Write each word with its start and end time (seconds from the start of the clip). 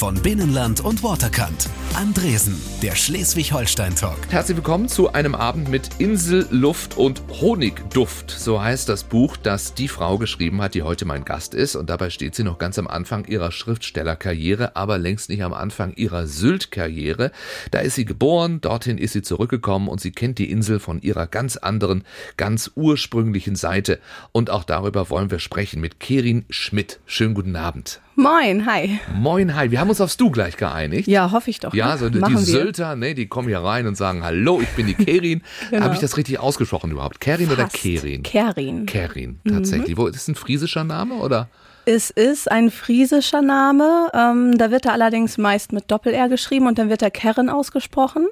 von 0.00 0.14
Binnenland 0.14 0.80
und 0.80 1.02
Waterkant. 1.02 1.68
Andresen, 1.92 2.58
der 2.82 2.94
Schleswig-Holstein-Talk. 2.94 4.16
Herzlich 4.30 4.56
willkommen 4.56 4.88
zu 4.88 5.12
einem 5.12 5.34
Abend 5.34 5.68
mit 5.68 5.90
Insel, 5.98 6.48
Luft 6.50 6.96
und 6.96 7.20
Honigduft. 7.28 8.30
So 8.30 8.62
heißt 8.62 8.88
das 8.88 9.04
Buch, 9.04 9.36
das 9.36 9.74
die 9.74 9.88
Frau 9.88 10.16
geschrieben 10.16 10.62
hat, 10.62 10.72
die 10.72 10.84
heute 10.84 11.04
mein 11.04 11.26
Gast 11.26 11.52
ist. 11.52 11.76
Und 11.76 11.90
dabei 11.90 12.08
steht 12.08 12.34
sie 12.34 12.44
noch 12.44 12.56
ganz 12.56 12.78
am 12.78 12.86
Anfang 12.86 13.26
ihrer 13.26 13.52
Schriftstellerkarriere, 13.52 14.74
aber 14.74 14.96
längst 14.96 15.28
nicht 15.28 15.42
am 15.42 15.52
Anfang 15.52 15.92
ihrer 15.92 16.26
Sylt-Karriere. 16.26 17.30
Da 17.70 17.80
ist 17.80 17.96
sie 17.96 18.06
geboren, 18.06 18.62
dorthin 18.62 18.96
ist 18.96 19.12
sie 19.12 19.20
zurückgekommen 19.20 19.86
und 19.88 20.00
sie 20.00 20.12
kennt 20.12 20.38
die 20.38 20.50
Insel 20.50 20.80
von 20.80 21.02
ihrer 21.02 21.26
ganz 21.26 21.58
anderen, 21.58 22.04
ganz 22.38 22.70
ursprünglichen 22.74 23.54
Seite. 23.54 24.00
Und 24.32 24.48
auch 24.48 24.64
darüber 24.64 25.10
wollen 25.10 25.30
wir 25.30 25.40
sprechen 25.40 25.82
mit 25.82 26.00
Kerin 26.00 26.46
Schmidt. 26.48 27.00
Schönen 27.04 27.34
guten 27.34 27.56
Abend. 27.56 28.00
Moin, 28.16 28.66
hi. 28.66 28.98
Moin, 29.14 29.54
hi. 29.54 29.70
Wir 29.70 29.80
haben 29.80 29.88
uns 29.88 30.00
aufs 30.00 30.16
Du 30.16 30.30
gleich 30.30 30.56
geeinigt. 30.56 31.08
Ja, 31.08 31.30
hoffe 31.30 31.48
ich 31.48 31.60
doch. 31.60 31.72
Ja, 31.72 31.92
ne? 31.92 31.98
so 31.98 32.10
die 32.10 32.18
Machen 32.18 32.34
wir. 32.34 32.40
Sylter, 32.40 32.96
ne, 32.96 33.14
die 33.14 33.26
kommen 33.26 33.48
hier 33.48 33.60
rein 33.60 33.86
und 33.86 33.96
sagen, 33.96 34.24
hallo, 34.24 34.60
ich 34.60 34.68
bin 34.70 34.86
die 34.86 34.94
Kerin. 34.94 35.42
Genau. 35.70 35.84
Habe 35.84 35.94
ich 35.94 36.00
das 36.00 36.16
richtig 36.16 36.40
ausgesprochen 36.40 36.90
überhaupt? 36.90 37.20
Kerin 37.20 37.48
oder 37.50 37.64
Fast. 37.64 37.76
Kerin? 37.76 38.22
Kerin. 38.22 38.86
Kerin, 38.86 39.38
tatsächlich. 39.48 39.96
Wo, 39.96 40.06
ist 40.06 40.16
das 40.16 40.28
ein 40.28 40.34
friesischer 40.34 40.82
Name 40.84 41.14
oder? 41.14 41.48
Es 41.84 42.10
ist 42.10 42.50
ein 42.50 42.70
friesischer 42.70 43.42
Name. 43.42 44.10
Ähm, 44.12 44.58
da 44.58 44.70
wird 44.70 44.86
er 44.86 44.92
allerdings 44.92 45.38
meist 45.38 45.72
mit 45.72 45.90
Doppel-R 45.90 46.28
geschrieben 46.28 46.66
und 46.66 46.78
dann 46.78 46.88
wird 46.88 47.02
er 47.02 47.10
Kerren 47.10 47.48
ausgesprochen. 47.48 48.26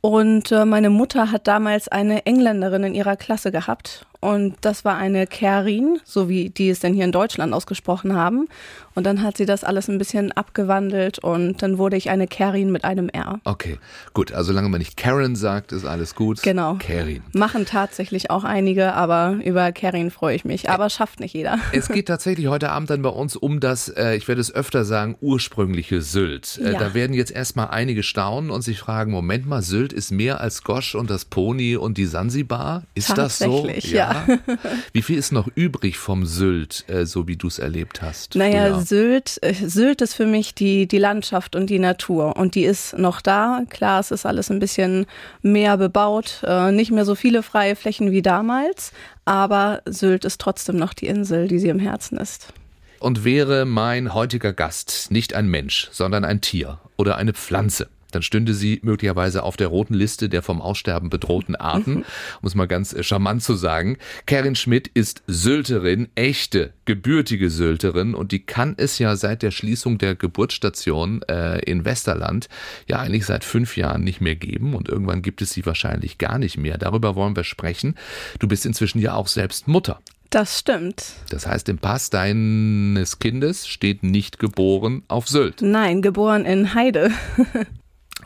Und 0.00 0.50
äh, 0.50 0.64
meine 0.64 0.90
Mutter 0.90 1.30
hat 1.30 1.46
damals 1.46 1.88
eine 1.88 2.26
Engländerin 2.26 2.84
in 2.84 2.94
ihrer 2.94 3.16
Klasse 3.16 3.52
gehabt. 3.52 4.06
Und 4.22 4.54
das 4.60 4.84
war 4.84 4.96
eine 4.96 5.26
Kerin, 5.26 5.98
so 6.04 6.28
wie 6.28 6.48
die 6.48 6.70
es 6.70 6.78
denn 6.78 6.94
hier 6.94 7.04
in 7.04 7.10
Deutschland 7.10 7.52
ausgesprochen 7.52 8.14
haben. 8.14 8.46
Und 8.94 9.04
dann 9.04 9.22
hat 9.22 9.36
sie 9.36 9.46
das 9.46 9.64
alles 9.64 9.88
ein 9.88 9.98
bisschen 9.98 10.30
abgewandelt 10.32 11.18
und 11.18 11.60
dann 11.62 11.76
wurde 11.78 11.96
ich 11.96 12.08
eine 12.10 12.26
Kerin 12.28 12.70
mit 12.70 12.84
einem 12.84 13.08
R. 13.08 13.40
Okay, 13.44 13.78
gut. 14.14 14.30
Also 14.32 14.52
solange 14.52 14.68
man 14.68 14.78
nicht 14.78 14.96
Karen 14.96 15.34
sagt, 15.34 15.72
ist 15.72 15.84
alles 15.86 16.14
gut. 16.14 16.40
Genau. 16.42 16.74
Kerin. 16.74 17.22
Machen 17.32 17.66
tatsächlich 17.66 18.30
auch 18.30 18.44
einige, 18.44 18.92
aber 18.92 19.38
über 19.44 19.72
Kerin 19.72 20.10
freue 20.12 20.36
ich 20.36 20.44
mich. 20.44 20.68
Aber 20.70 20.88
schafft 20.88 21.18
nicht 21.20 21.34
jeder. 21.34 21.58
Es 21.72 21.88
geht 21.88 22.06
tatsächlich 22.06 22.46
heute 22.46 22.70
Abend 22.70 22.90
dann 22.90 23.02
bei 23.02 23.08
uns 23.08 23.34
um 23.34 23.58
das, 23.58 23.88
äh, 23.88 24.14
ich 24.14 24.28
werde 24.28 24.40
es 24.40 24.54
öfter 24.54 24.84
sagen, 24.84 25.16
ursprüngliche 25.20 26.00
Sylt. 26.00 26.60
Äh, 26.62 26.72
Ja. 26.74 26.78
Da 26.78 26.94
werden 26.94 27.14
jetzt 27.14 27.32
erstmal 27.32 27.68
einige 27.70 28.02
staunen 28.04 28.50
und 28.50 28.62
sich 28.62 28.78
fragen, 28.78 29.10
Moment 29.10 29.46
mal, 29.46 29.62
Sylt 29.62 29.92
ist 29.92 30.12
mehr 30.12 30.40
als 30.40 30.62
Gosch 30.62 30.94
und 30.94 31.10
das 31.10 31.24
Pony 31.24 31.76
und 31.76 31.96
die 31.98 32.06
Sansibar? 32.06 32.84
Ist 32.94 33.16
das 33.18 33.38
so? 33.38 33.62
Tatsächlich, 33.62 33.92
ja. 33.92 34.11
Wie 34.92 35.02
viel 35.02 35.18
ist 35.18 35.32
noch 35.32 35.48
übrig 35.54 35.98
vom 35.98 36.26
Sylt, 36.26 36.84
äh, 36.88 37.06
so 37.06 37.28
wie 37.28 37.36
du 37.36 37.48
es 37.48 37.58
erlebt 37.58 38.02
hast? 38.02 38.34
Naja, 38.34 38.74
früher? 38.74 38.80
Sylt, 38.80 39.38
äh, 39.42 39.54
Sylt 39.54 40.00
ist 40.02 40.14
für 40.14 40.26
mich 40.26 40.54
die, 40.54 40.86
die 40.86 40.98
Landschaft 40.98 41.56
und 41.56 41.68
die 41.68 41.78
Natur. 41.78 42.36
Und 42.36 42.54
die 42.54 42.64
ist 42.64 42.96
noch 42.98 43.20
da. 43.20 43.62
Klar, 43.68 44.00
es 44.00 44.10
ist 44.10 44.26
alles 44.26 44.50
ein 44.50 44.58
bisschen 44.58 45.06
mehr 45.42 45.76
bebaut, 45.76 46.42
äh, 46.44 46.72
nicht 46.72 46.90
mehr 46.90 47.04
so 47.04 47.14
viele 47.14 47.42
freie 47.42 47.76
Flächen 47.76 48.10
wie 48.10 48.22
damals. 48.22 48.92
Aber 49.24 49.82
Sylt 49.86 50.24
ist 50.24 50.40
trotzdem 50.40 50.76
noch 50.76 50.94
die 50.94 51.06
Insel, 51.06 51.48
die 51.48 51.58
sie 51.58 51.68
im 51.68 51.78
Herzen 51.78 52.18
ist. 52.18 52.52
Und 52.98 53.24
wäre 53.24 53.64
mein 53.64 54.14
heutiger 54.14 54.52
Gast 54.52 55.10
nicht 55.10 55.34
ein 55.34 55.48
Mensch, 55.48 55.88
sondern 55.90 56.24
ein 56.24 56.40
Tier 56.40 56.78
oder 56.96 57.16
eine 57.16 57.32
Pflanze, 57.32 57.88
dann 58.14 58.22
stünde 58.22 58.54
sie 58.54 58.80
möglicherweise 58.82 59.42
auf 59.42 59.56
der 59.56 59.68
roten 59.68 59.94
Liste 59.94 60.28
der 60.28 60.42
vom 60.42 60.60
Aussterben 60.60 61.10
bedrohten 61.10 61.56
Arten, 61.56 62.04
um 62.40 62.46
es 62.46 62.54
mal 62.54 62.66
ganz 62.66 62.92
äh, 62.92 63.02
charmant 63.02 63.42
zu 63.42 63.54
sagen. 63.54 63.98
Karin 64.26 64.54
Schmidt 64.54 64.88
ist 64.88 65.22
Sylterin, 65.26 66.08
echte, 66.14 66.72
gebürtige 66.84 67.50
Sylterin 67.50 68.14
und 68.14 68.32
die 68.32 68.44
kann 68.44 68.74
es 68.76 68.98
ja 68.98 69.16
seit 69.16 69.42
der 69.42 69.50
Schließung 69.50 69.98
der 69.98 70.14
Geburtsstation 70.14 71.22
äh, 71.22 71.58
in 71.60 71.84
Westerland 71.84 72.48
ja 72.88 72.98
eigentlich 72.98 73.26
seit 73.26 73.44
fünf 73.44 73.76
Jahren 73.76 74.04
nicht 74.04 74.20
mehr 74.20 74.36
geben 74.36 74.74
und 74.74 74.88
irgendwann 74.88 75.22
gibt 75.22 75.42
es 75.42 75.50
sie 75.50 75.64
wahrscheinlich 75.66 76.18
gar 76.18 76.38
nicht 76.38 76.56
mehr. 76.56 76.78
Darüber 76.78 77.16
wollen 77.16 77.36
wir 77.36 77.44
sprechen. 77.44 77.96
Du 78.38 78.48
bist 78.48 78.66
inzwischen 78.66 78.98
ja 78.98 79.14
auch 79.14 79.28
selbst 79.28 79.68
Mutter. 79.68 80.00
Das 80.32 80.60
stimmt. 80.60 81.04
Das 81.28 81.46
heißt, 81.46 81.68
im 81.68 81.76
Pass 81.76 82.08
deines 82.08 83.18
Kindes 83.18 83.68
steht 83.68 84.02
nicht 84.02 84.38
geboren 84.38 85.02
auf 85.06 85.28
Sylt. 85.28 85.60
Nein, 85.60 86.00
geboren 86.00 86.46
in 86.46 86.72
Heide. 86.72 87.10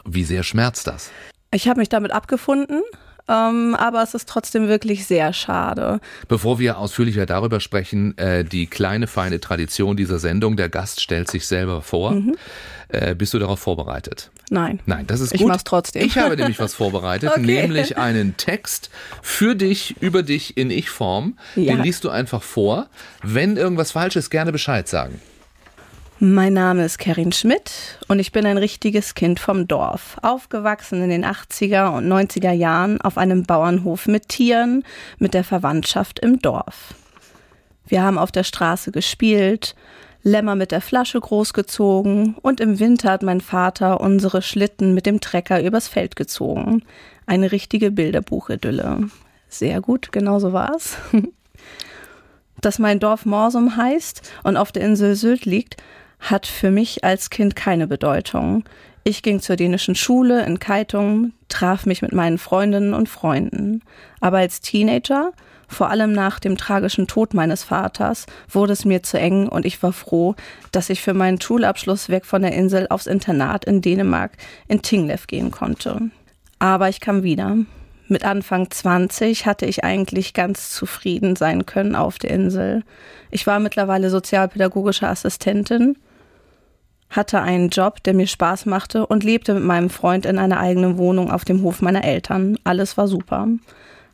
Wie 0.07 0.25
sehr 0.25 0.43
schmerzt 0.43 0.87
das? 0.87 1.11
Ich 1.53 1.69
habe 1.69 1.81
mich 1.81 1.89
damit 1.89 2.13
abgefunden. 2.13 2.83
Ähm, 3.29 3.75
aber 3.75 4.05
es 4.05 4.15
ist 4.15 4.29
trotzdem 4.29 4.69
wirklich 4.69 5.05
sehr 5.05 5.33
schade. 5.33 5.99
Bevor 6.29 6.61
wir 6.61 6.79
ausführlicher 6.79 7.27
darüber 7.27 7.59
sprechen, 7.59 8.17
äh, 8.19 8.45
die 8.45 8.69
kleine 8.69 9.09
feine 9.09 9.41
Tradition 9.41 9.97
dieser 9.97 10.21
Sendung, 10.21 10.57
der 10.57 10.69
Gast 10.69 11.01
stellt 11.01 11.29
sich 11.29 11.49
selber 11.49 11.83
vor. 11.83 12.15
Äh, 12.89 13.17
bist 13.17 13.35
du 13.35 13.41
darauf 13.41 13.59
vorbereitet? 13.59 14.31
Nein. 14.49 14.79
Nein, 14.87 15.09
das 15.09 15.19
ist 15.19 15.35
Ich 15.35 15.41
gut. 15.41 15.49
mach's 15.49 15.65
trotzdem. 15.65 16.07
Ich 16.07 16.17
habe 16.19 16.37
nämlich 16.37 16.61
was 16.61 16.75
vorbereitet, 16.75 17.31
Okay. 17.33 17.41
nämlich 17.41 17.99
einen 17.99 18.37
Text 18.37 18.91
für 19.23 19.57
dich, 19.57 19.97
über 20.01 20.23
dich 20.23 20.57
in 20.57 20.71
Ich-Form. 20.71 21.37
Ja. 21.57 21.75
Den 21.75 21.83
liest 21.83 22.05
du 22.05 22.11
einfach 22.11 22.45
vor. 22.45 22.87
Wenn 23.25 23.57
irgendwas 23.57 23.91
falsch 23.91 24.15
ist, 24.15 24.31
gerne 24.31 24.53
Bescheid 24.53 24.87
sagen. 24.87 25.21
Mein 26.19 26.55
Name 26.55 26.83
ist 26.87 26.97
Kerin 26.97 27.31
Schmidt 27.31 27.99
und 28.09 28.21
ich 28.21 28.33
bin 28.33 28.47
ein 28.47 28.57
richtiges 28.57 29.15
Kind 29.15 29.39
vom 29.39 29.69
Dorf. 29.69 30.17
Aufgewachsen 30.23 31.03
in 31.03 31.11
den 31.11 31.27
80er 31.27 31.95
und 31.95 32.11
90er 32.11 32.53
Jahren 32.53 32.99
auf 33.03 33.19
einem 33.19 33.43
Bauernhof 33.43 34.07
mit 34.07 34.31
Tieren, 34.31 34.83
mit 35.19 35.35
der 35.35 35.45
Verwandtschaft 35.45 36.19
im 36.21 36.39
Dorf. 36.39 36.95
Wir 37.87 38.03
haben 38.03 38.17
auf 38.17 38.33
der 38.33 38.45
Straße 38.45 38.93
gespielt, 38.93 39.75
Lämmer 40.23 40.55
mit 40.55 40.73
der 40.73 40.81
Flasche 40.81 41.21
großgezogen 41.21 42.37
und 42.41 42.61
im 42.61 42.81
Winter 42.81 43.11
hat 43.11 43.23
mein 43.23 43.43
Vater 43.43 44.01
unsere 44.01 44.41
Schlitten 44.41 44.95
mit 44.95 45.05
dem 45.05 45.21
Trecker 45.21 45.63
übers 45.63 45.87
Feld 45.87 46.17
gezogen. 46.17 46.83
Eine 47.27 47.53
richtige 47.53 47.91
Bilderbuchidylle. 47.91 49.11
Sehr 49.51 49.83
gut, 49.83 50.13
genau 50.13 50.39
so 50.39 50.55
war's. 50.55 50.97
Dass 52.63 52.79
mein 52.79 53.01
Dorf 53.01 53.27
Morsum 53.27 53.77
heißt 53.77 54.23
und 54.45 54.57
auf 54.57 54.73
der 54.73 54.83
Insel 54.83 55.15
Sylt 55.15 55.45
liegt, 55.45 55.77
hat 56.21 56.47
für 56.47 56.71
mich 56.71 57.05
als 57.05 57.31
Kind 57.31 57.57
keine 57.57 57.87
Bedeutung. 57.87 58.65
Ich 59.05 59.23
ging 59.23 59.41
zur 59.41 59.57
dänischen 59.57 59.95
Schule 59.95 60.45
in 60.45 60.59
Keitung, 60.59 61.33
traf 61.49 61.87
mich 61.87 62.03
mit 62.03 62.13
meinen 62.13 62.39
Freundinnen 62.39 62.93
und 62.93 63.09
Freunden. 63.09 63.83
Aber 64.21 64.39
als 64.39 64.61
Teenager, 64.61 65.31
vor 65.69 65.91
allem 65.91 66.13
nach 66.13 66.41
dem 66.41 66.57
tragischen 66.57 67.07
Tod 67.07 67.35
meines 67.35 67.63
Vaters, 67.63 68.27
wurde 68.49 68.73
es 68.73 68.85
mir 68.85 69.03
zu 69.03 69.19
eng 69.19 69.49
und 69.49 69.65
ich 69.65 69.83
war 69.83 69.93
froh, 69.93 70.35
dass 70.73 70.91
ich 70.91 71.03
für 71.03 71.15
meinen 71.15 71.41
Schulabschluss 71.41 72.09
weg 72.09 72.25
von 72.25 72.43
der 72.43 72.53
Insel 72.53 72.87
aufs 72.89 73.07
Internat 73.07 73.65
in 73.65 73.81
Dänemark 73.81 74.33
in 74.67 74.83
Tinglev 74.83 75.27
gehen 75.29 75.51
konnte. 75.51 76.11
Aber 76.59 76.89
ich 76.89 77.01
kam 77.01 77.23
wieder. 77.23 77.57
Mit 78.09 78.25
Anfang 78.25 78.71
20 78.71 79.47
hatte 79.47 79.67
ich 79.67 79.83
eigentlich 79.83 80.33
ganz 80.33 80.71
zufrieden 80.71 81.35
sein 81.35 81.67
können 81.67 81.97
auf 81.97 82.19
der 82.19 82.31
Insel. 82.31 82.85
Ich 83.31 83.47
war 83.47 83.59
mittlerweile 83.59 84.11
sozialpädagogische 84.11 85.09
Assistentin, 85.09 85.97
hatte 87.11 87.41
einen 87.41 87.71
Job, 87.71 88.03
der 88.03 88.15
mir 88.15 88.27
Spaß 88.27 88.67
machte 88.67 89.07
und 89.07 89.25
lebte 89.25 89.55
mit 89.55 89.63
meinem 89.63 89.91
Freund 89.91 90.27
in 90.27 90.39
einer 90.39 90.59
eigenen 90.59 90.99
Wohnung 90.99 91.31
auf 91.31 91.45
dem 91.45 91.63
Hof 91.63 91.81
meiner 91.83 92.05
Eltern. 92.05 92.59
Alles 92.65 92.97
war 92.97 93.09
super. 93.09 93.49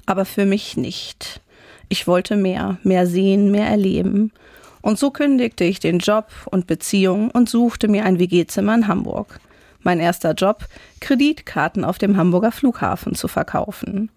Aber 0.06 0.24
für 0.24 0.44
mich 0.44 0.76
nicht. 0.76 1.40
Ich 1.88 2.06
wollte 2.06 2.36
mehr, 2.36 2.78
mehr 2.82 3.06
sehen, 3.06 3.50
mehr 3.50 3.66
erleben. 3.66 4.32
Und 4.80 4.98
so 4.98 5.10
kündigte 5.10 5.64
ich 5.64 5.78
den 5.78 5.98
Job 5.98 6.26
und 6.46 6.66
Beziehung 6.66 7.30
und 7.30 7.48
suchte 7.48 7.88
mir 7.88 8.04
ein 8.04 8.18
WG-Zimmer 8.18 8.74
in 8.74 8.88
Hamburg. 8.88 9.40
Mein 9.80 10.00
erster 10.00 10.32
Job, 10.32 10.66
Kreditkarten 11.00 11.84
auf 11.84 11.98
dem 11.98 12.16
Hamburger 12.16 12.52
Flughafen 12.52 13.14
zu 13.14 13.28
verkaufen. 13.28 14.10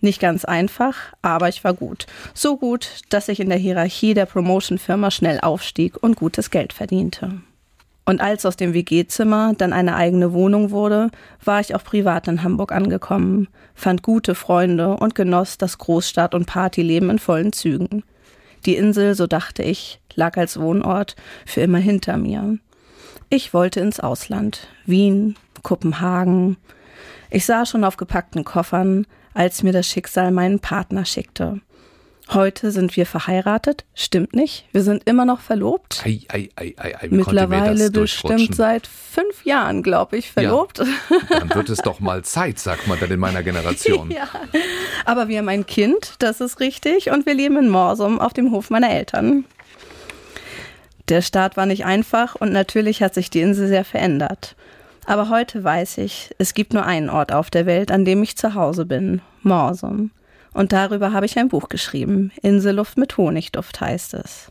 Nicht 0.00 0.20
ganz 0.20 0.44
einfach, 0.44 0.94
aber 1.22 1.48
ich 1.48 1.64
war 1.64 1.74
gut. 1.74 2.06
So 2.34 2.56
gut, 2.56 3.02
dass 3.08 3.28
ich 3.28 3.40
in 3.40 3.48
der 3.48 3.58
Hierarchie 3.58 4.14
der 4.14 4.26
Promotion-Firma 4.26 5.10
schnell 5.10 5.40
aufstieg 5.40 6.02
und 6.02 6.16
gutes 6.16 6.50
Geld 6.50 6.72
verdiente. 6.72 7.40
Und 8.08 8.22
als 8.22 8.46
aus 8.46 8.56
dem 8.56 8.72
WG-Zimmer 8.72 9.52
dann 9.58 9.74
eine 9.74 9.94
eigene 9.94 10.32
Wohnung 10.32 10.70
wurde, 10.70 11.10
war 11.44 11.60
ich 11.60 11.74
auch 11.74 11.84
privat 11.84 12.26
in 12.26 12.42
Hamburg 12.42 12.72
angekommen, 12.72 13.48
fand 13.74 14.02
gute 14.02 14.34
Freunde 14.34 14.96
und 14.96 15.14
genoss 15.14 15.58
das 15.58 15.76
Großstadt- 15.76 16.34
und 16.34 16.46
Partyleben 16.46 17.10
in 17.10 17.18
vollen 17.18 17.52
Zügen. 17.52 18.02
Die 18.64 18.76
Insel, 18.76 19.14
so 19.14 19.26
dachte 19.26 19.62
ich, 19.62 20.00
lag 20.14 20.38
als 20.38 20.58
Wohnort 20.58 21.16
für 21.44 21.60
immer 21.60 21.76
hinter 21.76 22.16
mir. 22.16 22.56
Ich 23.28 23.52
wollte 23.52 23.80
ins 23.80 24.00
Ausland. 24.00 24.68
Wien, 24.86 25.36
Kopenhagen. 25.62 26.56
Ich 27.28 27.44
sah 27.44 27.66
schon 27.66 27.84
auf 27.84 27.98
gepackten 27.98 28.42
Koffern, 28.42 29.06
als 29.34 29.62
mir 29.62 29.74
das 29.74 29.86
Schicksal 29.86 30.30
meinen 30.30 30.60
Partner 30.60 31.04
schickte. 31.04 31.60
Heute 32.30 32.72
sind 32.72 32.94
wir 32.94 33.06
verheiratet, 33.06 33.86
stimmt 33.94 34.34
nicht. 34.34 34.66
Wir 34.72 34.82
sind 34.82 35.04
immer 35.08 35.24
noch 35.24 35.40
verlobt. 35.40 36.02
Ei, 36.04 36.20
ei, 36.28 36.50
ei, 36.56 36.74
ei, 36.76 37.08
Mittlerweile 37.08 37.90
bestimmt 37.90 38.54
seit 38.54 38.86
fünf 38.86 39.46
Jahren, 39.46 39.82
glaube 39.82 40.18
ich, 40.18 40.30
verlobt. 40.30 40.80
Dann 41.30 41.54
wird 41.54 41.70
es 41.70 41.78
doch 41.78 42.00
mal 42.00 42.22
Zeit, 42.24 42.58
sagt 42.58 42.86
man 42.86 43.00
dann 43.00 43.10
in 43.10 43.20
meiner 43.20 43.42
Generation. 43.42 44.10
Ja. 44.18 44.28
Aber 45.04 45.28
wir 45.28 45.38
haben 45.38 45.48
ein 45.48 45.66
Kind, 45.66 46.14
das 46.18 46.40
ist 46.40 46.60
richtig, 46.60 47.10
und 47.10 47.24
wir 47.24 47.34
leben 47.34 47.56
in 47.56 47.68
Morsum 47.68 48.20
auf 48.20 48.32
dem 48.32 48.50
Hof 48.50 48.68
meiner 48.70 48.90
Eltern. 48.90 49.44
Der 51.08 51.22
Start 51.22 51.56
war 51.56 51.66
nicht 51.66 51.84
einfach 51.84 52.34
und 52.34 52.52
natürlich 52.52 53.02
hat 53.02 53.14
sich 53.14 53.30
die 53.30 53.40
Insel 53.40 53.68
sehr 53.68 53.84
verändert. 53.84 54.56
Aber 55.06 55.30
heute 55.30 55.64
weiß 55.64 55.98
ich, 55.98 56.34
es 56.38 56.52
gibt 56.52 56.74
nur 56.74 56.84
einen 56.84 57.08
Ort 57.08 57.32
auf 57.32 57.48
der 57.48 57.64
Welt, 57.64 57.90
an 57.90 58.04
dem 58.04 58.22
ich 58.22 58.36
zu 58.36 58.54
Hause 58.54 58.84
bin, 58.84 59.22
Morsum. 59.42 60.10
Und 60.52 60.72
darüber 60.72 61.12
habe 61.12 61.26
ich 61.26 61.38
ein 61.38 61.48
Buch 61.48 61.68
geschrieben. 61.68 62.32
Inselluft 62.42 62.98
mit 62.98 63.16
Honigduft 63.16 63.80
heißt 63.80 64.14
es. 64.14 64.50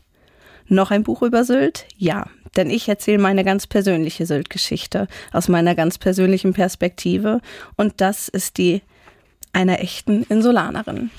Noch 0.68 0.90
ein 0.90 1.02
Buch 1.02 1.22
über 1.22 1.44
Sylt? 1.44 1.86
Ja, 1.96 2.26
denn 2.56 2.70
ich 2.70 2.88
erzähle 2.88 3.18
meine 3.18 3.44
ganz 3.44 3.66
persönliche 3.66 4.26
Sylt-Geschichte 4.26 5.08
aus 5.32 5.48
meiner 5.48 5.74
ganz 5.74 5.98
persönlichen 5.98 6.52
Perspektive 6.52 7.40
und 7.76 8.00
das 8.00 8.28
ist 8.28 8.58
die 8.58 8.82
einer 9.52 9.80
echten 9.80 10.24
Insulanerin. 10.24 11.10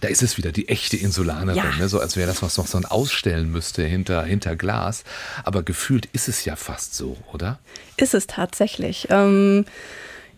Da 0.00 0.08
ist 0.08 0.22
es 0.22 0.36
wieder, 0.36 0.52
die 0.52 0.68
echte 0.68 0.96
Insulanerin, 0.96 1.56
ja. 1.56 1.76
ne? 1.76 1.88
so 1.88 2.00
als 2.00 2.16
wäre 2.16 2.28
das, 2.28 2.42
was 2.42 2.58
noch 2.58 2.66
so 2.66 2.78
ein 2.78 2.84
ausstellen 2.84 3.50
müsste 3.50 3.82
hinter, 3.82 4.22
hinter 4.24 4.54
Glas. 4.56 5.04
Aber 5.44 5.62
gefühlt 5.62 6.06
ist 6.12 6.28
es 6.28 6.44
ja 6.44 6.54
fast 6.56 6.94
so, 6.94 7.16
oder? 7.32 7.58
Ist 7.96 8.14
es 8.14 8.26
tatsächlich. 8.26 9.08
Ähm, 9.10 9.64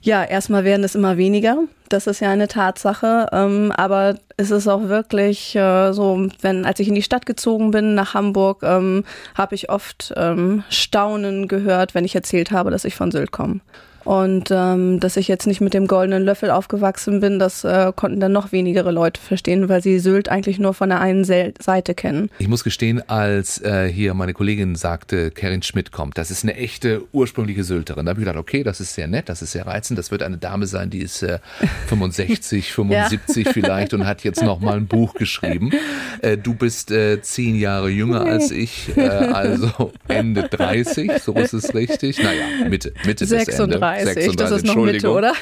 ja, 0.00 0.24
erstmal 0.24 0.64
werden 0.64 0.84
es 0.84 0.94
immer 0.94 1.16
weniger. 1.16 1.58
Das 1.88 2.06
ist 2.06 2.20
ja 2.20 2.30
eine 2.30 2.48
Tatsache. 2.48 3.28
Ähm, 3.32 3.72
aber 3.76 4.16
es 4.36 4.50
ist 4.50 4.68
auch 4.68 4.88
wirklich 4.88 5.56
äh, 5.56 5.92
so, 5.92 6.28
wenn, 6.40 6.64
als 6.64 6.80
ich 6.80 6.88
in 6.88 6.94
die 6.94 7.02
Stadt 7.02 7.26
gezogen 7.26 7.70
bin, 7.70 7.94
nach 7.94 8.14
Hamburg, 8.14 8.62
ähm, 8.62 9.04
habe 9.34 9.54
ich 9.54 9.70
oft 9.70 10.12
ähm, 10.16 10.62
Staunen 10.68 11.48
gehört, 11.48 11.94
wenn 11.94 12.04
ich 12.04 12.14
erzählt 12.14 12.50
habe, 12.50 12.70
dass 12.70 12.84
ich 12.84 12.94
von 12.94 13.10
Sylt 13.10 13.32
komme. 13.32 13.60
Und 14.08 14.48
ähm, 14.50 15.00
dass 15.00 15.18
ich 15.18 15.28
jetzt 15.28 15.46
nicht 15.46 15.60
mit 15.60 15.74
dem 15.74 15.86
goldenen 15.86 16.24
Löffel 16.24 16.50
aufgewachsen 16.50 17.20
bin, 17.20 17.38
das 17.38 17.62
äh, 17.62 17.92
konnten 17.94 18.20
dann 18.20 18.32
noch 18.32 18.52
wenigere 18.52 18.90
Leute 18.90 19.20
verstehen, 19.20 19.68
weil 19.68 19.82
sie 19.82 19.98
Sylt 19.98 20.30
eigentlich 20.30 20.58
nur 20.58 20.72
von 20.72 20.88
der 20.88 21.02
einen 21.02 21.24
Seite 21.24 21.94
kennen. 21.94 22.30
Ich 22.38 22.48
muss 22.48 22.64
gestehen, 22.64 23.06
als 23.06 23.60
äh, 23.60 23.86
hier 23.86 24.14
meine 24.14 24.32
Kollegin 24.32 24.76
sagte, 24.76 25.30
Karin 25.30 25.60
Schmidt 25.60 25.92
kommt, 25.92 26.16
das 26.16 26.30
ist 26.30 26.42
eine 26.42 26.56
echte 26.56 27.02
ursprüngliche 27.12 27.64
Sylterin. 27.64 28.06
Da 28.06 28.10
habe 28.12 28.20
ich 28.20 28.24
gedacht, 28.24 28.40
okay, 28.40 28.62
das 28.62 28.80
ist 28.80 28.94
sehr 28.94 29.08
nett, 29.08 29.28
das 29.28 29.42
ist 29.42 29.52
sehr 29.52 29.66
reizend, 29.66 29.98
das 29.98 30.10
wird 30.10 30.22
eine 30.22 30.38
Dame 30.38 30.66
sein, 30.66 30.88
die 30.88 31.00
ist 31.00 31.22
äh, 31.22 31.38
65, 31.88 32.72
75 32.72 33.44
ja. 33.44 33.52
vielleicht 33.52 33.92
und 33.92 34.06
hat 34.06 34.24
jetzt 34.24 34.42
noch 34.42 34.60
mal 34.60 34.78
ein 34.78 34.86
Buch 34.86 35.12
geschrieben. 35.12 35.70
Äh, 36.22 36.38
du 36.38 36.54
bist 36.54 36.90
äh, 36.90 37.20
zehn 37.20 37.56
Jahre 37.56 37.90
jünger 37.90 38.22
als 38.22 38.52
ich, 38.52 38.96
äh, 38.96 39.02
also 39.02 39.92
Ende 40.08 40.48
30, 40.48 41.12
so 41.22 41.34
ist 41.34 41.52
es 41.52 41.74
richtig. 41.74 42.22
Naja, 42.22 42.66
Mitte, 42.70 42.94
Mitte 43.04 43.26
36. 43.26 43.46
bis 43.46 43.58
Ende. 43.58 43.97
36, 44.04 44.36
das 44.36 44.50
ist 44.50 44.66
noch 44.66 44.76
Mitte, 44.76 45.10
oder? 45.10 45.32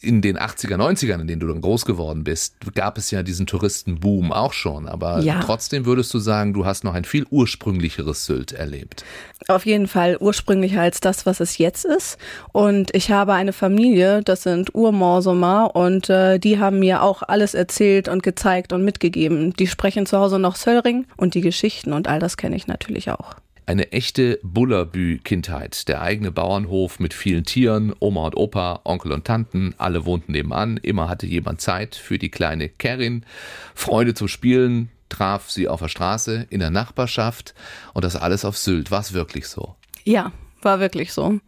In 0.00 0.22
den 0.22 0.38
80er, 0.38 0.76
90ern, 0.76 1.20
in 1.20 1.26
denen 1.26 1.40
du 1.40 1.46
dann 1.46 1.60
groß 1.60 1.84
geworden 1.84 2.24
bist, 2.24 2.56
gab 2.74 2.98
es 2.98 3.10
ja 3.10 3.22
diesen 3.22 3.46
Touristenboom 3.46 4.32
auch 4.32 4.52
schon. 4.52 4.88
Aber 4.88 5.20
ja. 5.20 5.40
trotzdem 5.40 5.86
würdest 5.86 6.12
du 6.14 6.18
sagen, 6.18 6.52
du 6.52 6.66
hast 6.66 6.84
noch 6.84 6.94
ein 6.94 7.04
viel 7.04 7.26
ursprünglicheres 7.30 8.26
Sylt 8.26 8.52
erlebt. 8.52 9.04
Auf 9.48 9.66
jeden 9.66 9.88
Fall 9.88 10.16
ursprünglicher 10.18 10.80
als 10.80 11.00
das, 11.00 11.26
was 11.26 11.40
es 11.40 11.58
jetzt 11.58 11.84
ist. 11.84 12.18
Und 12.52 12.94
ich 12.94 13.10
habe 13.10 13.34
eine 13.34 13.52
Familie, 13.52 14.22
das 14.22 14.42
sind 14.42 14.74
Urmorsumer 14.74 15.74
und 15.74 16.08
äh, 16.08 16.38
die 16.38 16.58
haben 16.58 16.78
mir 16.78 17.02
auch 17.02 17.22
alles 17.22 17.54
erzählt 17.54 18.08
und 18.08 18.22
gezeigt 18.22 18.72
und 18.72 18.84
mitgegeben. 18.84 19.52
Die 19.54 19.66
sprechen 19.66 20.06
zu 20.06 20.18
Hause 20.18 20.38
noch 20.38 20.56
Söllring 20.56 21.06
und 21.16 21.34
die 21.34 21.40
Geschichten 21.40 21.92
und 21.92 22.08
all 22.08 22.18
das 22.18 22.36
kenne 22.36 22.56
ich 22.56 22.66
natürlich 22.66 23.10
auch. 23.10 23.36
Eine 23.66 23.92
echte 23.92 24.38
Bullerbü-Kindheit. 24.42 25.88
Der 25.88 26.02
eigene 26.02 26.30
Bauernhof 26.30 27.00
mit 27.00 27.14
vielen 27.14 27.44
Tieren, 27.44 27.94
Oma 27.98 28.26
und 28.26 28.36
Opa, 28.36 28.82
Onkel 28.84 29.12
und 29.12 29.24
Tanten, 29.24 29.74
alle 29.78 30.04
wohnten 30.04 30.32
nebenan. 30.32 30.76
Immer 30.76 31.08
hatte 31.08 31.26
jemand 31.26 31.62
Zeit 31.62 31.94
für 31.94 32.18
die 32.18 32.28
kleine 32.28 32.68
Kerin. 32.68 33.24
Freude 33.74 34.12
zu 34.12 34.28
spielen, 34.28 34.90
traf 35.08 35.50
sie 35.50 35.66
auf 35.66 35.80
der 35.80 35.88
Straße, 35.88 36.46
in 36.50 36.60
der 36.60 36.70
Nachbarschaft. 36.70 37.54
Und 37.94 38.04
das 38.04 38.16
alles 38.16 38.44
auf 38.44 38.58
Sylt. 38.58 38.90
War 38.90 39.00
es 39.00 39.14
wirklich 39.14 39.46
so? 39.48 39.76
Ja, 40.04 40.32
war 40.64 40.80
wirklich 40.80 41.12
so. 41.12 41.38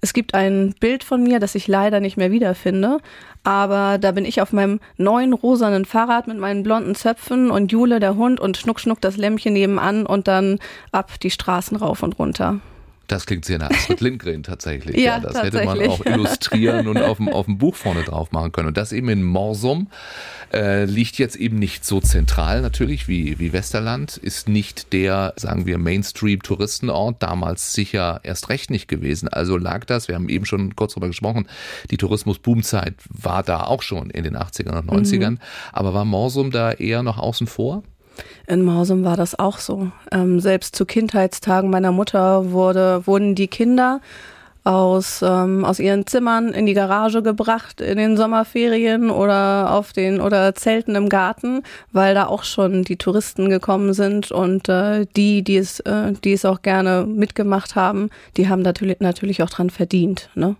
Es 0.00 0.12
gibt 0.12 0.34
ein 0.34 0.74
Bild 0.80 1.04
von 1.04 1.22
mir, 1.22 1.40
das 1.40 1.54
ich 1.54 1.68
leider 1.68 2.00
nicht 2.00 2.16
mehr 2.16 2.30
wiederfinde, 2.30 2.98
aber 3.44 3.98
da 3.98 4.12
bin 4.12 4.24
ich 4.24 4.40
auf 4.40 4.52
meinem 4.52 4.80
neuen 4.96 5.32
rosanen 5.32 5.84
Fahrrad 5.84 6.26
mit 6.26 6.38
meinen 6.38 6.62
blonden 6.62 6.94
Zöpfen 6.94 7.50
und 7.50 7.72
Jule 7.72 8.00
der 8.00 8.16
Hund 8.16 8.40
und 8.40 8.56
Schnuck 8.56 8.80
Schnuck 8.80 9.00
das 9.00 9.16
Lämmchen 9.16 9.52
nebenan 9.52 10.06
und 10.06 10.28
dann 10.28 10.58
ab 10.92 11.20
die 11.20 11.30
Straßen 11.30 11.76
rauf 11.76 12.02
und 12.02 12.18
runter. 12.18 12.60
Das 13.10 13.26
klingt 13.26 13.44
sehr 13.44 13.58
nach 13.58 13.70
Astrid 13.70 14.00
Lindgren 14.00 14.44
tatsächlich. 14.44 14.96
ja, 14.98 15.02
ja, 15.02 15.20
das 15.20 15.32
tatsächlich. 15.32 15.68
hätte 15.68 15.78
man 15.78 15.88
auch 15.88 16.06
illustrieren 16.06 16.86
und 16.86 16.96
auf 16.98 17.16
dem, 17.16 17.28
auf 17.28 17.46
dem 17.46 17.58
Buch 17.58 17.74
vorne 17.74 18.04
drauf 18.04 18.30
machen 18.30 18.52
können. 18.52 18.68
Und 18.68 18.76
das 18.76 18.92
eben 18.92 19.08
in 19.08 19.24
Morsum 19.24 19.88
äh, 20.52 20.84
liegt 20.84 21.18
jetzt 21.18 21.34
eben 21.34 21.58
nicht 21.58 21.84
so 21.84 22.00
zentral 22.00 22.62
natürlich 22.62 23.08
wie, 23.08 23.40
wie 23.40 23.52
Westerland, 23.52 24.16
ist 24.16 24.48
nicht 24.48 24.92
der, 24.92 25.34
sagen 25.34 25.66
wir, 25.66 25.78
Mainstream-Touristenort, 25.78 27.20
damals 27.20 27.72
sicher 27.72 28.20
erst 28.22 28.48
recht 28.48 28.70
nicht 28.70 28.86
gewesen. 28.86 29.26
Also 29.26 29.56
lag 29.56 29.84
das, 29.86 30.06
wir 30.06 30.14
haben 30.14 30.28
eben 30.28 30.46
schon 30.46 30.76
kurz 30.76 30.92
darüber 30.92 31.08
gesprochen, 31.08 31.48
die 31.90 31.96
Tourismus-Boomzeit 31.96 32.94
war 33.08 33.42
da 33.42 33.64
auch 33.64 33.82
schon 33.82 34.10
in 34.10 34.22
den 34.22 34.36
80ern 34.36 34.78
und 34.78 34.88
90ern. 34.88 35.30
Mhm. 35.30 35.38
Aber 35.72 35.94
war 35.94 36.04
Morsum 36.04 36.52
da 36.52 36.70
eher 36.70 37.02
noch 37.02 37.18
außen 37.18 37.48
vor? 37.48 37.82
In 38.46 38.62
Mausum 38.62 39.04
war 39.04 39.16
das 39.16 39.38
auch 39.38 39.58
so. 39.58 39.90
Ähm, 40.12 40.40
selbst 40.40 40.76
zu 40.76 40.86
Kindheitstagen 40.86 41.70
meiner 41.70 41.92
Mutter 41.92 42.50
wurde, 42.50 43.06
wurden 43.06 43.34
die 43.34 43.48
Kinder 43.48 44.00
aus, 44.64 45.22
ähm, 45.22 45.64
aus 45.64 45.78
ihren 45.78 46.06
Zimmern 46.06 46.50
in 46.50 46.66
die 46.66 46.74
Garage 46.74 47.22
gebracht 47.22 47.80
in 47.80 47.96
den 47.96 48.16
Sommerferien 48.16 49.10
oder 49.10 49.72
auf 49.72 49.92
den 49.92 50.20
oder 50.20 50.54
Zelten 50.54 50.94
im 50.94 51.08
Garten, 51.08 51.62
weil 51.92 52.14
da 52.14 52.26
auch 52.26 52.44
schon 52.44 52.84
die 52.84 52.96
Touristen 52.96 53.48
gekommen 53.48 53.94
sind 53.94 54.30
und 54.30 54.68
äh, 54.68 55.06
die, 55.16 55.42
die 55.42 55.56
es, 55.56 55.80
äh, 55.80 56.12
die 56.24 56.32
es 56.32 56.44
auch 56.44 56.62
gerne 56.62 57.06
mitgemacht 57.06 57.74
haben, 57.74 58.10
die 58.36 58.48
haben 58.48 58.62
natürlich, 58.62 59.00
natürlich 59.00 59.42
auch 59.42 59.50
dran 59.50 59.70
verdient. 59.70 60.28
Ne? 60.34 60.56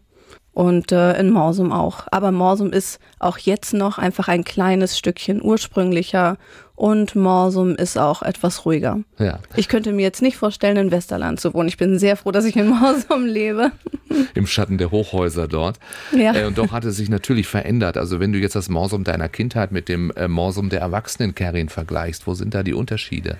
Und 0.52 0.92
äh, 0.92 1.18
in 1.18 1.30
Morsum 1.30 1.70
auch. 1.70 2.06
Aber 2.10 2.32
Morsum 2.32 2.72
ist 2.72 2.98
auch 3.18 3.38
jetzt 3.38 3.72
noch 3.72 3.98
einfach 3.98 4.28
ein 4.28 4.44
kleines 4.44 4.98
Stückchen 4.98 5.42
ursprünglicher 5.42 6.38
und 6.81 7.15
Morsum 7.15 7.77
ist 7.77 7.99
auch 7.99 8.23
etwas 8.23 8.65
ruhiger. 8.65 9.00
Ja. 9.19 9.41
Ich 9.55 9.69
könnte 9.69 9.93
mir 9.93 10.00
jetzt 10.00 10.23
nicht 10.23 10.38
vorstellen, 10.38 10.79
in 10.79 10.91
Westerland 10.91 11.38
zu 11.38 11.53
wohnen. 11.53 11.69
Ich 11.69 11.77
bin 11.77 11.99
sehr 11.99 12.17
froh, 12.17 12.31
dass 12.31 12.47
ich 12.47 12.56
in 12.56 12.69
Morsum 12.71 13.27
lebe. 13.27 13.71
Im 14.35 14.47
Schatten 14.47 14.79
der 14.79 14.91
Hochhäuser 14.91 15.47
dort. 15.47 15.79
Ja. 16.17 16.35
Äh, 16.35 16.47
und 16.47 16.56
doch 16.56 16.73
hat 16.73 16.87
es 16.87 16.97
sich 16.97 17.11
natürlich 17.11 17.49
verändert. 17.49 17.99
Also 17.99 18.19
wenn 18.19 18.32
du 18.32 18.38
jetzt 18.38 18.56
das 18.56 18.71
Morsum 18.71 19.05
deiner 19.05 19.29
Kindheit 19.29 19.73
mit 19.73 19.91
dem 19.91 20.11
äh, 20.12 20.27
Morsum 20.27 20.71
der 20.71 20.81
Erwachsenen 20.81 21.35
Kerin 21.35 21.69
vergleichst, 21.69 22.27
wo 22.27 22.32
sind 22.32 22.55
da 22.55 22.62
die 22.62 22.73
Unterschiede? 22.73 23.37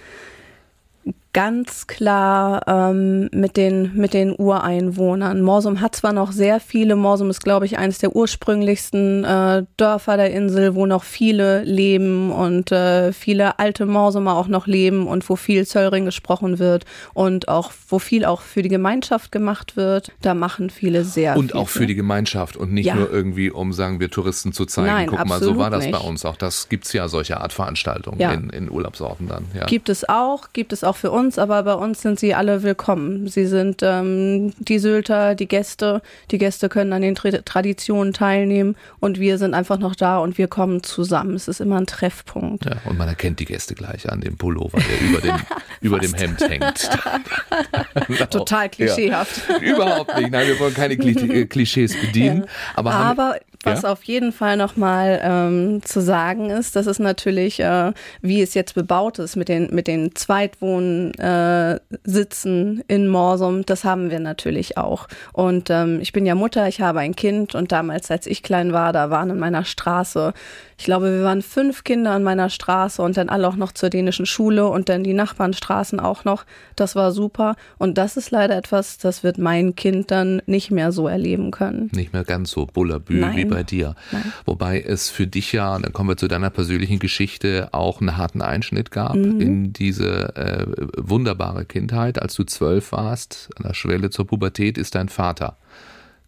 Ganz 1.33 1.87
klar 1.87 2.63
ähm, 2.67 3.29
mit, 3.33 3.57
den, 3.57 3.95
mit 3.95 4.15
den 4.15 4.35
Ureinwohnern. 4.37 5.43
Morsum 5.43 5.81
hat 5.81 5.95
zwar 5.95 6.13
noch 6.13 6.33
sehr 6.33 6.59
viele, 6.59 6.97
Morsum 6.97 7.31
ist, 7.31 7.45
glaube 7.45 7.67
ich, 7.67 7.79
eines 7.79 7.99
der 7.99 8.17
ursprünglichsten 8.17 9.25
äh, 9.25 9.65
Dörfer 9.77 10.17
der 10.17 10.33
Insel, 10.33 10.75
wo 10.75 10.87
noch 10.87 11.05
viele 11.05 11.63
leben 11.63 12.33
und 12.33 12.73
äh, 12.73 13.13
viele 13.13 13.59
alte 13.61 13.87
Morsumer 13.87 14.35
auch 14.35 14.49
noch 14.49 14.67
leben 14.67 15.07
und 15.07 15.29
wo 15.29 15.37
viel 15.37 15.67
Zöllring 15.67 16.05
gesprochen 16.05 16.59
wird 16.59 16.85
und 17.15 17.49
auch 17.49 17.71
wo 17.89 18.01
viel 18.01 18.25
auch 18.25 18.41
für 18.41 18.63
die 18.63 18.69
Gemeinschaft 18.69 19.31
gemacht 19.31 19.77
wird. 19.77 20.11
Da 20.23 20.35
machen 20.35 20.69
viele 20.69 21.05
sehr 21.05 21.37
Und 21.37 21.53
viel 21.53 21.61
auch 21.61 21.69
für 21.69 21.87
die 21.87 21.95
Gemeinschaft 21.95 22.57
und 22.57 22.73
nicht 22.73 22.87
ja. 22.87 22.97
nur 22.97 23.11
irgendwie, 23.11 23.51
um, 23.51 23.73
sagen 23.73 24.01
wir, 24.01 24.11
Touristen 24.11 24.53
zu 24.53 24.67
zeigen. 24.67 24.89
Nein, 24.89 25.07
Guck 25.07 25.25
mal, 25.27 25.41
so 25.41 25.57
war 25.57 25.71
das 25.71 25.85
nicht. 25.85 25.93
bei 25.93 26.05
uns 26.05 26.25
auch. 26.25 26.37
Das 26.37 26.69
gibt's 26.69 26.93
ja 26.93 27.07
solche 27.07 27.41
Art 27.41 27.53
Veranstaltungen 27.53 28.19
ja. 28.19 28.33
in, 28.33 28.51
in 28.51 28.71
Urlaubsorten 28.71 29.29
dann. 29.29 29.45
Ja. 29.55 29.67
Gibt 29.67 29.89
es 29.89 30.09
auch, 30.09 30.49
gibt 30.53 30.73
es 30.73 30.83
auch 30.83 30.97
für 30.97 31.13
uns 31.13 31.20
uns, 31.21 31.39
aber 31.39 31.63
bei 31.63 31.75
uns 31.75 32.03
sind 32.03 32.19
sie 32.19 32.35
alle 32.35 32.63
willkommen. 32.63 33.29
Sie 33.29 33.47
sind 33.47 33.83
ähm, 33.83 34.53
die 34.59 34.79
Sylter, 34.79 35.35
die 35.35 35.47
Gäste. 35.47 36.03
Die 36.31 36.39
Gäste 36.39 36.69
können 36.69 36.93
an 36.93 37.03
den 37.03 37.15
Tra 37.15 37.31
Traditionen 37.31 38.13
teilnehmen 38.13 38.77
und 38.99 39.21
wir 39.21 39.39
sind 39.39 39.55
einfach 39.55 39.79
noch 39.79 39.95
da 39.95 40.19
und 40.19 40.39
wir 40.39 40.49
kommen 40.49 40.83
zusammen. 40.83 41.35
Es 41.35 41.47
ist 41.47 41.61
immer 41.61 41.77
ein 41.77 41.87
Treffpunkt. 41.87 42.65
Ja, 42.65 42.77
und 42.85 42.99
man 42.99 43.09
erkennt 43.09 43.39
die 43.39 43.45
Gäste 43.45 43.75
gleich 43.75 44.11
an 44.11 44.21
dem 44.21 44.37
Pullover, 44.37 44.79
der 44.79 45.09
über 45.09 45.21
dem, 45.21 45.37
über 45.81 45.99
dem 45.99 46.15
Hemd 46.15 46.41
hängt. 46.41 46.91
Total 48.31 48.69
klischeehaft. 48.69 49.43
Ja, 49.49 49.59
überhaupt 49.59 50.17
nicht. 50.17 50.31
Nein, 50.31 50.49
wir 50.49 50.59
wollen 50.59 50.75
keine 50.75 50.97
Klischees 51.47 52.01
bedienen. 52.01 52.41
Ja. 52.41 52.49
Aber, 52.77 52.93
aber 52.93 53.37
was 53.63 53.83
ja? 53.83 53.93
auf 53.93 54.03
jeden 54.05 54.33
Fall 54.33 54.57
nochmal 54.57 55.21
ähm, 55.23 55.83
zu 55.85 56.01
sagen 56.01 56.49
ist, 56.49 56.77
das 56.77 56.87
ist 56.87 56.99
natürlich, 56.99 57.61
äh, 57.61 57.93
wie 58.23 58.41
es 58.41 58.55
jetzt 58.55 58.75
bebaut 58.75 59.19
ist 59.19 59.37
mit 59.37 59.49
den, 59.49 59.69
mit 59.75 59.87
den 59.87 60.15
Zweitwohnsitzen 60.15 62.81
äh, 62.81 62.85
in 62.89 63.07
Morsum, 63.07 63.67
das 63.67 63.85
haben 63.85 64.11
wir 64.11 64.21
natürlich 64.21 64.79
auch. 64.79 65.09
Und 65.35 65.69
ähm, 65.69 66.01
ich 66.01 66.13
bin 66.13 66.25
ja 66.25 66.35
Mutter, 66.35 66.69
ich 66.69 66.81
habe 66.81 67.01
ein 67.01 67.15
Kind 67.15 67.55
und 67.55 67.71
damals, 67.71 68.11
als 68.11 68.27
ich 68.27 68.43
klein 68.43 68.73
war, 68.73 68.95
da 68.95 69.11
waren 69.11 69.29
in 69.29 69.39
meiner 69.39 69.65
Straße 69.65 70.33
ich 70.81 70.87
glaube, 70.87 71.13
wir 71.13 71.25
waren 71.25 71.43
fünf 71.43 71.85
Kinder 71.85 72.13
an 72.13 72.23
meiner 72.23 72.49
Straße 72.49 73.03
und 73.03 73.15
dann 73.19 73.29
alle 73.29 73.47
auch 73.47 73.57
noch 73.57 73.73
zur 73.73 73.91
dänischen 73.91 74.25
Schule 74.25 74.67
und 74.67 74.89
dann 74.89 75.05
die 75.05 75.13
Nachbarnstraßen 75.13 76.01
auch 76.01 76.25
noch. 76.25 76.47
Das 76.75 76.97
war 76.97 77.13
super. 77.13 77.57
Und 77.77 77.99
das 77.99 78.17
ist 78.17 78.31
leider 78.31 78.57
etwas, 78.57 78.97
das 78.97 79.23
wird 79.23 79.37
mein 79.37 79.77
Kind 79.77 80.11
dann 80.11 80.41
nicht 80.47 80.71
mehr 80.71 80.91
so 80.91 81.07
erleben 81.07 81.51
können. 81.51 81.91
Nicht 81.93 82.15
mehr 82.15 82.25
ganz 82.25 82.53
so 82.53 82.65
Bullerbü 82.65 83.37
wie 83.37 83.45
bei 83.45 83.63
dir. 83.63 83.95
Nein. 84.11 84.33
Wobei 84.47 84.81
es 84.81 85.11
für 85.11 85.27
dich 85.27 85.53
ja, 85.53 85.79
dann 85.79 85.93
kommen 85.93 86.09
wir 86.09 86.17
zu 86.17 86.29
deiner 86.29 86.49
persönlichen 86.49 86.99
Geschichte, 86.99 87.69
auch 87.73 88.01
einen 88.01 88.17
harten 88.17 88.41
Einschnitt 88.41 88.91
gab 88.91 89.17
mhm. 89.17 89.39
in 89.39 89.73
diese 89.75 90.35
äh, 90.35 90.67
wunderbare 90.97 91.67
Kindheit. 91.67 92.23
Als 92.23 92.35
du 92.37 92.45
zwölf 92.45 92.93
warst, 92.93 93.51
an 93.57 93.65
der 93.65 93.75
Schwelle 93.75 94.09
zur 94.09 94.27
Pubertät, 94.27 94.79
ist 94.79 94.95
dein 94.95 95.11
Vater 95.11 95.59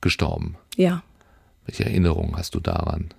gestorben. 0.03 0.57
Ja. 0.77 1.03
Welche 1.65 1.87
Erinnerungen 1.87 2.37
hast 2.37 2.55
du 2.55 2.61
daran? 2.61 3.15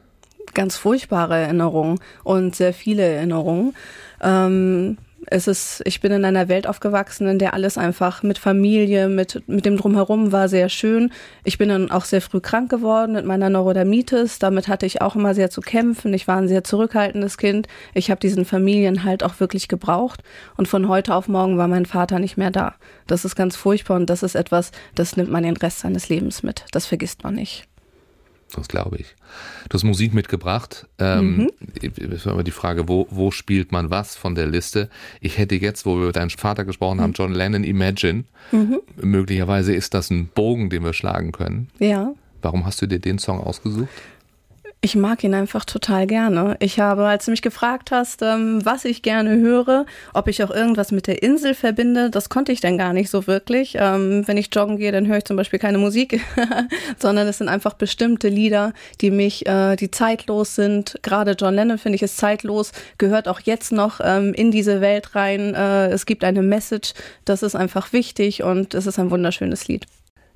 Ganz 0.53 0.77
furchtbare 0.77 1.37
Erinnerungen 1.37 1.99
und 2.23 2.55
sehr 2.55 2.73
viele 2.73 3.03
Erinnerungen. 3.03 3.75
Ähm, 4.21 4.97
es 5.27 5.47
ist, 5.47 5.81
ich 5.85 6.01
bin 6.01 6.11
in 6.11 6.25
einer 6.25 6.47
Welt 6.47 6.67
aufgewachsen, 6.67 7.27
in 7.27 7.39
der 7.39 7.53
alles 7.53 7.77
einfach 7.77 8.23
mit 8.23 8.37
Familie, 8.37 9.09
mit, 9.09 9.43
mit 9.47 9.65
dem 9.65 9.77
Drumherum 9.77 10.31
war 10.31 10.49
sehr 10.49 10.69
schön. 10.69 11.11
Ich 11.43 11.57
bin 11.57 11.69
dann 11.69 11.91
auch 11.91 12.05
sehr 12.05 12.21
früh 12.21 12.39
krank 12.39 12.69
geworden 12.69 13.13
mit 13.13 13.25
meiner 13.25 13.49
Neurodermitis. 13.49 14.39
Damit 14.39 14.67
hatte 14.67 14.85
ich 14.85 15.01
auch 15.01 15.15
immer 15.15 15.33
sehr 15.33 15.49
zu 15.49 15.61
kämpfen. 15.61 16.13
Ich 16.13 16.27
war 16.27 16.37
ein 16.37 16.47
sehr 16.47 16.63
zurückhaltendes 16.63 17.37
Kind. 17.37 17.67
Ich 17.93 18.11
habe 18.11 18.19
diesen 18.19 18.45
Familienhalt 18.45 19.23
auch 19.23 19.39
wirklich 19.39 19.67
gebraucht. 19.67 20.21
Und 20.57 20.67
von 20.67 20.87
heute 20.87 21.15
auf 21.15 21.27
morgen 21.27 21.57
war 21.57 21.67
mein 21.67 21.85
Vater 21.85 22.19
nicht 22.19 22.37
mehr 22.37 22.51
da. 22.51 22.75
Das 23.07 23.25
ist 23.25 23.35
ganz 23.35 23.55
furchtbar 23.55 23.95
und 23.95 24.09
das 24.09 24.23
ist 24.23 24.35
etwas, 24.35 24.71
das 24.95 25.17
nimmt 25.17 25.31
man 25.31 25.43
den 25.43 25.57
Rest 25.57 25.79
seines 25.79 26.09
Lebens 26.09 26.43
mit. 26.43 26.65
Das 26.71 26.85
vergisst 26.85 27.23
man 27.23 27.35
nicht. 27.35 27.67
Das 28.55 28.67
glaube 28.67 28.97
ich. 28.97 29.15
Du 29.69 29.75
hast 29.75 29.83
Musik 29.83 30.13
mitgebracht. 30.13 30.87
Ähm, 30.99 31.37
mhm. 31.37 31.49
aber 32.25 32.43
die 32.43 32.51
Frage, 32.51 32.87
wo, 32.87 33.07
wo 33.09 33.31
spielt 33.31 33.71
man 33.71 33.89
was 33.89 34.15
von 34.15 34.35
der 34.35 34.47
Liste? 34.47 34.89
Ich 35.21 35.37
hätte 35.37 35.55
jetzt, 35.55 35.85
wo 35.85 35.95
wir 35.95 36.03
über 36.03 36.11
deinen 36.11 36.29
Vater 36.29 36.65
gesprochen 36.65 37.01
haben, 37.01 37.11
mhm. 37.11 37.15
John 37.15 37.33
Lennon 37.33 37.63
Imagine. 37.63 38.25
Mhm. 38.51 38.79
Möglicherweise 39.01 39.73
ist 39.73 39.93
das 39.93 40.09
ein 40.09 40.27
Bogen, 40.27 40.69
den 40.69 40.83
wir 40.83 40.93
schlagen 40.93 41.31
können. 41.31 41.69
Ja. 41.79 42.13
Warum 42.41 42.65
hast 42.65 42.81
du 42.81 42.87
dir 42.87 42.99
den 42.99 43.19
Song 43.19 43.39
ausgesucht? 43.39 43.89
Ich 44.85 44.97
mag 44.97 45.23
ihn 45.23 45.33
einfach 45.33 45.63
total 45.63 46.07
gerne. 46.07 46.57
Ich 46.59 46.77
habe, 46.77 47.05
als 47.05 47.23
du 47.23 47.31
mich 47.31 47.41
gefragt 47.41 47.91
hast, 47.91 48.21
ähm, 48.21 48.65
was 48.65 48.83
ich 48.83 49.01
gerne 49.01 49.37
höre, 49.37 49.85
ob 50.13 50.27
ich 50.27 50.43
auch 50.43 50.51
irgendwas 50.51 50.91
mit 50.91 51.07
der 51.07 51.23
Insel 51.23 51.53
verbinde, 51.53 52.09
das 52.09 52.27
konnte 52.27 52.51
ich 52.51 52.59
dann 52.59 52.77
gar 52.77 52.91
nicht 52.91 53.09
so 53.09 53.25
wirklich. 53.25 53.77
Ähm, 53.79 54.27
wenn 54.27 54.35
ich 54.35 54.53
joggen 54.53 54.75
gehe, 54.75 54.91
dann 54.91 55.07
höre 55.07 55.19
ich 55.19 55.23
zum 55.23 55.37
Beispiel 55.37 55.57
keine 55.57 55.77
Musik, 55.77 56.19
sondern 56.99 57.29
es 57.29 57.37
sind 57.37 57.47
einfach 57.47 57.75
bestimmte 57.75 58.27
Lieder, 58.27 58.73
die 58.99 59.09
mich, 59.09 59.45
äh, 59.45 59.77
die 59.77 59.89
zeitlos 59.89 60.55
sind. 60.55 60.99
Gerade 61.01 61.37
John 61.39 61.55
Lennon 61.55 61.77
finde 61.77 61.95
ich 61.95 62.03
ist 62.03 62.17
zeitlos, 62.17 62.73
gehört 62.97 63.29
auch 63.29 63.39
jetzt 63.39 63.71
noch 63.71 64.01
ähm, 64.03 64.33
in 64.33 64.51
diese 64.51 64.81
Welt 64.81 65.15
rein. 65.15 65.55
Äh, 65.55 65.91
es 65.91 66.05
gibt 66.05 66.25
eine 66.25 66.41
Message, 66.41 66.91
das 67.23 67.41
ist 67.41 67.55
einfach 67.55 67.93
wichtig 67.93 68.43
und 68.43 68.73
es 68.73 68.85
ist 68.85 68.99
ein 68.99 69.11
wunderschönes 69.11 69.65
Lied. 69.69 69.85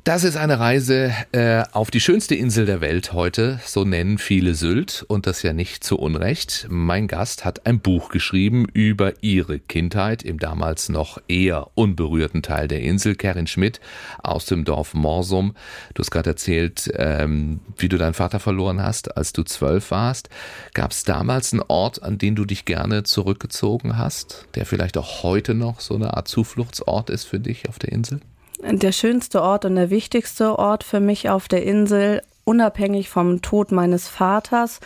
Das 0.07 0.23
ist 0.23 0.37
eine 0.37 0.57
Reise 0.57 1.11
äh, 1.33 1.63
auf 1.73 1.91
die 1.91 1.99
schönste 1.99 2.33
Insel 2.33 2.65
der 2.65 2.79
Welt 2.79 3.11
heute, 3.11 3.59
so 3.65 3.83
nennen 3.83 4.19
viele 4.19 4.55
Sylt 4.55 5.03
und 5.09 5.27
das 5.27 5.43
ja 5.43 5.51
nicht 5.51 5.83
zu 5.83 5.99
Unrecht. 5.99 6.65
Mein 6.69 7.09
Gast 7.09 7.43
hat 7.43 7.65
ein 7.65 7.81
Buch 7.81 8.07
geschrieben 8.07 8.69
über 8.71 9.21
ihre 9.21 9.59
Kindheit 9.59 10.23
im 10.23 10.39
damals 10.39 10.87
noch 10.87 11.17
eher 11.27 11.71
unberührten 11.75 12.41
Teil 12.41 12.69
der 12.69 12.79
Insel. 12.83 13.15
Kerin 13.15 13.47
Schmidt 13.47 13.81
aus 14.23 14.45
dem 14.45 14.63
Dorf 14.63 14.93
Morsum. 14.93 15.55
Du 15.93 15.99
hast 15.99 16.11
gerade 16.11 16.29
erzählt, 16.29 16.89
ähm, 16.95 17.59
wie 17.75 17.89
du 17.89 17.97
deinen 17.97 18.13
Vater 18.13 18.39
verloren 18.39 18.81
hast, 18.81 19.17
als 19.17 19.33
du 19.33 19.43
zwölf 19.43 19.91
warst. 19.91 20.29
Gab 20.73 20.91
es 20.91 21.03
damals 21.03 21.51
einen 21.51 21.63
Ort, 21.67 22.01
an 22.01 22.17
den 22.17 22.37
du 22.37 22.45
dich 22.45 22.63
gerne 22.63 23.03
zurückgezogen 23.03 23.97
hast, 23.97 24.47
der 24.55 24.65
vielleicht 24.65 24.97
auch 24.97 25.23
heute 25.23 25.53
noch 25.53 25.81
so 25.81 25.95
eine 25.95 26.13
Art 26.15 26.29
Zufluchtsort 26.29 27.09
ist 27.09 27.25
für 27.25 27.41
dich 27.41 27.67
auf 27.67 27.77
der 27.77 27.91
Insel? 27.91 28.21
Der 28.59 28.91
schönste 28.91 29.41
Ort 29.41 29.65
und 29.65 29.75
der 29.75 29.89
wichtigste 29.89 30.57
Ort 30.57 30.83
für 30.83 30.99
mich 30.99 31.29
auf 31.29 31.47
der 31.47 31.63
Insel, 31.63 32.21
unabhängig 32.43 33.09
vom 33.09 33.41
Tod 33.41 33.71
meines 33.71 34.07
Vaters. 34.07 34.79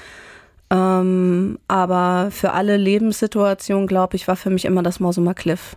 Ähm, 0.70 1.60
aber 1.68 2.30
für 2.32 2.54
alle 2.54 2.78
Lebenssituationen, 2.78 3.88
glaube 3.88 4.16
ich, 4.16 4.28
war 4.28 4.36
für 4.36 4.50
mich 4.50 4.66
immer 4.66 4.84
das 4.84 5.00
Morsumer 5.00 5.34
Cliff. 5.34 5.76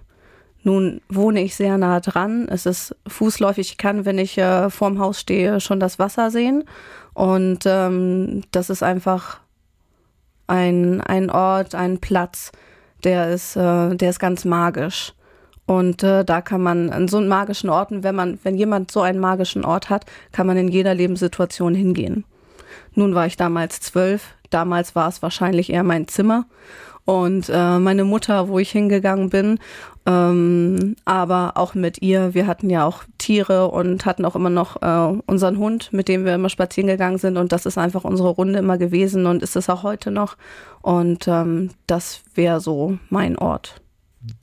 Nun 0.62 1.02
wohne 1.08 1.42
ich 1.42 1.56
sehr 1.56 1.76
nah 1.76 2.00
dran. 2.00 2.48
Es 2.48 2.64
ist 2.64 2.96
fußläufig. 3.06 3.72
Ich 3.72 3.76
kann, 3.76 4.04
wenn 4.06 4.18
ich 4.18 4.38
äh, 4.38 4.70
vorm 4.70 4.98
Haus 4.98 5.20
stehe, 5.20 5.60
schon 5.60 5.78
das 5.78 5.98
Wasser 5.98 6.30
sehen. 6.30 6.64
Und 7.12 7.60
ähm, 7.66 8.42
das 8.50 8.70
ist 8.70 8.82
einfach 8.82 9.40
ein, 10.46 11.00
ein 11.00 11.30
Ort, 11.30 11.74
ein 11.74 11.98
Platz, 11.98 12.50
der 13.04 13.30
ist, 13.30 13.56
äh, 13.56 13.94
der 13.94 14.10
ist 14.10 14.18
ganz 14.18 14.44
magisch. 14.44 15.12
Und 15.66 16.02
äh, 16.02 16.24
da 16.24 16.40
kann 16.40 16.62
man 16.62 16.90
an 16.90 17.08
so 17.08 17.16
einen 17.16 17.28
magischen 17.28 17.70
Orten, 17.70 18.02
wenn 18.02 18.14
man, 18.14 18.38
wenn 18.42 18.56
jemand 18.56 18.90
so 18.90 19.00
einen 19.00 19.18
magischen 19.18 19.64
Ort 19.64 19.88
hat, 19.88 20.04
kann 20.32 20.46
man 20.46 20.56
in 20.56 20.68
jeder 20.68 20.94
Lebenssituation 20.94 21.74
hingehen. 21.74 22.24
Nun 22.94 23.14
war 23.14 23.26
ich 23.26 23.36
damals 23.36 23.80
zwölf, 23.80 24.34
damals 24.50 24.94
war 24.94 25.08
es 25.08 25.22
wahrscheinlich 25.22 25.72
eher 25.72 25.82
mein 25.82 26.06
Zimmer 26.06 26.46
und 27.04 27.50
äh, 27.52 27.78
meine 27.78 28.04
Mutter, 28.04 28.48
wo 28.48 28.58
ich 28.58 28.70
hingegangen 28.70 29.30
bin, 29.30 29.58
ähm, 30.06 30.96
aber 31.04 31.52
auch 31.56 31.74
mit 31.74 32.02
ihr. 32.02 32.34
Wir 32.34 32.46
hatten 32.46 32.70
ja 32.70 32.84
auch 32.84 33.04
Tiere 33.18 33.68
und 33.68 34.06
hatten 34.06 34.24
auch 34.24 34.36
immer 34.36 34.50
noch 34.50 34.80
äh, 34.82 35.20
unseren 35.26 35.58
Hund, 35.58 35.92
mit 35.92 36.08
dem 36.08 36.24
wir 36.24 36.34
immer 36.34 36.48
spazieren 36.48 36.88
gegangen 36.88 37.18
sind 37.18 37.36
und 37.36 37.52
das 37.52 37.66
ist 37.66 37.78
einfach 37.78 38.04
unsere 38.04 38.30
Runde 38.30 38.58
immer 38.58 38.78
gewesen 38.78 39.26
und 39.26 39.42
ist 39.42 39.56
es 39.56 39.68
auch 39.68 39.82
heute 39.82 40.10
noch 40.10 40.36
und 40.82 41.26
ähm, 41.26 41.70
das 41.86 42.22
wäre 42.34 42.60
so 42.60 42.98
mein 43.10 43.36
Ort. 43.38 43.83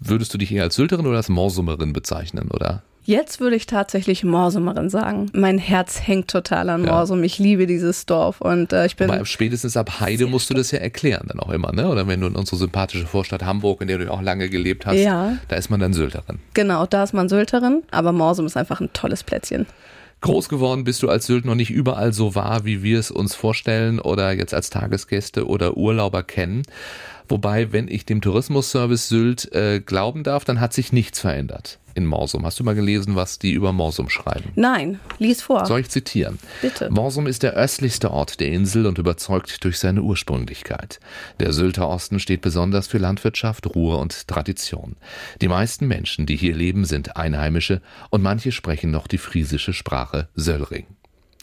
Würdest 0.04 0.34
du 0.34 0.38
dich 0.38 0.52
eher 0.52 0.64
als 0.64 0.76
Sylterin 0.76 1.06
oder 1.06 1.18
als 1.18 1.30
Morsumerin 1.30 1.94
bezeichnen, 1.94 2.50
oder? 2.52 2.84
Jetzt 3.04 3.40
würde 3.40 3.56
ich 3.56 3.66
tatsächlich 3.66 4.24
Morsumerin 4.24 4.90
sagen. 4.90 5.32
Mein 5.34 5.58
Herz 5.58 6.02
hängt 6.06 6.30
total 6.30 6.70
an 6.70 6.84
Morsum. 6.84 7.20
Ja. 7.20 7.26
Ich 7.26 7.40
liebe 7.40 7.66
dieses 7.66 8.06
Dorf 8.06 8.42
und 8.42 8.74
äh, 8.74 8.86
ich 8.86 8.96
bin. 8.96 9.10
Aber 9.10 9.26
spätestens 9.26 9.76
ab 9.76 10.00
Heide 10.00 10.28
musst 10.28 10.52
du 10.52 10.54
das 10.54 10.70
ja 10.70 10.78
erklären 10.78 11.26
dann 11.28 11.40
auch 11.40 11.50
immer, 11.50 11.72
ne? 11.72 11.90
Oder 11.90 12.08
wenn 12.08 12.22
du 12.22 12.28
in 12.28 12.36
unsere 12.36 12.58
sympathische 12.58 13.08
Vorstadt 13.08 13.44
Hamburg, 13.44 13.82
in 13.82 13.88
der 13.88 13.98
du 13.98 14.12
auch 14.12 14.22
lange 14.22 14.50
gelebt 14.50 14.86
hast, 14.86 14.98
ja. 14.98 15.38
da 15.48 15.56
ist 15.56 15.72
man 15.72 15.80
dann 15.80 15.94
Sylterin. 15.94 16.40
Genau, 16.54 16.86
da 16.86 17.04
ist 17.04 17.14
man 17.14 17.28
Sylterin, 17.28 17.82
aber 17.90 18.12
Morsum 18.12 18.46
ist 18.46 18.56
einfach 18.56 18.82
ein 18.82 18.94
tolles 18.94 19.24
Plätzchen. 19.24 19.66
Groß 20.22 20.50
geworden 20.50 20.84
bist 20.84 21.02
du 21.02 21.10
als 21.10 21.26
Sylt 21.26 21.46
noch 21.46 21.56
nicht 21.56 21.72
überall 21.72 22.14
so 22.14 22.36
wahr, 22.36 22.64
wie 22.64 22.84
wir 22.84 23.00
es 23.00 23.10
uns 23.10 23.34
vorstellen 23.34 24.00
oder 24.00 24.32
jetzt 24.34 24.54
als 24.54 24.70
Tagesgäste 24.70 25.48
oder 25.48 25.78
Urlauber 25.78 26.22
kennen. 26.22 26.62
Wobei, 27.32 27.72
wenn 27.72 27.88
ich 27.88 28.06
dem 28.06 28.20
Tourismusservice 28.20 29.08
Sylt 29.08 29.54
äh, 29.54 29.80
glauben 29.80 30.24
darf, 30.24 30.44
dann 30.44 30.60
hat 30.60 30.74
sich 30.74 30.92
nichts 30.92 31.22
verändert 31.22 31.80
in 31.94 32.06
Morsum. 32.06 32.46
Hast 32.46 32.60
du 32.60 32.64
mal 32.64 32.76
gelesen, 32.76 33.16
was 33.16 33.40
die 33.40 33.52
über 33.52 33.72
Morsum 33.72 34.10
schreiben? 34.10 34.52
Nein, 34.56 35.00
lies 35.18 35.42
vor. 35.42 35.66
Soll 35.66 35.80
ich 35.80 35.90
zitieren? 35.90 36.40
Bitte. 36.62 36.90
Morsum 36.90 37.28
ist 37.28 37.44
der 37.44 37.54
östlichste 37.54 38.12
Ort 38.12 38.40
der 38.40 38.48
Insel 38.48 38.86
und 38.86 38.98
überzeugt 38.98 39.64
durch 39.64 39.80
seine 39.80 40.02
Ursprünglichkeit. 40.02 41.00
Der 41.40 41.54
Sylter 41.54 41.88
Osten 41.88 42.20
steht 42.20 42.42
besonders 42.42 42.88
für 42.88 42.98
Landwirtschaft, 42.98 43.76
Ruhe 43.76 43.98
und 43.98 44.28
Tradition. 44.28 44.96
Die 45.42 45.48
meisten 45.48 45.88
Menschen, 45.88 46.26
die 46.26 46.36
hier 46.36 46.56
leben, 46.56 46.86
sind 46.86 47.16
Einheimische 47.16 47.82
und 48.10 48.22
manche 48.22 48.52
sprechen 48.52 48.92
noch 48.92 49.08
die 49.08 49.18
friesische 49.18 49.74
Sprache 49.74 50.28
Söllring. 50.36 50.86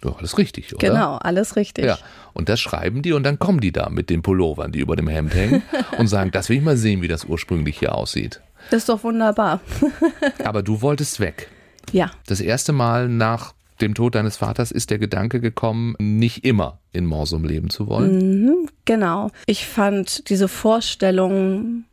Ja, 0.04 0.14
alles 0.16 0.38
richtig, 0.38 0.74
oder? 0.74 0.88
Genau, 0.88 1.16
alles 1.16 1.56
richtig. 1.56 1.84
Ja, 1.84 1.98
und 2.32 2.48
das 2.48 2.60
schreiben 2.60 3.02
die 3.02 3.12
und 3.12 3.24
dann 3.24 3.38
kommen 3.38 3.60
die 3.60 3.72
da 3.72 3.88
mit 3.90 4.10
den 4.10 4.22
Pullovern, 4.22 4.72
die 4.72 4.80
über 4.80 4.96
dem 4.96 5.08
Hemd 5.08 5.34
hängen 5.34 5.62
und 5.98 6.06
sagen, 6.06 6.30
das 6.30 6.48
will 6.48 6.58
ich 6.58 6.62
mal 6.62 6.76
sehen, 6.76 7.02
wie 7.02 7.08
das 7.08 7.24
ursprünglich 7.24 7.78
hier 7.78 7.94
aussieht. 7.94 8.40
Das 8.70 8.82
ist 8.82 8.88
doch 8.88 9.02
wunderbar. 9.02 9.60
Aber 10.44 10.62
du 10.62 10.82
wolltest 10.82 11.20
weg. 11.20 11.48
Ja. 11.92 12.10
Das 12.26 12.40
erste 12.40 12.72
Mal 12.72 13.08
nach 13.08 13.54
dem 13.80 13.94
Tod 13.94 14.14
deines 14.14 14.36
Vaters 14.36 14.70
ist 14.70 14.90
der 14.90 14.98
Gedanke 14.98 15.40
gekommen, 15.40 15.94
nicht 15.98 16.44
immer 16.44 16.78
in 16.92 17.06
Morsum 17.06 17.44
leben 17.44 17.70
zu 17.70 17.86
wollen. 17.86 18.44
Mhm, 18.44 18.68
genau. 18.84 19.30
Ich 19.46 19.66
fand 19.66 20.28
diese 20.30 20.48
Vorstellung 20.48 21.84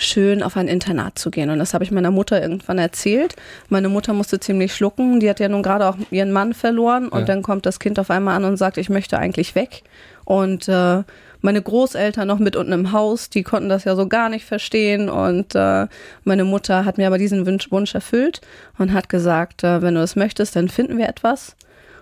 schön, 0.00 0.42
auf 0.42 0.56
ein 0.56 0.68
Internat 0.68 1.18
zu 1.18 1.30
gehen. 1.30 1.50
Und 1.50 1.58
das 1.58 1.74
habe 1.74 1.84
ich 1.84 1.90
meiner 1.90 2.10
Mutter 2.10 2.40
irgendwann 2.40 2.78
erzählt. 2.78 3.36
Meine 3.68 3.88
Mutter 3.88 4.12
musste 4.12 4.40
ziemlich 4.40 4.74
schlucken. 4.74 5.20
Die 5.20 5.28
hat 5.28 5.40
ja 5.40 5.48
nun 5.48 5.62
gerade 5.62 5.88
auch 5.88 5.96
ihren 6.10 6.32
Mann 6.32 6.54
verloren. 6.54 7.08
Und 7.08 7.20
ja. 7.20 7.26
dann 7.26 7.42
kommt 7.42 7.66
das 7.66 7.78
Kind 7.78 7.98
auf 7.98 8.10
einmal 8.10 8.36
an 8.36 8.44
und 8.44 8.56
sagt, 8.56 8.78
ich 8.78 8.88
möchte 8.88 9.18
eigentlich 9.18 9.54
weg. 9.54 9.82
Und 10.24 10.68
äh, 10.68 11.02
meine 11.42 11.62
Großeltern 11.62 12.28
noch 12.28 12.38
mit 12.38 12.56
unten 12.56 12.72
im 12.72 12.92
Haus, 12.92 13.30
die 13.30 13.42
konnten 13.42 13.68
das 13.68 13.84
ja 13.84 13.96
so 13.96 14.06
gar 14.06 14.28
nicht 14.28 14.44
verstehen. 14.44 15.08
Und 15.08 15.54
äh, 15.54 15.86
meine 16.24 16.44
Mutter 16.44 16.84
hat 16.84 16.98
mir 16.98 17.06
aber 17.06 17.18
diesen 17.18 17.46
Wunsch, 17.46 17.70
Wunsch 17.70 17.94
erfüllt 17.94 18.40
und 18.78 18.92
hat 18.92 19.08
gesagt, 19.08 19.64
äh, 19.64 19.82
wenn 19.82 19.94
du 19.94 20.02
es 20.02 20.16
möchtest, 20.16 20.56
dann 20.56 20.68
finden 20.68 20.98
wir 20.98 21.08
etwas. 21.08 21.56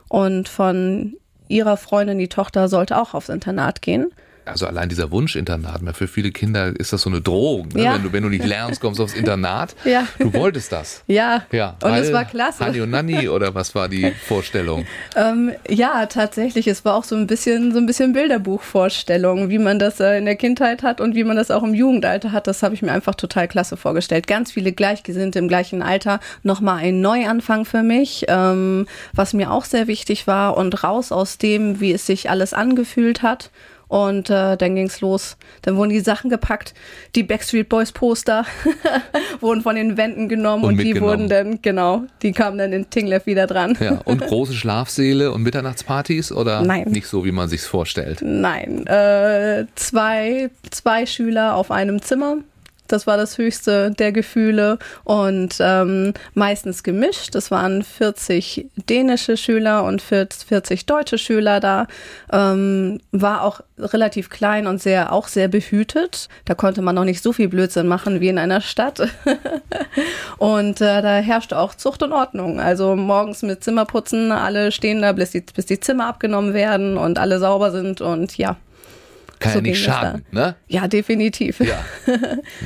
Und 0.08 0.48
von 0.48 1.14
ihrer 1.48 1.76
Freundin, 1.76 2.18
die 2.18 2.28
Tochter, 2.28 2.68
sollte 2.68 2.98
auch 2.98 3.14
aufs 3.14 3.28
Internat 3.28 3.82
gehen. 3.82 4.12
Also 4.48 4.66
allein 4.66 4.88
dieser 4.88 5.10
Wunschinternat, 5.10 5.82
mehr 5.82 5.94
für 5.94 6.08
viele 6.08 6.30
Kinder 6.30 6.72
ist 6.78 6.92
das 6.92 7.02
so 7.02 7.10
eine 7.10 7.20
Drohung. 7.20 7.68
Ne? 7.74 7.84
Ja. 7.84 7.94
Wenn, 7.94 8.02
du, 8.02 8.12
wenn 8.12 8.22
du 8.22 8.28
nicht 8.28 8.44
lernst, 8.44 8.80
kommst 8.80 8.98
du 8.98 9.04
aufs 9.04 9.14
Internat. 9.14 9.74
Ja. 9.88 10.06
Du 10.18 10.32
wolltest 10.34 10.70
das. 10.70 11.02
Ja, 11.06 11.44
Ja, 11.50 11.76
und 11.82 11.94
es 11.94 12.12
war 12.12 12.26
klasse. 12.26 12.62
Hani 12.62 12.80
und 12.82 12.90
Nanni 12.90 13.28
oder 13.28 13.54
was 13.54 13.74
war 13.74 13.88
die 13.88 14.12
Vorstellung? 14.26 14.84
Ähm, 15.16 15.52
ja, 15.66 16.04
tatsächlich. 16.06 16.66
Es 16.66 16.84
war 16.84 16.94
auch 16.94 17.04
so 17.04 17.16
ein 17.16 17.26
bisschen 17.26 17.72
so 17.72 17.78
ein 17.78 17.86
bisschen 17.86 18.12
Bilderbuchvorstellung, 18.12 19.48
wie 19.48 19.58
man 19.58 19.78
das 19.78 20.00
äh, 20.00 20.18
in 20.18 20.26
der 20.26 20.36
Kindheit 20.36 20.82
hat 20.82 21.00
und 21.00 21.14
wie 21.14 21.24
man 21.24 21.36
das 21.36 21.50
auch 21.50 21.62
im 21.62 21.74
Jugendalter 21.74 22.32
hat. 22.32 22.46
Das 22.46 22.62
habe 22.62 22.74
ich 22.74 22.82
mir 22.82 22.92
einfach 22.92 23.14
total 23.14 23.48
klasse 23.48 23.76
vorgestellt. 23.76 24.26
Ganz 24.26 24.52
viele 24.52 24.72
Gleichgesinnte 24.72 25.38
im 25.38 25.48
gleichen 25.48 25.82
Alter. 25.82 26.20
Nochmal 26.42 26.78
ein 26.84 27.00
Neuanfang 27.00 27.64
für 27.64 27.82
mich, 27.82 28.26
ähm, 28.28 28.86
was 29.14 29.32
mir 29.32 29.50
auch 29.50 29.64
sehr 29.64 29.86
wichtig 29.86 30.26
war 30.26 30.56
und 30.56 30.82
raus 30.84 31.12
aus 31.12 31.38
dem, 31.38 31.80
wie 31.80 31.92
es 31.92 32.06
sich 32.06 32.28
alles 32.28 32.52
angefühlt 32.52 33.22
hat. 33.22 33.50
Und 33.88 34.28
äh, 34.28 34.56
dann 34.56 34.74
ging's 34.74 35.00
los. 35.00 35.36
Dann 35.62 35.76
wurden 35.76 35.90
die 35.90 36.00
Sachen 36.00 36.28
gepackt. 36.28 36.74
Die 37.14 37.22
Backstreet 37.22 37.68
Boys 37.68 37.90
Poster 37.90 38.44
wurden 39.40 39.62
von 39.62 39.76
den 39.76 39.96
Wänden 39.96 40.28
genommen 40.28 40.64
Und 40.64 40.78
und, 40.78 40.84
die 40.84 41.00
wurden 41.00 41.28
dann, 41.28 41.62
genau, 41.62 42.04
die 42.22 42.32
kamen 42.32 42.58
dann 42.58 42.72
in 42.72 42.90
Tinglev 42.90 43.24
wieder 43.26 43.46
dran. 43.46 43.76
Ja, 43.80 44.00
und 44.04 44.20
große 44.20 44.52
Schlafsäle 44.52 45.32
und 45.32 45.42
Mitternachtspartys 45.42 46.32
oder 46.32 46.62
Nein. 46.62 46.88
nicht 46.88 47.06
so, 47.06 47.24
wie 47.24 47.32
man 47.32 47.48
sich's 47.48 47.66
vorstellt? 47.66 48.20
Nein, 48.22 48.86
äh, 48.86 49.64
zwei, 49.74 50.50
zwei 50.70 51.06
Schüler 51.06 51.54
auf 51.54 51.70
einem 51.70 52.02
Zimmer. 52.02 52.38
Das 52.88 53.06
war 53.06 53.16
das 53.16 53.38
höchste 53.38 53.90
der 53.90 54.12
Gefühle 54.12 54.78
und 55.04 55.56
ähm, 55.60 56.14
meistens 56.34 56.82
gemischt. 56.82 57.34
Es 57.34 57.50
waren 57.50 57.82
40 57.82 58.66
dänische 58.88 59.36
Schüler 59.36 59.84
und 59.84 60.02
40 60.02 60.86
deutsche 60.86 61.18
Schüler 61.18 61.60
da. 61.60 61.86
Ähm, 62.32 63.00
war 63.12 63.42
auch 63.42 63.60
relativ 63.78 64.30
klein 64.30 64.66
und 64.66 64.82
sehr 64.82 65.12
auch 65.12 65.28
sehr 65.28 65.48
behütet. 65.48 66.28
Da 66.44 66.54
konnte 66.54 66.82
man 66.82 66.94
noch 66.94 67.04
nicht 67.04 67.22
so 67.22 67.32
viel 67.32 67.48
Blödsinn 67.48 67.86
machen 67.86 68.20
wie 68.20 68.28
in 68.28 68.38
einer 68.38 68.60
Stadt. 68.60 69.00
und 70.38 70.80
äh, 70.80 71.02
da 71.02 71.16
herrschte 71.16 71.58
auch 71.58 71.74
Zucht 71.74 72.02
und 72.02 72.12
Ordnung. 72.12 72.60
Also 72.60 72.96
morgens 72.96 73.42
mit 73.42 73.62
Zimmerputzen, 73.62 74.32
alle 74.32 74.72
stehen 74.72 75.02
da, 75.02 75.12
bis 75.12 75.30
die, 75.30 75.40
bis 75.40 75.66
die 75.66 75.80
Zimmer 75.80 76.06
abgenommen 76.06 76.54
werden 76.54 76.96
und 76.96 77.18
alle 77.18 77.38
sauber 77.38 77.70
sind 77.70 78.00
und 78.00 78.36
ja. 78.38 78.56
Kann 79.38 79.52
So 79.52 79.58
ja 79.58 79.62
nicht 79.62 79.82
schaden, 79.82 80.24
ne? 80.32 80.56
Ja, 80.66 80.88
definitiv. 80.88 81.60
Ja. 81.60 81.84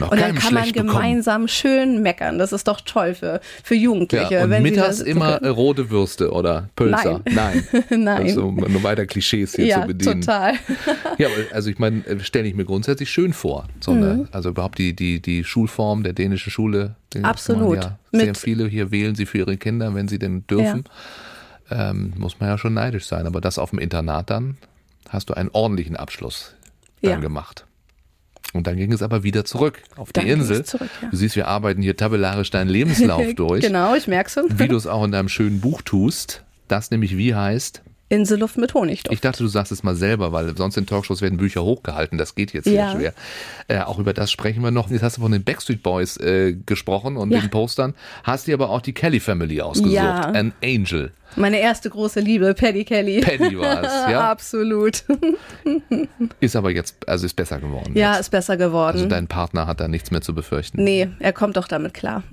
Und 0.01 0.19
dann 0.21 0.35
kann 0.35 0.55
man 0.55 0.63
schlecht 0.65 0.75
bekommen. 0.75 0.91
gemeinsam 0.93 1.49
schön 1.49 2.03
meckern. 2.03 2.39
Das 2.39 2.53
ist 2.53 2.67
doch 2.69 2.81
toll 2.81 3.15
für, 3.15 3.41
für 3.63 3.75
Jugendliche. 3.75 4.35
Ja, 4.35 4.45
und 4.45 4.51
wenn 4.51 4.65
sie 4.65 4.71
mittags 4.71 4.99
das 4.99 5.07
immer 5.07 5.39
können. 5.39 5.53
rote 5.53 5.91
Würste 5.91 6.31
oder 6.33 6.71
Pölzer. 6.77 7.21
Nein. 7.31 7.67
Nein. 7.91 8.23
Also 8.33 8.51
nur 8.51 8.83
weiter 8.83 9.07
Klischees 9.07 9.55
hier 9.55 9.67
ja, 9.67 9.81
zu 9.83 9.89
bedienen. 9.89 10.21
total. 10.21 10.55
Ja, 11.19 11.29
aber 11.29 11.55
also 11.55 11.69
ich 11.71 11.79
meine, 11.79 12.03
stelle 12.21 12.49
ich 12.49 12.55
mir 12.55 12.65
grundsätzlich 12.65 13.11
schön 13.11 13.33
vor. 13.33 13.69
So 13.81 13.93
eine, 13.93 14.29
Also 14.33 14.51
überhaupt 14.51 14.79
die, 14.79 14.95
die, 14.95 15.21
die 15.21 15.45
Schulform 15.45 16.03
der 16.03 16.13
dänischen 16.15 16.51
Schule. 16.51 16.97
Absolut. 17.23 17.77
Ja 17.77 17.99
sehr 18.13 18.27
Mit- 18.27 18.39
viele 18.39 18.69
hier 18.69 18.91
wählen 18.91 19.15
sie 19.15 19.27
für 19.27 19.39
ihre 19.39 19.57
Kinder, 19.57 19.95
wenn 19.95 20.09
sie 20.09 20.19
denn 20.19 20.47
dürfen. 20.47 20.85
Ähm, 21.71 22.13
muss 22.17 22.39
man 22.41 22.49
ja 22.51 22.59
schon 22.59 22.75
neidisch 22.75 23.07
sein. 23.07 23.27
Aber 23.27 23.41
das 23.41 23.59
auf 23.59 23.71
dem 23.71 23.79
Internat 23.79 24.29
dann, 24.31 24.59
hast 25.09 25.31
du 25.31 25.35
einen 25.35 25.49
ordentlichen 25.53 25.97
Abschluss 25.97 26.55
dann 27.03 27.11
Ja. 27.13 27.19
gemacht. 27.21 27.67
Und 28.55 28.67
dann 28.67 28.77
ging 28.77 28.93
es 28.93 29.01
aber 29.03 29.23
wieder 29.23 29.45
zurück 29.47 29.83
auf 29.97 30.13
Dann 30.13 30.27
die 30.27 30.31
es 30.33 30.39
Insel. 30.41 30.65
zurück, 30.65 30.91
ja. 31.01 31.09
Du 31.09 31.17
siehst, 31.17 31.37
wir 31.37 31.49
arbeiten 31.49 31.81
hier 31.81 31.97
tabellarisch 31.97 32.51
deinen 32.51 32.69
Lebenslauf 32.69 33.35
durch. 33.37 33.63
genau, 33.63 33.95
ich 33.95 34.07
merke 34.09 34.29
schon. 34.31 34.59
Wie 34.59 34.69
du 34.69 34.77
es 34.77 34.87
auch 34.87 35.05
in 35.05 35.13
deinem 35.13 35.29
schönen 35.31 35.61
Buch 35.61 35.81
tust. 35.83 36.45
Das 36.69 36.91
nämlich 36.91 37.17
wie 37.17 37.35
heißt? 37.35 37.83
Inselluft 38.13 38.59
mit 38.59 38.75
Honigduft. 38.75 39.13
Ich 39.13 39.21
dachte, 39.21 39.43
du 39.43 39.49
sagst 39.49 39.73
es 39.73 39.83
mal 39.83 39.95
selber, 39.97 40.33
weil 40.33 40.55
sonst 40.57 40.77
in 40.77 40.87
Talkshows 40.87 41.23
werden 41.23 41.39
Bücher 41.39 41.63
hochgehalten. 41.65 42.19
Das 42.19 42.35
geht 42.35 42.53
jetzt 42.53 42.67
Ja. 42.67 42.91
hier 42.91 42.99
schwer. 42.99 43.15
Äh, 43.69 43.83
auch 43.85 43.99
über 43.99 44.13
das 44.13 44.31
sprechen 44.31 44.63
wir 44.63 44.71
noch. 44.71 44.91
Jetzt 44.91 45.03
hast 45.03 45.17
du 45.17 45.23
von 45.23 45.33
den 45.33 45.43
Backstreet 45.45 45.83
Boys 45.83 46.19
äh, 46.19 46.53
gesprochen 46.67 47.17
und 47.17 47.31
Ja. 47.31 47.41
den 47.41 47.51
Postern. 47.51 47.95
Hast 48.25 48.47
dir 48.47 48.55
aber 48.55 48.71
auch 48.71 48.83
die 48.83 48.93
Kelly 48.93 49.19
Family 49.21 49.61
ausgesucht. 49.63 49.95
Ja. 49.95 50.21
An 50.21 50.53
Angel. 50.63 51.13
Meine 51.37 51.59
erste 51.61 51.89
große 51.89 52.21
Liebe, 52.21 52.53
Paddy 52.53 52.85
Kelly. 52.85 53.23
Paddy 53.23 53.59
war 53.59 53.83
es, 53.83 53.93
ja. 54.13 54.31
Absolut. 54.31 55.05
Ist 56.41 56.55
aber 56.57 56.71
jetzt, 56.71 57.09
also 57.09 57.25
ist 57.25 57.33
besser 57.35 57.59
geworden. 57.59 57.93
Ja, 57.97 58.11
jetzt. 58.13 58.21
ist 58.21 58.29
besser 58.31 58.59
geworden. 58.59 58.97
Also 58.99 59.07
dein 59.09 59.29
Partner 59.29 59.67
hat 59.67 59.81
da 59.81 59.89
nichts 59.89 60.11
mehr 60.11 60.21
zu 60.21 60.35
befürchten. 60.35 60.85
nee, 60.85 61.09
er 61.21 61.33
kommt 61.33 61.57
doch 61.57 61.69
damit 61.69 61.95
klar. 61.95 62.23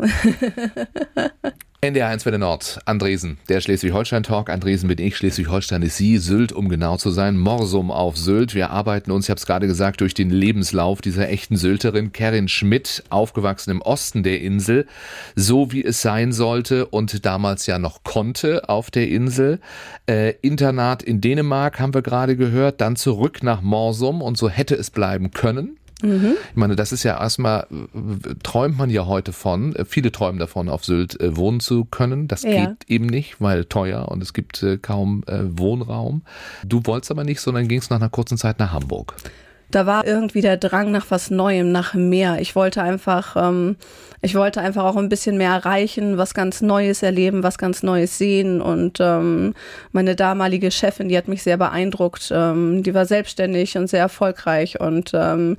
NDR 1.81 2.09
1 2.09 2.23
für 2.23 2.31
den 2.31 2.41
Nord, 2.41 2.81
Andresen, 2.83 3.37
der 3.47 3.61
Schleswig-Holstein-Talk. 3.61 4.49
Andresen 4.49 4.89
bin 4.89 4.97
ich, 4.99 5.15
Schleswig-Holstein 5.15 5.81
ist 5.81 5.95
Sie, 5.95 6.17
Sylt, 6.17 6.51
um 6.51 6.67
genau 6.67 6.97
zu 6.97 7.09
sein, 7.09 7.37
Morsum 7.37 7.89
auf 7.89 8.17
Sylt. 8.17 8.53
Wir 8.53 8.71
arbeiten 8.71 9.11
uns, 9.11 9.27
ich 9.27 9.29
habe 9.29 9.37
es 9.37 9.45
gerade 9.45 9.65
gesagt, 9.65 10.01
durch 10.01 10.13
den 10.13 10.29
Lebenslauf 10.29 10.99
dieser 10.99 11.29
echten 11.29 11.55
Sylterin, 11.55 12.11
Kerin 12.11 12.49
Schmidt, 12.49 13.05
aufgewachsen 13.09 13.71
im 13.71 13.81
Osten 13.81 14.23
der 14.23 14.41
Insel, 14.41 14.87
so 15.37 15.71
wie 15.71 15.81
es 15.81 16.01
sein 16.01 16.33
sollte 16.33 16.85
und 16.85 17.25
damals 17.25 17.65
ja 17.65 17.79
noch 17.79 18.03
konnte 18.03 18.67
auf 18.67 18.91
der 18.91 19.07
Insel. 19.07 19.61
Äh, 20.05 20.33
Internat 20.41 21.01
in 21.01 21.21
Dänemark 21.21 21.79
haben 21.79 21.93
wir 21.93 22.01
gerade 22.01 22.35
gehört, 22.35 22.81
dann 22.81 22.97
zurück 22.97 23.41
nach 23.41 23.61
Morsum 23.61 24.21
und 24.21 24.37
so 24.37 24.49
hätte 24.49 24.75
es 24.75 24.89
bleiben 24.89 25.31
können. 25.31 25.78
Ich 26.01 26.55
meine, 26.55 26.75
das 26.75 26.91
ist 26.91 27.03
ja 27.03 27.19
erstmal, 27.19 27.67
äh, 27.71 28.35
träumt 28.41 28.77
man 28.77 28.89
ja 28.89 29.05
heute 29.05 29.33
von, 29.33 29.75
äh, 29.75 29.83
viele 29.85 30.11
träumen 30.11 30.39
davon, 30.39 30.69
auf 30.69 30.85
Sylt 30.85 31.19
äh, 31.19 31.35
wohnen 31.35 31.59
zu 31.59 31.85
können. 31.85 32.27
Das 32.27 32.43
Ja. 32.43 32.67
geht 32.67 32.89
eben 32.89 33.05
nicht, 33.07 33.41
weil 33.41 33.65
teuer 33.65 34.07
und 34.09 34.23
es 34.23 34.33
gibt 34.33 34.65
kaum 34.81 35.23
Wohnraum. 35.27 36.21
Du 36.65 36.81
wolltest 36.85 37.11
aber 37.11 37.23
nicht, 37.23 37.41
sondern 37.41 37.67
gingst 37.67 37.91
nach 37.91 37.97
einer 37.97 38.09
kurzen 38.09 38.37
Zeit 38.37 38.59
nach 38.59 38.71
Hamburg. 38.71 39.15
Da 39.71 39.85
war 39.85 40.05
irgendwie 40.05 40.41
der 40.41 40.57
Drang 40.57 40.91
nach 40.91 41.05
was 41.09 41.29
Neuem, 41.29 41.71
nach 41.71 41.93
mehr. 41.93 42.39
Ich 42.39 42.55
wollte 42.55 42.81
einfach, 42.81 43.35
ähm, 43.35 43.75
ich 44.21 44.35
wollte 44.35 44.61
einfach 44.61 44.83
auch 44.83 44.97
ein 44.97 45.09
bisschen 45.09 45.37
mehr 45.37 45.51
erreichen, 45.51 46.17
was 46.17 46.33
ganz 46.33 46.61
Neues 46.61 47.03
erleben, 47.03 47.43
was 47.43 47.57
ganz 47.57 47.83
Neues 47.83 48.17
sehen. 48.17 48.61
Und 48.61 48.97
ähm, 48.99 49.53
meine 49.91 50.15
damalige 50.15 50.71
Chefin, 50.71 51.09
die 51.09 51.17
hat 51.17 51.27
mich 51.27 51.43
sehr 51.43 51.57
beeindruckt. 51.57 52.31
Ähm, 52.33 52.81
die 52.83 52.93
war 52.93 53.05
selbstständig 53.05 53.77
und 53.77 53.87
sehr 53.87 54.01
erfolgreich 54.01 54.79
und 54.79 55.11
ähm, 55.13 55.57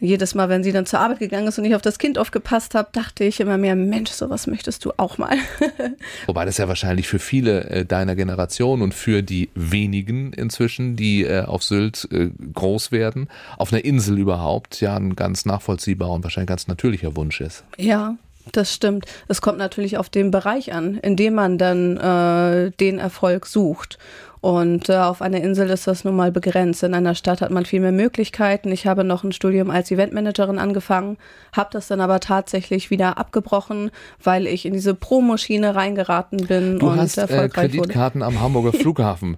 jedes 0.00 0.34
Mal, 0.34 0.48
wenn 0.48 0.64
sie 0.64 0.72
dann 0.72 0.86
zur 0.86 1.00
Arbeit 1.00 1.18
gegangen 1.18 1.46
ist 1.46 1.58
und 1.58 1.64
ich 1.64 1.74
auf 1.74 1.82
das 1.82 1.98
Kind 1.98 2.18
aufgepasst 2.18 2.74
habe, 2.74 2.88
dachte 2.92 3.24
ich 3.24 3.40
immer 3.40 3.58
mehr, 3.58 3.76
Mensch, 3.76 4.10
sowas 4.10 4.46
möchtest 4.46 4.84
du 4.84 4.92
auch 4.96 5.18
mal. 5.18 5.36
Wobei 6.26 6.44
das 6.44 6.58
ja 6.58 6.68
wahrscheinlich 6.68 7.06
für 7.06 7.18
viele 7.18 7.64
äh, 7.64 7.84
deiner 7.84 8.16
Generation 8.16 8.82
und 8.82 8.94
für 8.94 9.22
die 9.22 9.50
wenigen 9.54 10.32
inzwischen, 10.32 10.96
die 10.96 11.24
äh, 11.24 11.44
auf 11.44 11.62
Sylt 11.62 12.08
äh, 12.10 12.30
groß 12.54 12.92
werden, 12.92 13.28
auf 13.58 13.72
einer 13.72 13.84
Insel 13.84 14.18
überhaupt, 14.18 14.80
ja 14.80 14.96
ein 14.96 15.16
ganz 15.16 15.44
nachvollziehbarer 15.44 16.12
und 16.12 16.24
wahrscheinlich 16.24 16.48
ganz 16.48 16.66
natürlicher 16.66 17.16
Wunsch 17.16 17.40
ist. 17.40 17.64
Ja, 17.76 18.16
das 18.52 18.74
stimmt. 18.74 19.06
Es 19.28 19.40
kommt 19.40 19.58
natürlich 19.58 19.98
auf 19.98 20.08
den 20.08 20.30
Bereich 20.30 20.72
an, 20.72 20.96
in 20.96 21.16
dem 21.16 21.34
man 21.34 21.58
dann 21.58 21.96
äh, 21.96 22.70
den 22.72 22.98
Erfolg 22.98 23.46
sucht. 23.46 23.98
Und 24.42 24.88
äh, 24.88 24.96
auf 24.96 25.20
einer 25.20 25.42
Insel 25.42 25.68
ist 25.68 25.86
das 25.86 26.02
nun 26.04 26.16
mal 26.16 26.32
begrenzt. 26.32 26.82
In 26.82 26.94
einer 26.94 27.14
Stadt 27.14 27.42
hat 27.42 27.50
man 27.50 27.66
viel 27.66 27.80
mehr 27.80 27.92
Möglichkeiten. 27.92 28.72
Ich 28.72 28.86
habe 28.86 29.04
noch 29.04 29.22
ein 29.22 29.32
Studium 29.32 29.70
als 29.70 29.90
Eventmanagerin 29.90 30.58
angefangen, 30.58 31.18
habe 31.54 31.68
das 31.72 31.88
dann 31.88 32.00
aber 32.00 32.20
tatsächlich 32.20 32.88
wieder 32.90 33.18
abgebrochen, 33.18 33.90
weil 34.22 34.46
ich 34.46 34.64
in 34.64 34.72
diese 34.72 34.94
Promoschiene 34.94 35.74
reingeraten 35.74 36.46
bin 36.46 36.78
Du 36.78 36.88
und 36.88 36.98
hast 36.98 37.18
äh, 37.18 37.22
erfolgreich 37.22 37.72
wurde. 37.74 37.78
Kreditkarten 37.88 38.22
am 38.22 38.40
Hamburger 38.40 38.72
Flughafen. 38.78 39.36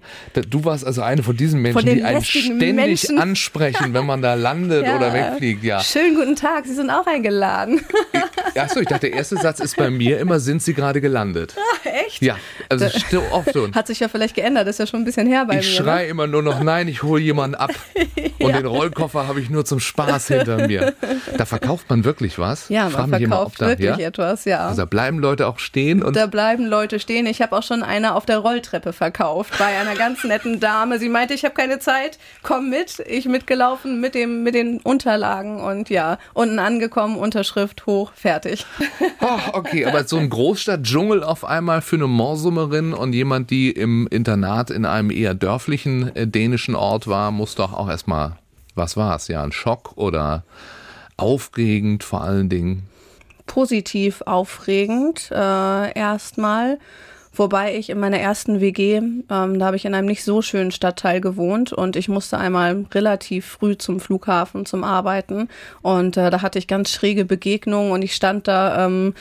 Du 0.48 0.64
warst 0.64 0.86
also 0.86 1.02
eine 1.02 1.24
von 1.24 1.36
diesen 1.36 1.60
Menschen, 1.60 1.80
Von 1.80 1.92
die 1.94 2.04
einen 2.04 2.22
ständig 2.22 2.74
Menschen. 2.74 3.18
ansprechen, 3.18 3.94
wenn 3.94 4.06
man 4.06 4.22
da 4.22 4.34
landet 4.34 4.86
Ja. 4.86 4.96
oder 4.96 5.12
wegfliegt. 5.12 5.64
Ja. 5.64 5.80
Schönen 5.80 6.14
guten 6.14 6.36
Tag, 6.36 6.64
Sie 6.64 6.74
sind 6.74 6.90
auch 6.90 7.06
eingeladen. 7.08 7.80
Achso, 8.56 8.78
ich 8.78 8.86
dachte, 8.86 9.08
der 9.08 9.18
erste 9.18 9.36
Satz 9.36 9.58
ist 9.58 9.76
bei 9.76 9.90
mir 9.90 10.20
immer, 10.20 10.38
sind 10.38 10.62
Sie 10.62 10.74
gerade 10.74 11.00
gelandet? 11.00 11.56
Echt? 12.06 12.22
Ja, 12.22 12.36
also 12.68 12.88
sto- 12.88 13.22
oft 13.33 13.53
so. 13.53 13.70
Hat 13.72 13.87
sich 13.87 14.01
ja 14.01 14.09
vielleicht 14.09 14.35
geändert, 14.35 14.66
ist 14.68 14.79
ja 14.79 14.87
schon 14.87 15.01
ein 15.03 15.05
bisschen 15.05 15.27
her 15.27 15.44
bei 15.46 15.59
Ich 15.59 15.68
mir. 15.79 15.85
schreie 15.85 16.07
immer 16.09 16.27
nur 16.27 16.42
noch, 16.42 16.62
nein, 16.62 16.88
ich 16.88 17.03
hole 17.03 17.20
jemanden 17.22 17.57
ab. 17.57 17.70
Und 18.40 18.55
den 18.57 18.66
Rollkoffer 18.66 19.27
habe 19.29 19.40
ich 19.40 19.51
nur 19.51 19.64
zum 19.64 19.79
Spaß 19.81 20.29
hinter 20.29 20.66
mir. 20.66 20.94
Da 21.37 21.44
verkauft 21.44 21.88
man 21.88 22.05
wirklich 22.05 22.38
was? 22.38 22.68
Ja, 22.68 22.90
Frag 22.90 23.03
man 23.03 23.11
mich 23.11 23.22
immer, 23.22 23.37
verkauft 23.37 23.55
ob 23.55 23.59
da- 23.59 23.68
wirklich 23.79 23.98
ja? 23.98 24.07
etwas, 24.07 24.44
ja. 24.44 24.66
Also 24.66 24.83
da 24.83 24.85
bleiben 24.87 25.18
Leute 25.18 25.46
auch 25.46 25.59
stehen 25.59 26.03
und 26.03 26.16
Da 26.16 26.27
bleiben 26.27 26.66
Leute 26.66 26.98
stehen. 26.98 27.27
Ich 27.27 27.40
habe 27.40 27.57
auch 27.57 27.62
schon 27.62 27.83
eine 27.83 28.14
auf 28.14 28.27
der 28.27 28.38
Rolltreppe 28.38 28.92
verkauft 28.92 29.55
bei 29.59 29.66
einer 29.66 29.94
ganz 29.94 30.25
netten 30.25 30.59
Dame. 30.61 30.98
Sie 30.98 31.09
meinte, 31.09 31.35
ich 31.35 31.44
habe 31.44 31.55
keine 31.55 31.79
Zeit, 31.79 32.18
komm 32.42 32.68
mit. 32.70 33.01
Ich 33.07 33.27
mitgelaufen 33.27 34.01
mit 34.01 34.14
dem 34.14 34.42
mit 34.42 34.55
den 34.55 34.81
Unterlagen 34.81 35.61
und 35.61 35.88
ja, 35.90 36.18
unten 36.35 36.59
angekommen, 36.59 37.16
Unterschrift 37.16 37.87
hoch, 37.87 38.12
fertig. 38.14 38.66
Oh, 39.20 39.38
okay, 39.53 39.87
aber 39.87 40.05
so 40.05 40.16
ein 40.16 40.29
Großstadtdschungel 40.31 41.22
auf 41.22 41.44
einmal 41.44 41.81
für 41.83 41.96
eine 41.96 42.07
Morsummerin 42.62 42.94
und 42.94 43.12
jemand, 43.12 43.51
die 43.51 43.70
im 43.70 44.07
Internat 44.09 44.70
in 44.70 44.85
einem 44.85 45.11
eher 45.11 45.35
dörflichen 45.35 46.14
äh, 46.14 46.27
dänischen 46.27 46.75
Ort 46.75 47.07
war, 47.07 47.31
muss 47.31 47.55
doch 47.55 47.72
auch 47.72 47.88
erstmal, 47.88 48.37
was 48.75 48.96
war's, 48.96 49.29
ja, 49.29 49.42
ein 49.42 49.53
Schock 49.53 49.92
oder 49.96 50.44
aufregend 51.16 52.05
vor 52.05 52.22
allen 52.22 52.48
Dingen. 52.48 52.85
Positiv 53.46 54.22
aufregend 54.22 55.31
äh, 55.33 55.98
erstmal. 55.98 56.79
Wobei 57.35 57.77
ich 57.77 57.88
in 57.88 57.99
meiner 57.99 58.18
ersten 58.18 58.61
WG, 58.61 58.97
ähm, 58.97 59.25
da 59.59 59.64
habe 59.64 59.77
ich 59.77 59.87
in 59.87 59.95
einem 59.95 60.07
nicht 60.07 60.23
so 60.23 60.42
schönen 60.42 60.71
Stadtteil 60.71 61.23
gewohnt 61.23 61.73
und 61.73 61.97
ich 61.97 62.09
musste 62.09 62.37
einmal 62.37 62.85
relativ 62.92 63.47
früh 63.47 63.79
zum 63.79 64.01
Flughafen 64.01 64.66
zum 64.66 64.85
Arbeiten 64.85 65.49
und 65.81 66.18
äh, 66.18 66.29
da 66.29 66.42
hatte 66.42 66.59
ich 66.59 66.68
ganz 66.68 66.90
schräge 66.90 67.25
Begegnungen 67.25 67.92
und 67.92 68.03
ich 68.03 68.14
stand 68.14 68.49
da 68.49 68.85
ähm, 68.85 69.14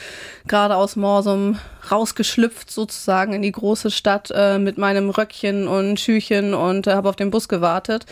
gerade 0.46 0.76
aus 0.76 0.96
Morsum 0.96 1.58
rausgeschlüpft 1.90 2.70
sozusagen 2.70 3.32
in 3.32 3.40
die 3.40 3.52
große 3.52 3.90
Stadt 3.90 4.30
äh, 4.34 4.58
mit 4.58 4.76
meinem 4.76 5.08
Röckchen 5.08 5.66
und 5.66 5.98
Schüchen 5.98 6.52
und 6.52 6.86
äh, 6.86 6.92
habe 6.92 7.08
auf 7.08 7.16
den 7.16 7.30
Bus 7.30 7.48
gewartet 7.48 8.04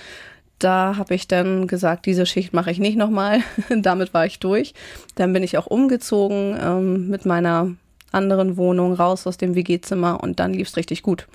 da 0.59 0.97
habe 0.99 1.15
ich 1.15 1.27
dann 1.27 1.67
gesagt, 1.67 2.05
diese 2.05 2.27
Schicht 2.27 2.53
mache 2.53 2.71
ich 2.71 2.79
nicht 2.79 2.97
nochmal. 2.97 3.41
Damit 3.75 4.13
war 4.13 4.27
ich 4.27 4.39
durch. 4.41 4.75
Dann 5.15 5.33
bin 5.33 5.43
ich 5.43 5.57
auch 5.57 5.67
umgezogen 5.67 6.55
ähm, 6.63 7.09
mit 7.09 7.25
meiner 7.25 7.75
anderen 8.13 8.57
Wohnung 8.57 8.95
raus 8.95 9.27
aus 9.27 9.37
dem 9.37 9.55
WG-Zimmer 9.55 10.23
und 10.23 10.41
dann 10.41 10.53
lief 10.53 10.69
es 10.69 10.77
richtig 10.77 11.03
gut. 11.03 11.27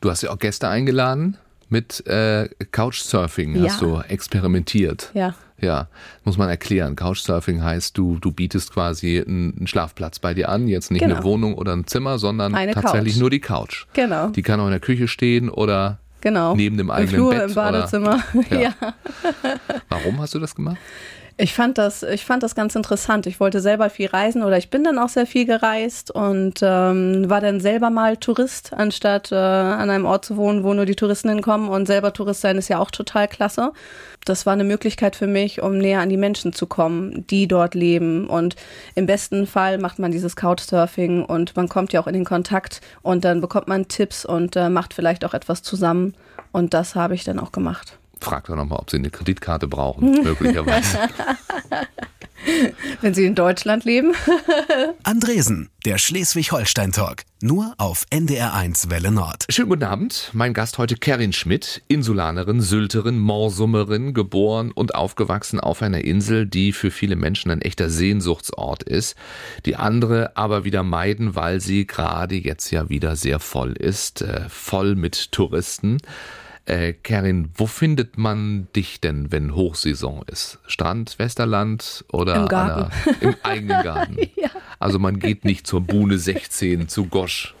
du 0.00 0.10
hast 0.10 0.22
ja 0.22 0.30
auch 0.30 0.38
Gäste 0.38 0.68
eingeladen 0.68 1.36
mit 1.68 2.04
äh, 2.06 2.48
Couchsurfing, 2.72 3.62
hast 3.62 3.80
du 3.80 4.00
experimentiert. 4.00 5.10
Ja. 5.14 5.34
Ja, 5.60 5.88
muss 6.24 6.38
man 6.38 6.48
erklären. 6.48 6.96
Couchsurfing 6.96 7.62
heißt, 7.62 7.96
du, 7.96 8.18
du 8.18 8.32
bietest 8.32 8.72
quasi 8.72 9.20
einen 9.20 9.66
Schlafplatz 9.66 10.18
bei 10.18 10.32
dir 10.32 10.48
an, 10.48 10.68
jetzt 10.68 10.90
nicht 10.90 11.02
genau. 11.02 11.16
eine 11.16 11.24
Wohnung 11.24 11.54
oder 11.54 11.74
ein 11.76 11.86
Zimmer, 11.86 12.18
sondern 12.18 12.54
Eine 12.54 12.72
tatsächlich 12.72 13.14
Couch. 13.14 13.20
nur 13.20 13.30
die 13.30 13.40
Couch. 13.40 13.86
Genau. 13.92 14.28
Die 14.28 14.42
kann 14.42 14.58
auch 14.58 14.64
in 14.64 14.70
der 14.70 14.80
Küche 14.80 15.06
stehen 15.06 15.50
oder 15.50 15.98
Genau. 16.22 16.54
Neben 16.54 16.76
dem 16.76 16.90
eigenen 16.90 17.08
Im 17.08 17.16
Flur, 17.16 17.30
Bett. 17.30 17.48
Im 17.48 17.54
Badezimmer. 17.54 18.22
Oder, 18.34 18.46
ja. 18.60 18.60
ja. 18.60 18.94
Warum 19.88 20.20
hast 20.20 20.34
du 20.34 20.38
das 20.38 20.54
gemacht? 20.54 20.76
Ich 21.42 21.54
fand 21.54 21.78
das, 21.78 22.02
ich 22.02 22.26
fand 22.26 22.42
das 22.42 22.54
ganz 22.54 22.74
interessant. 22.74 23.26
Ich 23.26 23.40
wollte 23.40 23.62
selber 23.62 23.88
viel 23.88 24.08
reisen 24.08 24.42
oder 24.42 24.58
ich 24.58 24.68
bin 24.68 24.84
dann 24.84 24.98
auch 24.98 25.08
sehr 25.08 25.24
viel 25.24 25.46
gereist 25.46 26.10
und 26.10 26.60
ähm, 26.60 27.30
war 27.30 27.40
dann 27.40 27.60
selber 27.60 27.88
mal 27.88 28.18
Tourist, 28.18 28.74
anstatt 28.74 29.32
äh, 29.32 29.36
an 29.36 29.88
einem 29.88 30.04
Ort 30.04 30.26
zu 30.26 30.36
wohnen, 30.36 30.64
wo 30.64 30.74
nur 30.74 30.84
die 30.84 30.96
Touristen 30.96 31.30
hinkommen. 31.30 31.70
Und 31.70 31.86
selber 31.86 32.12
Tourist 32.12 32.42
sein 32.42 32.58
ist 32.58 32.68
ja 32.68 32.78
auch 32.78 32.90
total 32.90 33.26
klasse. 33.26 33.72
Das 34.26 34.44
war 34.44 34.52
eine 34.52 34.64
Möglichkeit 34.64 35.16
für 35.16 35.26
mich, 35.26 35.62
um 35.62 35.78
näher 35.78 36.00
an 36.00 36.10
die 36.10 36.18
Menschen 36.18 36.52
zu 36.52 36.66
kommen, 36.66 37.26
die 37.28 37.48
dort 37.48 37.74
leben. 37.74 38.26
Und 38.28 38.54
im 38.94 39.06
besten 39.06 39.46
Fall 39.46 39.78
macht 39.78 39.98
man 39.98 40.12
dieses 40.12 40.36
Couchsurfing 40.36 41.24
und 41.24 41.56
man 41.56 41.70
kommt 41.70 41.94
ja 41.94 42.02
auch 42.02 42.06
in 42.06 42.12
den 42.12 42.26
Kontakt 42.26 42.82
und 43.00 43.24
dann 43.24 43.40
bekommt 43.40 43.66
man 43.66 43.88
Tipps 43.88 44.26
und 44.26 44.56
äh, 44.56 44.68
macht 44.68 44.92
vielleicht 44.92 45.24
auch 45.24 45.32
etwas 45.32 45.62
zusammen. 45.62 46.12
Und 46.52 46.74
das 46.74 46.94
habe 46.96 47.14
ich 47.14 47.24
dann 47.24 47.38
auch 47.38 47.50
gemacht. 47.50 47.99
Frag 48.20 48.46
doch 48.46 48.56
nochmal, 48.56 48.78
ob 48.80 48.90
Sie 48.90 48.98
eine 48.98 49.10
Kreditkarte 49.10 49.66
brauchen, 49.66 50.10
möglicherweise. 50.22 50.98
Wenn 53.00 53.14
Sie 53.14 53.24
in 53.24 53.34
Deutschland 53.34 53.84
leben. 53.84 54.14
Andresen, 55.02 55.68
der 55.84 55.98
Schleswig-Holstein-Talk. 55.98 57.24
Nur 57.42 57.74
auf 57.78 58.06
NDR1 58.10 58.90
Welle 58.90 59.10
Nord. 59.10 59.46
Schönen 59.50 59.68
guten 59.68 59.84
Abend. 59.84 60.30
Mein 60.32 60.54
Gast 60.54 60.78
heute 60.78 60.96
Kerin 60.96 61.32
Schmidt, 61.32 61.82
Insulanerin, 61.88 62.60
Sylterin, 62.60 63.18
Morsummerin, 63.18 64.14
geboren 64.14 64.72
und 64.72 64.94
aufgewachsen 64.94 65.60
auf 65.60 65.82
einer 65.82 66.04
Insel, 66.04 66.46
die 66.46 66.72
für 66.72 66.90
viele 66.90 67.16
Menschen 67.16 67.50
ein 67.50 67.62
echter 67.62 67.90
Sehnsuchtsort 67.90 68.82
ist, 68.82 69.16
die 69.66 69.76
andere 69.76 70.36
aber 70.36 70.64
wieder 70.64 70.82
meiden, 70.82 71.34
weil 71.34 71.60
sie 71.60 71.86
gerade 71.86 72.36
jetzt 72.36 72.70
ja 72.70 72.88
wieder 72.88 73.16
sehr 73.16 73.38
voll 73.38 73.72
ist, 73.72 74.22
äh, 74.22 74.48
voll 74.48 74.94
mit 74.94 75.32
Touristen. 75.32 75.98
Äh, 76.70 76.92
Kerin, 76.92 77.50
wo 77.56 77.66
findet 77.66 78.16
man 78.16 78.68
dich 78.76 79.00
denn, 79.00 79.32
wenn 79.32 79.56
Hochsaison 79.56 80.22
ist? 80.30 80.60
Strand, 80.68 81.18
Westerland 81.18 82.04
oder 82.12 82.36
Im, 82.36 82.46
Garten. 82.46 82.92
Einer, 83.08 83.22
im 83.22 83.34
eigenen 83.42 83.82
Garten? 83.82 84.16
ja. 84.36 84.50
Also 84.78 85.00
man 85.00 85.18
geht 85.18 85.44
nicht 85.44 85.66
zur 85.66 85.80
Buhne 85.80 86.16
16 86.16 86.88
zu 86.88 87.06
Gosch. 87.06 87.56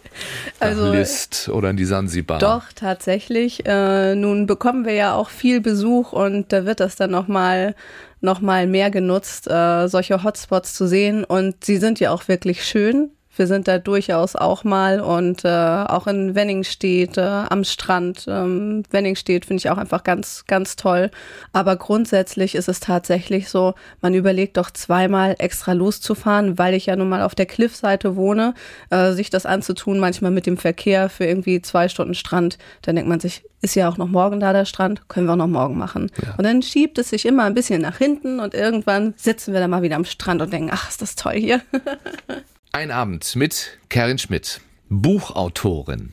Also 0.60 0.92
List 0.92 1.48
oder 1.48 1.70
in 1.70 1.76
die 1.76 1.86
Sansibar. 1.86 2.38
Doch, 2.38 2.66
tatsächlich. 2.72 3.66
Äh, 3.66 4.14
nun 4.14 4.46
bekommen 4.46 4.84
wir 4.84 4.94
ja 4.94 5.14
auch 5.14 5.28
viel 5.28 5.60
Besuch 5.60 6.12
und 6.12 6.52
da 6.52 6.64
wird 6.64 6.78
das 6.78 6.94
dann 6.94 7.10
nochmal 7.10 7.74
noch 8.20 8.40
mal 8.40 8.68
mehr 8.68 8.92
genutzt, 8.92 9.50
äh, 9.50 9.88
solche 9.88 10.22
Hotspots 10.22 10.74
zu 10.74 10.86
sehen. 10.86 11.24
Und 11.24 11.64
sie 11.64 11.78
sind 11.78 11.98
ja 11.98 12.12
auch 12.12 12.28
wirklich 12.28 12.64
schön. 12.64 13.10
Wir 13.36 13.46
sind 13.46 13.68
da 13.68 13.78
durchaus 13.78 14.34
auch 14.34 14.64
mal 14.64 15.00
und 15.00 15.44
äh, 15.44 15.48
auch 15.48 16.06
in 16.06 16.34
Wenningstedt 16.34 17.16
äh, 17.16 17.20
am 17.20 17.64
Strand. 17.64 18.26
Ähm, 18.28 18.82
Wenningstedt 18.90 19.46
finde 19.46 19.60
ich 19.60 19.70
auch 19.70 19.78
einfach 19.78 20.02
ganz, 20.02 20.44
ganz 20.46 20.76
toll. 20.76 21.10
Aber 21.52 21.76
grundsätzlich 21.76 22.54
ist 22.54 22.68
es 22.68 22.80
tatsächlich 22.80 23.48
so, 23.48 23.74
man 24.00 24.14
überlegt 24.14 24.56
doch 24.56 24.70
zweimal 24.70 25.36
extra 25.38 25.72
loszufahren, 25.72 26.58
weil 26.58 26.74
ich 26.74 26.86
ja 26.86 26.96
nun 26.96 27.08
mal 27.08 27.22
auf 27.22 27.34
der 27.34 27.46
Cliffseite 27.46 28.16
wohne, 28.16 28.54
äh, 28.90 29.12
sich 29.12 29.30
das 29.30 29.46
anzutun, 29.46 30.00
manchmal 30.00 30.32
mit 30.32 30.46
dem 30.46 30.56
Verkehr 30.56 31.08
für 31.08 31.24
irgendwie 31.24 31.62
zwei 31.62 31.88
Stunden 31.88 32.14
Strand. 32.14 32.58
Dann 32.82 32.96
denkt 32.96 33.08
man 33.08 33.20
sich, 33.20 33.44
ist 33.62 33.76
ja 33.76 33.88
auch 33.88 33.96
noch 33.96 34.08
morgen 34.08 34.40
da 34.40 34.52
der 34.52 34.64
Strand, 34.64 35.08
können 35.08 35.26
wir 35.26 35.32
auch 35.32 35.36
noch 35.36 35.46
morgen 35.46 35.78
machen. 35.78 36.10
Ja. 36.22 36.34
Und 36.36 36.44
dann 36.44 36.62
schiebt 36.62 36.98
es 36.98 37.10
sich 37.10 37.26
immer 37.26 37.44
ein 37.44 37.54
bisschen 37.54 37.82
nach 37.82 37.98
hinten 37.98 38.40
und 38.40 38.54
irgendwann 38.54 39.14
sitzen 39.16 39.52
wir 39.52 39.60
dann 39.60 39.70
mal 39.70 39.82
wieder 39.82 39.96
am 39.96 40.04
Strand 40.04 40.42
und 40.42 40.52
denken, 40.52 40.70
ach, 40.72 40.88
ist 40.88 41.02
das 41.02 41.14
toll 41.14 41.34
hier. 41.34 41.60
Ein 42.72 42.92
Abend 42.92 43.34
mit 43.34 43.78
Karin 43.88 44.18
Schmidt, 44.18 44.60
Buchautorin. 44.88 46.12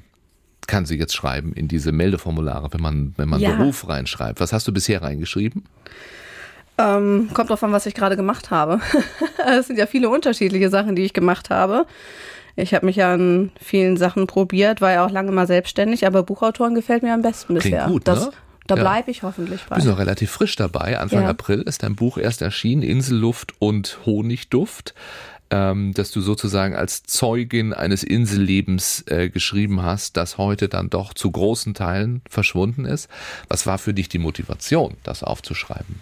Kann 0.65 0.85
sie 0.85 0.97
jetzt 0.97 1.15
schreiben 1.15 1.53
in 1.53 1.67
diese 1.67 1.91
Meldeformulare, 1.91 2.73
wenn 2.73 2.81
man, 2.81 3.13
wenn 3.15 3.29
man 3.29 3.39
ja. 3.39 3.55
Beruf 3.55 3.87
reinschreibt. 3.87 4.39
Was 4.39 4.53
hast 4.53 4.67
du 4.67 4.73
bisher 4.73 5.03
reingeschrieben? 5.03 5.65
Ähm, 6.79 7.29
kommt 7.33 7.51
drauf 7.51 7.63
an, 7.63 7.71
was 7.71 7.85
ich 7.85 7.93
gerade 7.93 8.15
gemacht 8.15 8.51
habe. 8.51 8.81
Es 9.47 9.67
sind 9.67 9.77
ja 9.77 9.85
viele 9.85 10.09
unterschiedliche 10.09 10.69
Sachen, 10.69 10.95
die 10.95 11.03
ich 11.03 11.13
gemacht 11.13 11.49
habe. 11.49 11.85
Ich 12.55 12.73
habe 12.73 12.85
mich 12.87 12.97
ja 12.97 13.13
an 13.13 13.51
vielen 13.61 13.95
Sachen 13.95 14.27
probiert, 14.27 14.81
war 14.81 14.91
ja 14.91 15.05
auch 15.05 15.11
lange 15.11 15.31
mal 15.31 15.47
selbstständig, 15.47 16.05
aber 16.05 16.23
Buchautoren 16.23 16.75
gefällt 16.75 17.03
mir 17.03 17.13
am 17.13 17.21
besten 17.21 17.57
Klingt 17.57 17.75
bisher. 17.75 17.87
Gut, 17.87 18.07
das, 18.07 18.25
ne? 18.25 18.31
Da 18.65 18.75
bleibe 18.75 19.11
ich 19.11 19.23
hoffentlich 19.23 19.61
bei. 19.69 19.75
Du 19.75 19.81
bist 19.81 19.87
noch 19.87 19.99
relativ 19.99 20.31
frisch 20.31 20.57
dabei. 20.57 20.99
Anfang 20.99 21.23
ja. 21.23 21.29
April 21.29 21.61
ist 21.61 21.83
dein 21.83 21.95
Buch 21.95 22.17
erst 22.17 22.41
erschienen, 22.41 22.81
Inselluft 22.81 23.53
und 23.59 23.99
Honigduft 24.05 24.93
ähm, 25.49 25.93
dass 25.93 26.11
du 26.11 26.21
sozusagen 26.21 26.75
als 26.75 27.03
Zeugin 27.03 27.73
eines 27.73 28.03
Insellebens 28.03 29.03
äh, 29.07 29.29
geschrieben 29.29 29.83
hast, 29.83 30.17
das 30.17 30.37
heute 30.37 30.67
dann 30.67 30.89
doch 30.89 31.13
zu 31.13 31.31
großen 31.31 31.73
Teilen 31.73 32.21
verschwunden 32.29 32.85
ist. 32.85 33.09
Was 33.47 33.65
war 33.65 33.77
für 33.77 33.93
dich 33.93 34.09
die 34.09 34.19
Motivation, 34.19 34.95
das 35.03 35.23
aufzuschreiben? 35.23 36.01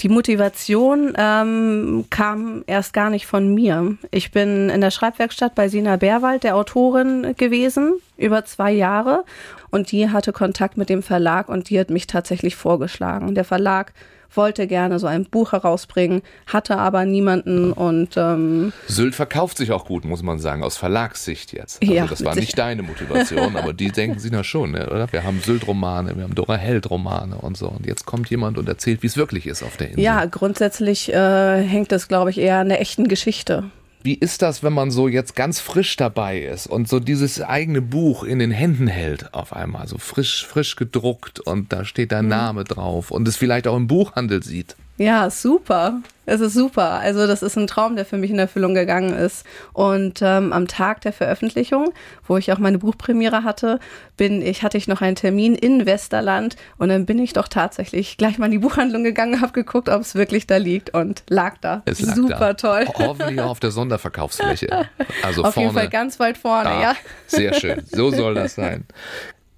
Die 0.00 0.08
Motivation 0.08 1.12
ähm, 1.16 2.04
kam 2.10 2.64
erst 2.66 2.92
gar 2.92 3.10
nicht 3.10 3.26
von 3.26 3.54
mir. 3.54 3.96
Ich 4.10 4.32
bin 4.32 4.68
in 4.68 4.80
der 4.80 4.90
Schreibwerkstatt 4.90 5.54
bei 5.54 5.68
Sina 5.68 5.96
Bärwald, 5.96 6.42
der 6.42 6.56
Autorin, 6.56 7.34
gewesen, 7.36 7.94
über 8.16 8.44
zwei 8.44 8.72
Jahre. 8.72 9.24
Und 9.70 9.92
die 9.92 10.10
hatte 10.10 10.32
Kontakt 10.32 10.76
mit 10.76 10.88
dem 10.88 11.02
Verlag 11.02 11.48
und 11.48 11.70
die 11.70 11.78
hat 11.78 11.90
mich 11.90 12.06
tatsächlich 12.06 12.56
vorgeschlagen. 12.56 13.34
Der 13.34 13.44
Verlag 13.44 13.92
wollte 14.36 14.66
gerne 14.66 14.98
so 14.98 15.06
ein 15.06 15.24
Buch 15.24 15.52
herausbringen, 15.52 16.22
hatte 16.46 16.76
aber 16.76 17.04
niemanden 17.04 17.72
und 17.72 18.16
ähm 18.16 18.72
Sylt 18.86 19.14
verkauft 19.14 19.58
sich 19.58 19.72
auch 19.72 19.84
gut, 19.84 20.04
muss 20.04 20.22
man 20.22 20.38
sagen, 20.38 20.62
aus 20.62 20.76
Verlagssicht 20.76 21.52
jetzt. 21.52 21.82
Also 21.82 21.94
ja, 21.94 22.06
das 22.06 22.24
war 22.24 22.34
nicht 22.34 22.58
deine 22.58 22.82
Motivation, 22.82 23.56
aber 23.56 23.72
die 23.72 23.90
denken 23.90 24.18
sie 24.18 24.30
na 24.30 24.44
schon, 24.44 24.72
ne, 24.72 24.88
oder? 24.90 25.12
Wir 25.12 25.24
haben 25.24 25.40
Sylt-Romane, 25.40 26.16
wir 26.16 26.24
haben 26.24 26.34
Dora 26.34 26.56
Held-Romane 26.56 27.36
und 27.36 27.56
so. 27.56 27.68
Und 27.68 27.86
jetzt 27.86 28.06
kommt 28.06 28.30
jemand 28.30 28.58
und 28.58 28.68
erzählt, 28.68 29.02
wie 29.02 29.06
es 29.06 29.16
wirklich 29.16 29.46
ist 29.46 29.62
auf 29.62 29.76
der 29.76 29.88
Insel. 29.88 30.02
Ja, 30.02 30.24
grundsätzlich 30.24 31.12
äh, 31.12 31.62
hängt 31.62 31.92
es, 31.92 32.08
glaube 32.08 32.30
ich, 32.30 32.38
eher 32.38 32.58
an 32.58 32.68
der 32.68 32.80
echten 32.80 33.08
Geschichte. 33.08 33.64
Wie 34.04 34.12
ist 34.12 34.42
das, 34.42 34.62
wenn 34.62 34.74
man 34.74 34.90
so 34.90 35.08
jetzt 35.08 35.34
ganz 35.34 35.60
frisch 35.60 35.96
dabei 35.96 36.38
ist 36.42 36.66
und 36.66 36.90
so 36.90 37.00
dieses 37.00 37.40
eigene 37.40 37.80
Buch 37.80 38.22
in 38.22 38.38
den 38.38 38.50
Händen 38.50 38.86
hält 38.86 39.32
auf 39.32 39.54
einmal, 39.56 39.88
so 39.88 39.96
frisch, 39.96 40.46
frisch 40.46 40.76
gedruckt 40.76 41.40
und 41.40 41.72
da 41.72 41.86
steht 41.86 42.12
dein 42.12 42.26
mhm. 42.26 42.30
Name 42.30 42.64
drauf 42.64 43.10
und 43.10 43.26
es 43.26 43.38
vielleicht 43.38 43.66
auch 43.66 43.78
im 43.78 43.86
Buchhandel 43.86 44.42
sieht? 44.42 44.76
Ja, 44.98 45.30
super. 45.30 46.02
Es 46.26 46.40
ist 46.40 46.54
super. 46.54 46.92
Also 46.92 47.26
das 47.26 47.42
ist 47.42 47.56
ein 47.56 47.66
Traum, 47.66 47.96
der 47.96 48.04
für 48.04 48.16
mich 48.16 48.30
in 48.30 48.38
Erfüllung 48.38 48.74
gegangen 48.74 49.14
ist. 49.14 49.44
Und 49.72 50.20
ähm, 50.22 50.52
am 50.52 50.68
Tag 50.68 51.00
der 51.02 51.12
Veröffentlichung, 51.12 51.92
wo 52.26 52.36
ich 52.36 52.52
auch 52.52 52.58
meine 52.58 52.78
Buchpremiere 52.78 53.44
hatte, 53.44 53.78
bin 54.16 54.42
ich 54.42 54.62
hatte 54.62 54.78
ich 54.78 54.88
noch 54.88 55.00
einen 55.00 55.16
Termin 55.16 55.54
in 55.54 55.86
Westerland 55.86 56.56
und 56.78 56.88
dann 56.88 57.06
bin 57.06 57.18
ich 57.18 57.32
doch 57.32 57.48
tatsächlich 57.48 58.16
gleich 58.16 58.38
mal 58.38 58.46
in 58.46 58.52
die 58.52 58.58
Buchhandlung 58.58 59.04
gegangen, 59.04 59.40
habe 59.40 59.52
geguckt, 59.52 59.88
ob 59.88 60.00
es 60.02 60.14
wirklich 60.14 60.46
da 60.46 60.56
liegt 60.56 60.94
und 60.94 61.24
lag 61.28 61.56
da. 61.60 61.82
Es 61.84 62.00
lag 62.00 62.14
super 62.14 62.38
da. 62.38 62.54
toll. 62.54 62.86
Hoffentlich 62.98 63.40
auch 63.40 63.50
auf 63.50 63.60
der 63.60 63.70
Sonderverkaufsfläche. 63.70 64.88
Also 65.22 65.42
auf 65.42 65.54
vorne. 65.54 65.68
jeden 65.68 65.78
Fall 65.78 65.88
ganz 65.88 66.18
weit 66.20 66.36
vorne, 66.36 66.70
ah, 66.70 66.82
ja. 66.82 66.96
Sehr 67.26 67.54
schön. 67.54 67.82
So 67.90 68.10
soll 68.10 68.34
das 68.34 68.54
sein. 68.54 68.84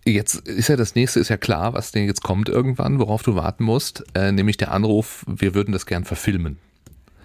Jetzt 0.06 0.36
ist 0.46 0.68
ja 0.68 0.76
das 0.76 0.94
nächste, 0.94 1.18
ist 1.18 1.30
ja 1.30 1.36
klar, 1.36 1.74
was 1.74 1.90
denn 1.90 2.06
jetzt 2.06 2.22
kommt 2.22 2.48
irgendwann, 2.48 3.00
worauf 3.00 3.22
du 3.24 3.34
warten 3.34 3.64
musst, 3.64 4.04
äh, 4.14 4.30
nämlich 4.30 4.56
der 4.56 4.70
Anruf, 4.70 5.24
wir 5.26 5.54
würden 5.54 5.72
das 5.72 5.84
gern 5.86 6.04
verfilmen. 6.04 6.58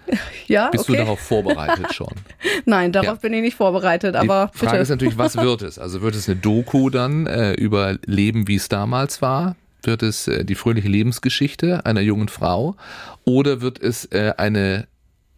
Ja, 0.48 0.68
Bist 0.70 0.84
okay. 0.84 0.98
du 0.98 1.04
darauf 1.04 1.20
vorbereitet 1.20 1.94
schon? 1.94 2.12
Nein, 2.66 2.92
darauf 2.92 3.06
ja. 3.06 3.14
bin 3.14 3.32
ich 3.32 3.40
nicht 3.40 3.56
vorbereitet, 3.56 4.16
aber 4.16 4.50
Die 4.52 4.58
Frage 4.58 4.72
bitte. 4.72 4.82
ist 4.82 4.88
natürlich, 4.90 5.16
was 5.16 5.36
wird 5.36 5.62
es? 5.62 5.78
Also 5.78 6.02
wird 6.02 6.14
es 6.16 6.28
eine 6.28 6.36
Doku 6.36 6.90
dann 6.90 7.26
äh, 7.26 7.52
über 7.54 7.96
Leben, 8.04 8.46
wie 8.48 8.56
es 8.56 8.68
damals 8.68 9.22
war? 9.22 9.56
Wird 9.84 10.02
es 10.02 10.28
äh, 10.28 10.44
die 10.44 10.56
fröhliche 10.56 10.88
Lebensgeschichte 10.88 11.86
einer 11.86 12.00
jungen 12.00 12.28
Frau? 12.28 12.76
Oder 13.24 13.60
wird 13.62 13.80
es 13.80 14.04
äh, 14.06 14.34
eine 14.36 14.86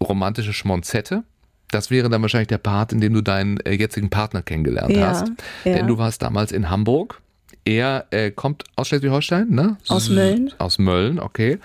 romantische 0.02 0.52
Schmonzette? 0.54 1.22
Das 1.70 1.90
wäre 1.90 2.08
dann 2.08 2.22
wahrscheinlich 2.22 2.48
der 2.48 2.58
Part, 2.58 2.92
in 2.92 3.00
dem 3.00 3.12
du 3.14 3.20
deinen 3.20 3.58
äh, 3.60 3.72
jetzigen 3.74 4.10
Partner 4.10 4.42
kennengelernt 4.42 4.96
Ja, 4.96 5.08
hast. 5.08 5.28
ja. 5.64 5.74
Denn 5.74 5.86
du 5.86 5.98
warst 5.98 6.22
damals 6.22 6.50
in 6.50 6.70
Hamburg. 6.70 7.20
Er 7.64 8.06
äh, 8.10 8.30
kommt 8.30 8.64
aus 8.76 8.88
Schleswig-Holstein, 8.88 9.48
ne? 9.48 9.76
Aus 9.88 10.08
Mölln. 10.10 10.52
Aus 10.58 10.78
Mölln, 10.78 11.18
okay. 11.18 11.58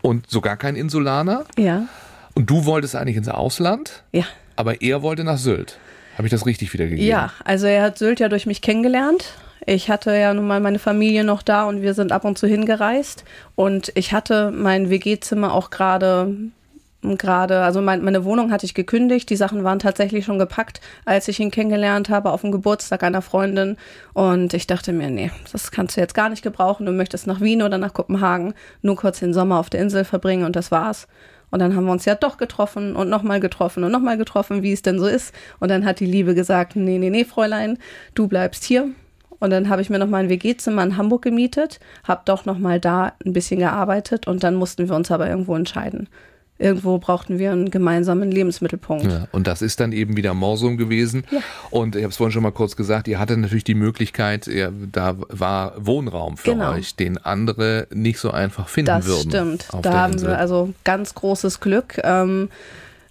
Und 0.00 0.28
sogar 0.30 0.56
kein 0.56 0.76
Insulaner. 0.76 1.44
Ja, 1.58 1.86
Und 2.34 2.48
du 2.48 2.64
wolltest 2.64 2.96
eigentlich 2.96 3.16
ins 3.16 3.28
Ausland, 3.28 4.02
ja. 4.12 4.24
aber 4.56 4.80
er 4.80 5.02
wollte 5.02 5.24
nach 5.24 5.38
Sylt. 5.38 5.78
Habe 6.16 6.26
ich 6.26 6.30
das 6.30 6.46
richtig 6.46 6.72
wiedergegeben? 6.72 7.06
Ja, 7.06 7.32
also 7.44 7.66
er 7.66 7.82
hat 7.82 7.98
Sylt 7.98 8.20
ja 8.20 8.28
durch 8.28 8.46
mich 8.46 8.62
kennengelernt. 8.62 9.34
Ich 9.64 9.90
hatte 9.90 10.14
ja 10.16 10.34
nun 10.34 10.46
mal 10.46 10.60
meine 10.60 10.78
Familie 10.78 11.24
noch 11.24 11.42
da 11.42 11.64
und 11.64 11.82
wir 11.82 11.94
sind 11.94 12.12
ab 12.12 12.24
und 12.24 12.36
zu 12.36 12.46
hingereist. 12.46 13.24
Und 13.54 13.92
ich 13.94 14.12
hatte 14.12 14.50
mein 14.50 14.90
WG-Zimmer 14.90 15.54
auch 15.54 15.70
gerade 15.70 16.34
gerade, 17.02 17.62
also 17.62 17.82
mein, 17.82 18.02
meine 18.02 18.24
Wohnung 18.24 18.52
hatte 18.52 18.64
ich 18.64 18.74
gekündigt, 18.74 19.28
die 19.28 19.36
Sachen 19.36 19.64
waren 19.64 19.80
tatsächlich 19.80 20.24
schon 20.24 20.38
gepackt, 20.38 20.80
als 21.04 21.28
ich 21.28 21.40
ihn 21.40 21.50
kennengelernt 21.50 22.08
habe 22.08 22.30
auf 22.30 22.42
dem 22.42 22.52
Geburtstag 22.52 23.02
einer 23.02 23.22
Freundin 23.22 23.76
und 24.12 24.54
ich 24.54 24.66
dachte 24.66 24.92
mir, 24.92 25.10
nee, 25.10 25.30
das 25.50 25.70
kannst 25.70 25.96
du 25.96 26.00
jetzt 26.00 26.14
gar 26.14 26.28
nicht 26.28 26.42
gebrauchen, 26.42 26.86
du 26.86 26.92
möchtest 26.92 27.26
nach 27.26 27.40
Wien 27.40 27.62
oder 27.62 27.78
nach 27.78 27.92
Kopenhagen 27.92 28.54
nur 28.82 28.96
kurz 28.96 29.18
den 29.18 29.34
Sommer 29.34 29.58
auf 29.58 29.70
der 29.70 29.80
Insel 29.80 30.04
verbringen 30.04 30.44
und 30.44 30.56
das 30.56 30.70
war's. 30.70 31.08
Und 31.50 31.58
dann 31.58 31.76
haben 31.76 31.84
wir 31.84 31.92
uns 31.92 32.06
ja 32.06 32.14
doch 32.14 32.38
getroffen 32.38 32.96
und 32.96 33.10
nochmal 33.10 33.38
getroffen 33.38 33.84
und 33.84 33.92
nochmal 33.92 34.16
getroffen, 34.16 34.62
wie 34.62 34.72
es 34.72 34.80
denn 34.80 34.98
so 34.98 35.06
ist. 35.06 35.34
Und 35.60 35.70
dann 35.70 35.84
hat 35.84 36.00
die 36.00 36.06
Liebe 36.06 36.34
gesagt, 36.34 36.76
nee, 36.76 36.96
nee, 36.96 37.10
nee, 37.10 37.26
Fräulein, 37.26 37.76
du 38.14 38.26
bleibst 38.26 38.64
hier. 38.64 38.88
Und 39.38 39.50
dann 39.50 39.68
habe 39.68 39.82
ich 39.82 39.90
mir 39.90 39.98
noch 39.98 40.06
mal 40.08 40.22
ein 40.22 40.28
WG-Zimmer 40.30 40.82
in 40.82 40.96
Hamburg 40.96 41.22
gemietet, 41.22 41.78
habe 42.04 42.22
doch 42.24 42.46
noch 42.46 42.58
mal 42.58 42.80
da 42.80 43.12
ein 43.26 43.32
bisschen 43.32 43.58
gearbeitet 43.58 44.26
und 44.26 44.44
dann 44.44 44.54
mussten 44.54 44.88
wir 44.88 44.96
uns 44.96 45.10
aber 45.10 45.28
irgendwo 45.28 45.54
entscheiden. 45.54 46.08
Irgendwo 46.58 46.98
brauchten 46.98 47.38
wir 47.40 47.50
einen 47.50 47.70
gemeinsamen 47.70 48.30
Lebensmittelpunkt. 48.30 49.04
Ja, 49.10 49.26
und 49.32 49.46
das 49.48 49.62
ist 49.62 49.80
dann 49.80 49.90
eben 49.90 50.16
wieder 50.16 50.32
Morsum 50.32 50.76
gewesen. 50.76 51.24
Ja. 51.32 51.40
Und 51.70 51.96
ich 51.96 52.02
habe 52.02 52.10
es 52.12 52.16
vorhin 52.18 52.32
schon 52.32 52.42
mal 52.44 52.52
kurz 52.52 52.76
gesagt, 52.76 53.08
ihr 53.08 53.18
hattet 53.18 53.38
natürlich 53.38 53.64
die 53.64 53.74
Möglichkeit, 53.74 54.46
ihr, 54.46 54.72
da 54.92 55.16
war 55.28 55.72
Wohnraum 55.76 56.36
für 56.36 56.52
Genau. 56.52 56.72
euch, 56.72 56.94
den 56.94 57.18
andere 57.18 57.88
nicht 57.92 58.20
so 58.20 58.30
einfach 58.30 58.68
finden 58.68 58.86
Das 58.86 59.06
würden. 59.06 59.30
stimmt. 59.30 59.66
auf 59.72 59.82
Da 59.82 59.92
haben 60.02 60.12
Insel. 60.12 60.28
wir 60.28 60.38
also 60.38 60.72
ganz 60.84 61.14
großes 61.14 61.58
Glück. 61.60 61.98
Ähm, 62.04 62.48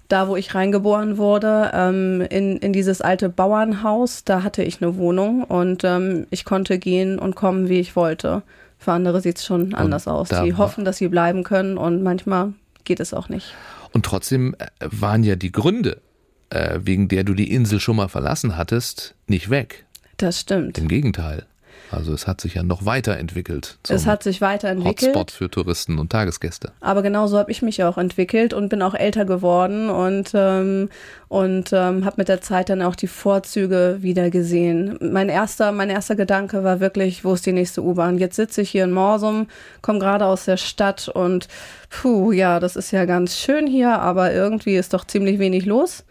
da, 0.07 0.27
wo 0.27 0.35
ich 0.35 0.53
reingeboren 0.55 1.17
wurde, 1.17 1.71
ähm, 1.73 2.21
in, 2.29 2.57
in 2.57 2.71
dieses 2.73 3.01
alte 3.01 3.27
Bauernhaus, 3.29 4.23
da 4.23 4.43
hatte 4.43 4.63
ich 4.63 4.81
eine 4.81 4.95
Wohnung 4.97 5.43
und 5.43 5.83
ähm, 5.83 6.25
ich 6.29 6.45
konnte 6.45 6.79
gehen 6.79 7.17
und 7.19 7.35
kommen, 7.35 7.69
wie 7.69 7.79
ich 7.79 7.95
wollte. 7.95 8.43
Für 8.77 8.93
andere 8.93 9.21
sieht 9.21 9.37
es 9.37 9.45
schon 9.45 9.73
anders 9.73 10.07
aus. 10.07 10.29
da 10.29 10.43
Die 10.43 10.53
hoffen, 10.55 10.85
dass 10.85 10.97
sie 10.97 11.07
bleiben 11.07 11.43
können 11.43 11.77
und 11.77 12.01
manchmal 12.03 12.53
geht 12.83 12.99
es 12.99 13.13
auch 13.13 13.29
nicht. 13.29 13.53
Und 13.91 14.05
trotzdem 14.05 14.55
äh, 14.57 14.67
waren 14.79 15.23
ja 15.23 15.35
die 15.35 15.51
Gründe, 15.51 16.01
äh, 16.49 16.79
wegen 16.83 17.07
der 17.07 17.23
du 17.23 17.33
die 17.33 17.51
Insel 17.51 17.79
schon 17.79 17.95
mal 17.95 18.09
verlassen 18.09 18.57
hattest, 18.57 19.15
nicht 19.27 19.49
weg. 19.49 19.85
Das 20.17 20.39
stimmt. 20.39 20.77
Im 20.77 20.87
Gegenteil. 20.87 21.45
Also 21.91 22.13
es 22.13 22.27
hat 22.27 22.39
sich 22.41 22.55
ja 22.55 22.63
noch 22.63 22.85
weiterentwickelt. 22.85 23.77
zum 23.83 23.95
Es 23.95 24.05
hat 24.05 24.23
sich 24.23 24.41
weiterentwickelt. 24.41 25.09
Hotspot 25.09 25.31
für 25.31 25.49
Touristen 25.49 25.99
und 25.99 26.11
Tagesgäste. 26.11 26.71
Aber 26.79 27.01
genauso 27.01 27.37
habe 27.37 27.51
ich 27.51 27.61
mich 27.61 27.83
auch 27.83 27.97
entwickelt 27.97 28.53
und 28.53 28.69
bin 28.69 28.81
auch 28.81 28.93
älter 28.93 29.25
geworden 29.25 29.89
und, 29.89 30.31
ähm, 30.33 30.89
und 31.27 31.73
ähm, 31.73 32.05
habe 32.05 32.15
mit 32.17 32.29
der 32.29 32.41
Zeit 32.41 32.69
dann 32.69 32.81
auch 32.81 32.95
die 32.95 33.07
Vorzüge 33.07 33.97
wieder 34.01 34.29
gesehen. 34.29 34.97
Mein 35.01 35.29
erster, 35.29 35.71
mein 35.71 35.89
erster 35.89 36.15
Gedanke 36.15 36.63
war 36.63 36.79
wirklich, 36.79 37.25
wo 37.25 37.33
ist 37.33 37.45
die 37.45 37.51
nächste 37.53 37.83
U-Bahn? 37.83 38.17
Jetzt 38.17 38.37
sitze 38.37 38.61
ich 38.61 38.69
hier 38.69 38.85
in 38.85 38.91
Morsum, 38.91 39.47
komme 39.81 39.99
gerade 39.99 40.25
aus 40.25 40.45
der 40.45 40.57
Stadt 40.57 41.09
und 41.09 41.47
puh, 41.89 42.31
ja, 42.31 42.59
das 42.59 42.75
ist 42.75 42.91
ja 42.91 43.05
ganz 43.05 43.37
schön 43.37 43.67
hier, 43.67 43.99
aber 43.99 44.33
irgendwie 44.33 44.75
ist 44.75 44.93
doch 44.93 45.05
ziemlich 45.05 45.39
wenig 45.39 45.65
los. 45.65 46.05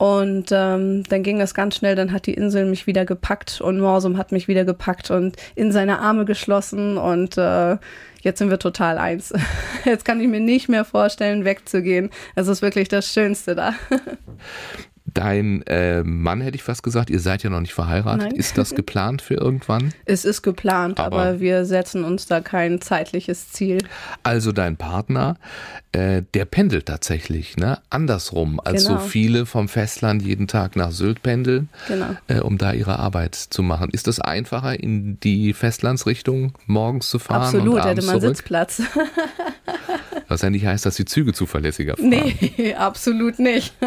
Und 0.00 0.46
ähm, 0.50 1.04
dann 1.10 1.22
ging 1.22 1.38
das 1.38 1.52
ganz 1.52 1.76
schnell, 1.76 1.94
dann 1.94 2.10
hat 2.10 2.24
die 2.24 2.32
Insel 2.32 2.64
mich 2.64 2.86
wieder 2.86 3.04
gepackt 3.04 3.60
und 3.60 3.78
Morsum 3.78 4.16
hat 4.16 4.32
mich 4.32 4.48
wieder 4.48 4.64
gepackt 4.64 5.10
und 5.10 5.36
in 5.56 5.72
seine 5.72 5.98
Arme 5.98 6.24
geschlossen 6.24 6.96
und 6.96 7.36
äh, 7.36 7.76
jetzt 8.22 8.38
sind 8.38 8.48
wir 8.48 8.58
total 8.58 8.96
eins. 8.96 9.34
Jetzt 9.84 10.06
kann 10.06 10.18
ich 10.18 10.28
mir 10.28 10.40
nicht 10.40 10.70
mehr 10.70 10.86
vorstellen, 10.86 11.44
wegzugehen. 11.44 12.08
Es 12.34 12.48
ist 12.48 12.62
wirklich 12.62 12.88
das 12.88 13.12
Schönste 13.12 13.54
da. 13.54 13.74
Dein 15.14 15.62
äh, 15.66 16.02
Mann, 16.02 16.40
hätte 16.40 16.56
ich 16.56 16.62
fast 16.62 16.82
gesagt, 16.82 17.10
ihr 17.10 17.20
seid 17.20 17.42
ja 17.42 17.50
noch 17.50 17.60
nicht 17.60 17.72
verheiratet. 17.74 18.28
Nein. 18.28 18.36
Ist 18.36 18.56
das 18.58 18.74
geplant 18.74 19.22
für 19.22 19.34
irgendwann? 19.34 19.92
Es 20.04 20.24
ist 20.24 20.42
geplant, 20.42 20.98
Aber- 21.00 21.20
aber, 21.20 21.40
wir 21.40 21.64
setzen 21.64 22.04
uns 22.04 22.26
da 22.26 22.40
kein 22.40 22.80
zeitliches 22.80 23.50
Ziel. 23.52 23.78
Also 24.22 24.52
dein 24.52 24.76
Partner, 24.76 25.36
äh, 25.92 26.22
der 26.34 26.44
pendelt 26.44 26.86
tatsächlich, 26.86 27.56
ne? 27.56 27.78
Andersrum, 27.90 28.60
als 28.60 28.84
Genau. 28.86 28.98
so 29.00 29.04
viele 29.06 29.46
vom 29.46 29.68
Festland 29.68 30.22
jeden 30.22 30.46
Tag 30.48 30.76
nach 30.76 30.90
Sylt 30.92 31.22
pendeln, 31.22 31.68
Genau. 31.88 32.06
äh, 32.28 32.40
um 32.40 32.58
da 32.58 32.72
ihre 32.72 32.98
Arbeit 32.98 33.34
zu 33.34 33.62
machen. 33.62 33.90
Ist 33.92 34.06
das 34.06 34.20
einfacher, 34.20 34.78
in 34.78 35.18
die 35.20 35.52
Festlandsrichtung 35.52 36.52
morgens 36.66 37.08
zu 37.10 37.18
fahren? 37.18 37.40
und 37.40 37.46
Absolut, 37.46 37.78
hätte 37.78 37.88
abends 37.88 38.06
man 38.06 38.20
zurück? 38.20 38.36
Sitzplatz. 38.36 38.82
Was 40.28 40.42
ja 40.42 40.50
nicht 40.50 40.64
heißt, 40.64 40.86
dass 40.86 40.94
die 40.94 41.04
Züge 41.04 41.32
zuverlässiger 41.32 41.96
fahren. 41.96 42.08
Nee, 42.10 42.74
absolut 42.74 43.38
nicht. 43.38 43.74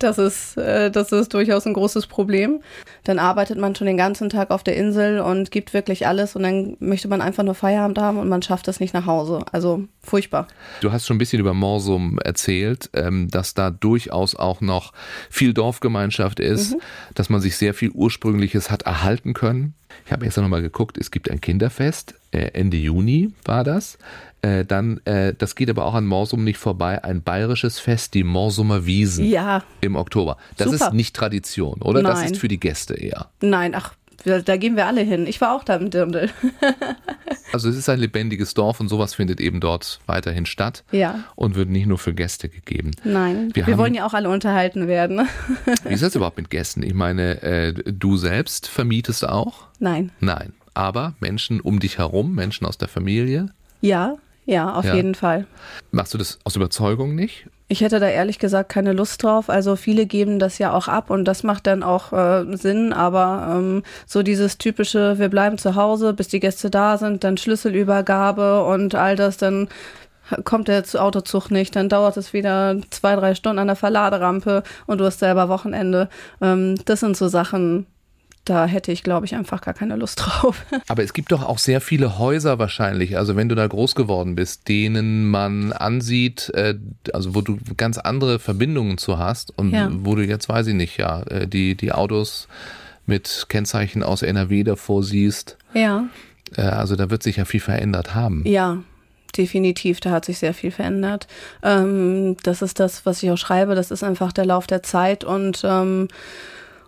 Das 0.00 0.18
ist, 0.18 0.23
äh, 0.56 0.90
das 0.90 1.12
ist 1.12 1.34
durchaus 1.34 1.66
ein 1.66 1.72
großes 1.72 2.06
Problem. 2.06 2.60
Dann 3.04 3.18
arbeitet 3.18 3.58
man 3.58 3.74
schon 3.74 3.86
den 3.86 3.96
ganzen 3.96 4.28
Tag 4.28 4.50
auf 4.50 4.62
der 4.62 4.76
Insel 4.76 5.20
und 5.20 5.50
gibt 5.50 5.74
wirklich 5.74 6.06
alles 6.06 6.36
und 6.36 6.42
dann 6.42 6.76
möchte 6.80 7.08
man 7.08 7.20
einfach 7.20 7.42
nur 7.42 7.54
Feierabend 7.54 7.98
haben 7.98 8.18
und 8.18 8.28
man 8.28 8.42
schafft 8.42 8.68
es 8.68 8.80
nicht 8.80 8.94
nach 8.94 9.06
Hause. 9.06 9.44
Also 9.52 9.84
furchtbar. 10.02 10.46
Du 10.80 10.92
hast 10.92 11.06
schon 11.06 11.16
ein 11.16 11.18
bisschen 11.18 11.40
über 11.40 11.54
Morsum 11.54 12.18
erzählt, 12.18 12.90
ähm, 12.94 13.28
dass 13.30 13.54
da 13.54 13.70
durchaus 13.70 14.34
auch 14.34 14.60
noch 14.60 14.92
viel 15.30 15.54
Dorfgemeinschaft 15.54 16.40
ist, 16.40 16.76
dass 17.14 17.28
man 17.28 17.40
sich 17.40 17.56
sehr 17.56 17.74
viel 17.74 17.90
Ursprüngliches 17.90 18.70
hat 18.70 18.82
erhalten 18.82 19.34
können. 19.34 19.74
Ich 20.06 20.12
habe 20.12 20.26
extra 20.26 20.42
nochmal 20.42 20.62
geguckt, 20.62 20.98
es 20.98 21.10
gibt 21.10 21.30
ein 21.30 21.40
Kinderfest, 21.40 22.14
äh, 22.32 22.50
Ende 22.52 22.76
Juni 22.76 23.30
war 23.44 23.64
das. 23.64 23.98
Äh, 24.44 24.64
dann, 24.64 25.00
äh, 25.06 25.32
das 25.36 25.54
geht 25.54 25.70
aber 25.70 25.84
auch 25.86 25.94
an 25.94 26.04
Morsum 26.06 26.44
nicht 26.44 26.58
vorbei, 26.58 27.02
ein 27.02 27.22
bayerisches 27.22 27.78
Fest, 27.78 28.12
die 28.14 28.24
Morsumer 28.24 28.84
Wiesen 28.84 29.24
Ja, 29.24 29.62
im 29.80 29.96
Oktober. 29.96 30.36
Das 30.56 30.70
Super. 30.70 30.86
ist 30.88 30.92
nicht 30.92 31.16
Tradition, 31.16 31.80
oder? 31.80 32.02
Das 32.02 32.18
Nein. 32.20 32.32
ist 32.32 32.38
für 32.40 32.48
die 32.48 32.60
Gäste 32.60 32.94
eher. 32.94 33.30
nein, 33.40 33.74
ach, 33.74 33.94
da 34.24 34.56
gehen 34.56 34.76
wir 34.76 34.86
alle 34.86 35.00
hin. 35.02 35.26
Ich 35.26 35.40
war 35.40 35.54
auch 35.54 35.64
da 35.64 35.76
im 35.76 35.90
Dirndl. 35.90 36.30
Also 37.52 37.68
es 37.68 37.76
ist 37.76 37.88
ein 37.88 38.00
lebendiges 38.00 38.52
Dorf 38.54 38.80
und 38.80 38.88
sowas 38.88 39.14
findet 39.14 39.40
eben 39.40 39.60
dort 39.60 40.00
weiterhin 40.06 40.44
statt 40.44 40.82
Ja. 40.90 41.22
und 41.36 41.54
wird 41.54 41.68
nicht 41.68 41.86
nur 41.86 41.98
für 41.98 42.12
Gäste 42.12 42.48
gegeben. 42.48 42.90
Nein, 43.04 43.50
Wir 43.54 43.64
wir, 43.66 43.74
haben- 43.74 43.78
wollen 43.80 43.94
ja 43.94 44.04
auch 44.06 44.12
alle 44.14 44.28
unterhalten 44.28 44.88
werden. 44.88 45.28
Wie 45.84 45.94
ist 45.94 46.02
das 46.02 46.16
überhaupt 46.16 46.36
mit 46.36 46.50
Gästen? 46.50 46.82
Ich 46.82 46.94
meine, 46.94 47.42
äh, 47.42 47.72
du 47.72 48.16
selbst 48.16 48.66
vermietest 48.66 49.28
auch? 49.28 49.68
Nein. 49.78 50.10
Nein. 50.18 50.52
Aber 50.74 51.14
Menschen 51.20 51.60
um 51.60 51.78
dich 51.78 51.98
herum, 51.98 52.34
Menschen 52.34 52.66
aus 52.66 52.76
der 52.76 52.88
Familie, 52.88 53.50
Ja, 53.80 54.16
ja, 54.46 54.72
auf 54.74 54.84
Ja. 54.84 54.94
jeden 54.94 55.14
Fall. 55.14 55.46
machst 55.90 56.14
du 56.14 56.18
das 56.18 56.38
aus 56.44 56.56
Überzeugung 56.56 57.14
nicht? 57.14 57.46
Ich 57.66 57.80
hätte 57.80 57.98
da 57.98 58.08
ehrlich 58.08 58.38
gesagt 58.38 58.68
keine 58.68 58.92
Lust 58.92 59.22
drauf. 59.22 59.48
Also 59.48 59.74
viele 59.74 60.04
geben 60.04 60.38
das 60.38 60.58
ja 60.58 60.72
auch 60.74 60.86
ab 60.86 61.08
und 61.08 61.24
das 61.24 61.42
macht 61.44 61.66
dann 61.66 61.82
auch 61.82 62.12
äh, 62.12 62.44
Sinn. 62.56 62.92
Aber 62.92 63.54
ähm, 63.56 63.82
so 64.06 64.22
dieses 64.22 64.58
typische, 64.58 65.18
wir 65.18 65.30
bleiben 65.30 65.56
zu 65.56 65.74
Hause, 65.74 66.12
bis 66.12 66.28
die 66.28 66.40
Gäste 66.40 66.68
da 66.68 66.98
sind, 66.98 67.24
dann 67.24 67.38
Schlüsselübergabe 67.38 68.64
und 68.64 68.94
all 68.94 69.16
das, 69.16 69.38
dann 69.38 69.68
kommt 70.44 70.68
der 70.68 70.84
zu- 70.84 71.00
Autozug 71.00 71.50
nicht, 71.50 71.74
dann 71.76 71.88
dauert 71.88 72.16
es 72.16 72.32
wieder 72.32 72.76
zwei, 72.90 73.14
drei 73.16 73.34
Stunden 73.34 73.58
an 73.58 73.66
der 73.66 73.76
Verladerampe 73.76 74.62
und 74.86 74.98
du 74.98 75.04
hast 75.04 75.18
selber 75.20 75.48
Wochenende. 75.48 76.08
Ähm, 76.40 76.76
das 76.84 77.00
sind 77.00 77.16
so 77.16 77.28
Sachen, 77.28 77.86
da 78.44 78.66
hätte 78.66 78.92
ich, 78.92 79.02
glaube 79.02 79.26
ich, 79.26 79.34
einfach 79.34 79.60
gar 79.62 79.74
keine 79.74 79.96
Lust 79.96 80.20
drauf. 80.24 80.64
Aber 80.88 81.02
es 81.02 81.12
gibt 81.12 81.32
doch 81.32 81.42
auch 81.42 81.58
sehr 81.58 81.80
viele 81.80 82.18
Häuser 82.18 82.58
wahrscheinlich, 82.58 83.16
also 83.16 83.36
wenn 83.36 83.48
du 83.48 83.54
da 83.54 83.66
groß 83.66 83.94
geworden 83.94 84.34
bist, 84.34 84.68
denen 84.68 85.28
man 85.30 85.72
ansieht, 85.72 86.50
äh, 86.54 86.74
also 87.12 87.34
wo 87.34 87.40
du 87.40 87.58
ganz 87.76 87.98
andere 87.98 88.38
Verbindungen 88.38 88.98
zu 88.98 89.18
hast 89.18 89.56
und 89.58 89.70
Ja. 89.72 89.88
wo 89.92 90.14
du 90.14 90.22
jetzt, 90.24 90.48
weiß 90.48 90.66
ich 90.68 90.74
nicht, 90.74 90.98
ja, 90.98 91.22
äh, 91.24 91.46
die, 91.48 91.74
die 91.74 91.92
Autos 91.92 92.48
mit 93.06 93.46
Kennzeichen 93.48 94.02
aus 94.02 94.22
NRW 94.22 94.62
davor 94.64 95.02
siehst. 95.02 95.56
ja. 95.72 96.04
Äh, 96.56 96.62
also 96.62 96.94
da 96.96 97.10
wird 97.10 97.22
sich 97.22 97.36
ja 97.36 97.44
viel 97.46 97.60
verändert 97.60 98.14
haben. 98.14 98.42
Ja, 98.46 98.78
definitiv. 99.36 100.00
Da 100.00 100.10
hat 100.10 100.24
sich 100.26 100.38
sehr 100.38 100.54
viel 100.54 100.70
verändert. 100.70 101.26
Ähm, 101.62 102.36
das 102.44 102.62
ist 102.62 102.78
das, 102.78 103.04
was 103.06 103.22
ich 103.22 103.30
auch 103.30 103.38
schreibe. 103.38 103.74
Das 103.74 103.90
ist 103.90 104.04
einfach 104.04 104.30
der 104.32 104.44
Lauf 104.46 104.66
der 104.66 104.82
Zeit 104.82 105.24
und 105.24 105.62
ähm, 105.64 106.08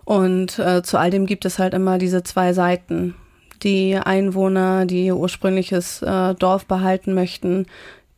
und 0.07 0.57
äh, 0.57 0.83
zu 0.83 0.97
all 0.97 1.11
dem 1.11 1.25
gibt 1.25 1.43
es 1.43 1.59
halt 1.59 1.73
immer 1.73 1.97
diese 1.97 2.23
zwei 2.23 2.53
Seiten. 2.53 3.13
Die 3.61 3.97
Einwohner, 3.97 4.85
die 4.85 5.07
ihr 5.07 5.17
ursprüngliches 5.17 6.01
äh, 6.01 6.33
Dorf 6.33 6.65
behalten 6.65 7.13
möchten, 7.13 7.65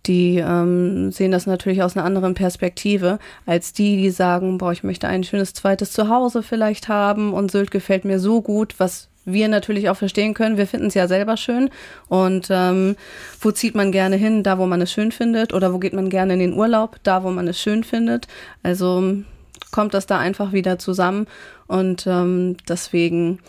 die 0.06 0.38
ähm, 0.38 1.12
sehen 1.12 1.32
das 1.32 1.47
natürlich 1.47 1.82
aus 1.82 1.97
einer 1.97 2.06
anderen 2.06 2.36
Perspektive 2.36 3.17
als 3.47 3.73
die, 3.73 3.97
die 3.97 4.12
sagen, 4.12 4.60
boah, 4.60 4.71
ich 4.71 4.84
möchte 4.84 5.08
ein 5.08 5.23
schönes 5.23 5.56
zweites 5.56 5.91
Zuhause 5.91 6.43
vielleicht 6.43 6.89
haben 6.89 7.34
und 7.34 7.49
Sylt 7.49 7.71
gefällt 7.71 8.06
mir 8.06 8.19
so 8.19 8.43
gut, 8.43 8.75
was 8.78 9.10
wir 9.25 9.47
natürlich 9.47 9.89
auch 9.89 9.97
verstehen 9.97 10.36
können. 10.36 10.58
Wir 10.58 10.67
finden 10.67 10.88
es 10.88 10.93
ja 10.93 11.08
selber 11.08 11.38
schön. 11.38 11.71
Und 12.08 12.49
ähm, 12.52 12.97
wo 13.41 13.49
zieht 13.49 13.73
man 13.73 13.91
gerne 13.91 14.15
hin? 14.15 14.43
Da, 14.43 14.60
wo 14.60 14.67
man 14.67 14.82
es 14.82 14.91
schön 14.91 15.12
findet. 15.12 15.56
Oder 15.56 15.73
wo 15.73 15.80
geht 15.80 15.93
man 15.93 16.12
gerne 16.12 16.34
in 16.34 16.39
den 16.39 16.54
Urlaub? 16.54 16.97
Da, 17.02 17.23
wo 17.23 17.32
man 17.32 17.47
es 17.47 17.60
schön 17.60 17.84
findet. 17.84 18.28
Also 18.62 19.23
kommt 19.72 19.94
das 19.94 20.06
da 20.06 20.20
einfach 20.20 20.52
wieder 20.52 20.80
zusammen. 20.80 21.28
Und 21.68 22.06
ähm, 22.08 22.58
deswegen 22.68 23.40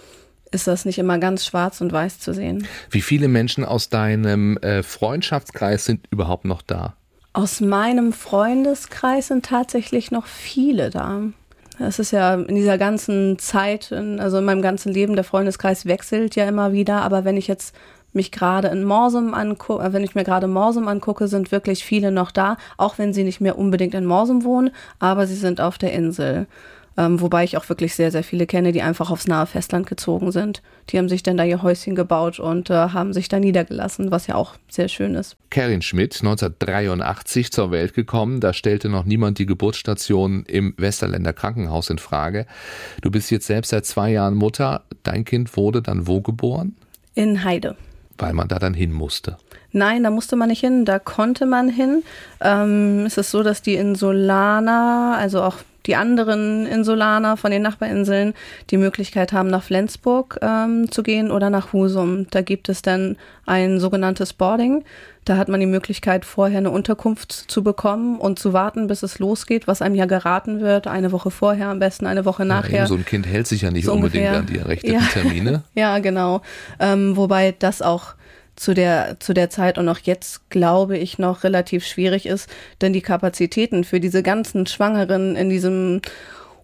ist 0.51 0.67
das 0.67 0.85
nicht 0.85 0.99
immer 0.99 1.19
ganz 1.19 1.45
schwarz 1.45 1.81
und 1.81 1.93
weiß 1.93 2.19
zu 2.19 2.35
sehen. 2.35 2.67
Wie 2.91 3.03
viele 3.03 3.29
Menschen 3.29 3.65
aus 3.65 3.89
deinem 3.89 4.57
äh, 4.59 4.83
Freundschaftskreis 4.83 5.85
sind 5.85 6.07
überhaupt 6.11 6.45
noch 6.45 6.63
da? 6.63 6.95
Aus 7.33 7.61
meinem 7.61 8.13
Freundeskreis 8.13 9.29
sind 9.29 9.47
tatsächlich 9.47 10.11
noch 10.11 10.27
viele 10.27 10.91
da. 10.91 11.23
Es 11.79 11.99
ist 11.99 12.11
ja 12.11 12.35
in 12.35 12.57
dieser 12.57 12.77
ganzen 12.77 13.39
Zeit, 13.39 13.91
also 13.93 14.39
in 14.39 14.45
meinem 14.45 14.61
ganzen 14.61 14.93
Leben, 14.93 15.15
der 15.15 15.25
Freundeskreis 15.25 15.87
wechselt 15.87 16.37
ja 16.37 16.47
immer 16.47 16.73
wieder. 16.73 17.03
Aber 17.03 17.25
wenn 17.25 17.37
ich 17.37 17.47
jetzt 17.47 17.75
mich 18.13 18.33
gerade 18.33 18.69
in 18.69 18.85
Morsum 18.85 19.35
angucke, 19.35 19.85
äh, 19.85 19.93
wenn 19.93 20.05
ich 20.05 20.15
mir 20.15 20.25
gerade 20.25 20.47
Morsum 20.47 20.89
angucke, 20.89 21.29
sind 21.29 21.53
wirklich 21.53 21.85
viele 21.85 22.11
noch 22.11 22.31
da, 22.31 22.57
auch 22.77 22.99
wenn 22.99 23.13
sie 23.13 23.25
nicht 23.25 23.41
mehr 23.41 23.59
unbedingt 23.59 23.95
in 23.95 24.05
Morsum 24.05 24.45
wohnen, 24.45 24.71
aber 24.99 25.27
sie 25.27 25.37
sind 25.37 25.61
auf 25.61 25.79
der 25.79 25.93
Insel. 25.93 26.47
Ähm, 26.97 27.21
wobei 27.21 27.45
ich 27.45 27.57
auch 27.57 27.69
wirklich 27.69 27.95
sehr, 27.95 28.11
sehr 28.11 28.25
viele 28.25 28.47
kenne, 28.47 28.73
die 28.73 28.83
einfach 28.83 29.11
aufs 29.11 29.27
nahe 29.27 29.47
Festland 29.47 29.87
gezogen 29.87 30.33
sind. 30.33 30.61
Die 30.91 30.99
haben 30.99 31.09
sich 31.09 31.23
dann 31.23 31.37
da 31.37 31.45
ihr 31.45 31.63
Häuschen 31.63 31.95
gebaut 31.95 32.41
und 32.41 32.69
äh, 32.69 32.75
haben 32.75 33.13
sich 33.13 33.29
da 33.29 33.39
niedergelassen, 33.39 34.11
was 34.11 34.27
ja 34.27 34.35
auch 34.35 34.57
sehr 34.69 34.89
schön 34.89 35.15
ist. 35.15 35.37
Karin 35.51 35.83
Schmidt, 35.83 36.17
1983 36.17 37.53
zur 37.53 37.71
Welt 37.71 37.95
gekommen. 37.95 38.41
Da 38.41 38.53
stellte 38.53 38.89
noch 38.89 39.05
niemand 39.05 39.39
die 39.39 39.47
Geburtsstation 39.47 40.45
im 40.47 40.75
Westerländer 40.77 41.33
Krankenhaus 41.33 41.91
in 41.91 41.99
Frage. 41.99 42.47
Du 43.03 43.11
bist 43.11 43.31
jetzt 43.31 43.47
selbst 43.47 43.71
seit 43.71 43.87
zwei 43.87 44.11
Jahren 44.11 44.35
Mutter. 44.35 44.83
Dein 45.03 45.25
Kind 45.25 45.57
wurde 45.57 45.83
dann 45.83 46.07
wo 46.07 46.21
geboren? 46.21 46.77
In 47.15 47.45
Heide. 47.45 47.77
Weil 48.21 48.33
man 48.35 48.49
da 48.49 48.59
dann 48.59 48.75
hin 48.75 48.93
musste. 48.93 49.37
Nein, 49.73 50.03
da 50.03 50.11
musste 50.11 50.37
man 50.37 50.49
nicht 50.49 50.61
hin, 50.61 50.85
da 50.85 50.99
konnte 50.99 51.47
man 51.47 51.69
hin. 51.69 52.03
Ähm, 52.41 53.05
es 53.07 53.17
ist 53.17 53.31
so, 53.31 53.43
dass 53.43 53.63
die 53.63 53.75
Insulaner, 53.75 55.17
also 55.19 55.43
auch 55.43 55.57
die 55.87 55.97
anderen 55.97 56.67
Insulaner 56.67 57.37
von 57.37 57.51
den 57.51 57.63
Nachbarinseln 57.63 58.35
die 58.71 58.77
Möglichkeit 58.77 59.33
haben, 59.33 59.49
nach 59.49 59.63
Flensburg 59.63 60.39
ähm, 60.43 60.91
zu 60.91 61.03
gehen 61.03 61.31
oder 61.31 61.51
nach 61.51 61.73
Husum. 61.73 62.27
Da 62.31 62.43
gibt 62.43 62.69
es 62.69 62.83
dann 62.83 63.17
ein 63.47 63.81
sogenanntes 63.81 64.33
Boarding. 64.33 64.85
Da 65.25 65.37
hat 65.37 65.49
man 65.49 65.61
die 65.61 65.67
Möglichkeit, 65.67 66.25
vorher 66.25 66.59
eine 66.59 66.71
Unterkunft 66.71 67.33
zu 67.33 67.63
bekommen 67.63 68.19
und 68.19 68.39
zu 68.39 68.53
warten, 68.53 68.87
bis 68.87 69.03
es 69.03 69.19
losgeht, 69.19 69.67
was 69.69 69.83
einem 69.83 69.95
ja 69.95 70.07
geraten 70.07 70.61
wird. 70.61 70.87
Eine 70.87 71.13
Woche 71.13 71.31
vorher, 71.31 71.69
am 71.69 71.79
besten 71.79 72.07
eine 72.07 72.25
Woche 72.25 72.45
nachher. 72.45 72.81
Ja, 72.81 72.87
so 72.87 72.95
ein 72.95 73.05
Kind 73.05 73.27
hält 73.27 73.47
sich 73.47 73.63
ja 73.63 73.71
nicht 73.71 73.85
so 73.85 73.93
unbedingt 73.93 74.25
ungefähr. 74.25 74.41
an 74.41 74.47
die 74.47 74.59
errechneten 74.59 75.01
ja. 75.01 75.07
Termine. 75.07 75.63
ja, 75.75 75.99
genau. 75.99 76.41
Ähm, 76.79 77.17
wobei 77.17 77.55
das 77.59 77.83
auch 77.83 78.15
zu 78.57 78.75
der, 78.75 79.17
zu 79.21 79.33
der 79.33 79.51
Zeit 79.51 79.79
und 79.79 79.89
auch 79.89 79.99
jetzt, 79.99 80.51
glaube 80.51 80.99
ich, 80.99 81.19
noch 81.19 81.45
relativ 81.45 81.87
schwierig 81.87 82.27
ist, 82.27 82.49
denn 82.81 82.93
die 82.93 83.01
Kapazitäten 83.01 83.85
für 83.85 84.01
diese 84.01 84.23
ganzen 84.23 84.67
Schwangeren 84.67 85.37
in 85.37 85.49
diesem 85.49 86.03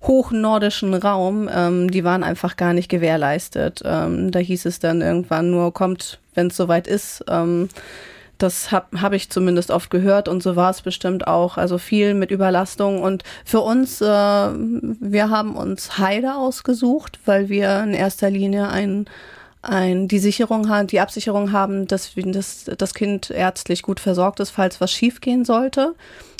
hochnordischen 0.02 0.94
Raum, 0.94 1.48
ähm, 1.52 1.90
die 1.90 2.04
waren 2.04 2.22
einfach 2.22 2.56
gar 2.56 2.72
nicht 2.72 2.88
gewährleistet. 2.88 3.82
Ähm, 3.84 4.30
da 4.30 4.38
hieß 4.38 4.66
es 4.66 4.78
dann 4.78 5.00
irgendwann 5.00 5.50
nur, 5.50 5.72
kommt, 5.72 6.18
wenn 6.34 6.48
es 6.48 6.56
soweit 6.56 6.86
ist. 6.86 7.24
Ähm, 7.28 7.68
das 8.38 8.70
habe 8.70 9.00
hab 9.00 9.12
ich 9.12 9.30
zumindest 9.30 9.70
oft 9.70 9.90
gehört 9.90 10.28
und 10.28 10.42
so 10.42 10.56
war 10.56 10.70
es 10.70 10.82
bestimmt 10.82 11.26
auch. 11.26 11.56
Also 11.56 11.78
viel 11.78 12.14
mit 12.14 12.30
Überlastung. 12.30 13.02
Und 13.02 13.22
für 13.44 13.60
uns, 13.60 14.00
äh, 14.00 14.04
wir 14.06 15.30
haben 15.30 15.56
uns 15.56 15.98
Heide 15.98 16.34
ausgesucht, 16.34 17.18
weil 17.24 17.48
wir 17.48 17.82
in 17.82 17.94
erster 17.94 18.30
Linie 18.30 18.68
ein 18.68 19.06
ein, 19.62 20.06
die 20.06 20.20
Sicherung 20.20 20.68
haben, 20.68 20.86
die 20.86 21.00
Absicherung 21.00 21.52
haben, 21.52 21.86
dass 21.88 22.12
das, 22.14 22.70
das 22.78 22.94
Kind 22.94 23.30
ärztlich 23.30 23.82
gut 23.82 24.00
versorgt 24.00 24.38
ist, 24.38 24.50
falls 24.50 24.80
was 24.80 24.92
schiefgehen 24.92 25.44
sollte. 25.44 25.94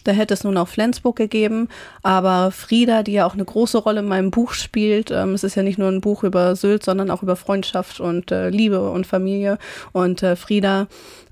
Da 0.05 0.13
hätte 0.13 0.35
es 0.35 0.45
nun 0.45 0.57
auch 0.57 0.69
Flensburg 0.69 1.17
gegeben. 1.17 1.69
Aber 2.03 2.53
Frieda, 2.53 3.03
die 3.03 3.15
ja 3.15 3.27
auch 3.27 3.35
eine 3.35 3.45
große 3.45 3.79
Rolle 3.79 4.01
in 4.01 4.07
meinem 4.07 4.31
Buch 4.31 4.53
spielt, 4.53 5.11
ähm, 5.11 5.35
es 5.35 5.43
ist 5.43 5.57
ja 5.57 5.65
nicht 5.65 5.79
nur 5.79 5.89
ein 5.89 6.01
Buch 6.01 6.23
über 6.23 6.55
Sylt, 6.55 6.85
sondern 6.85 7.11
auch 7.11 7.25
über 7.25 7.35
Freundschaft 7.35 7.99
und 7.99 8.31
äh, 8.31 8.49
Liebe 8.51 8.89
und 8.91 9.07
Familie. 9.07 9.59
Und 9.93 10.23
äh, 10.23 10.37
Frieda 10.37 10.87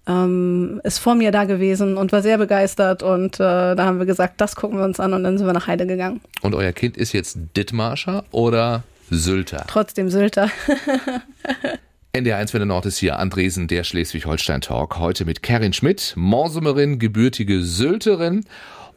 ähm, 0.07 0.81
ist 0.85 0.99
vor 0.99 1.15
mir 1.15 1.33
da 1.33 1.45
gewesen 1.45 1.97
und 1.97 2.13
war 2.13 2.23
sehr 2.23 2.39
begeistert. 2.39 3.03
Und 3.03 3.37
äh, 3.37 3.75
da 3.75 3.85
haben 3.85 3.99
wir 3.99 4.07
gesagt, 4.07 4.41
das 4.41 4.57
gucken 4.57 4.79
wir 4.79 4.85
uns 4.85 5.01
an 5.01 5.13
und 5.13 5.25
dann 5.25 5.39
sind 5.39 5.47
wir 5.47 5.53
nach 5.53 5.67
Heide 5.67 5.87
gegangen. 5.87 6.21
Und 6.43 6.55
euer 6.55 6.73
Kind 6.73 6.97
ist 6.97 7.13
jetzt 7.13 7.39
Dithmarscher 7.57 8.25
oder 8.31 8.85
Sylter? 9.11 9.65
Trotzdem 9.67 10.11
Sylter. 10.11 10.51
NDR1 12.15 12.55
Welle 12.55 12.67
Nord 12.67 12.87
ist 12.87 12.99
hier 12.99 13.19
Andresen, 13.19 13.67
der 13.67 13.83
Schleswig-Holstein-Talk. 13.83 14.99
Heute 14.99 15.25
mit 15.25 15.43
Karin 15.43 15.73
Schmidt, 15.73 16.13
Morsumerin, 16.17 17.01
gebürtige 17.01 17.63
Sylterin. 17.63 18.45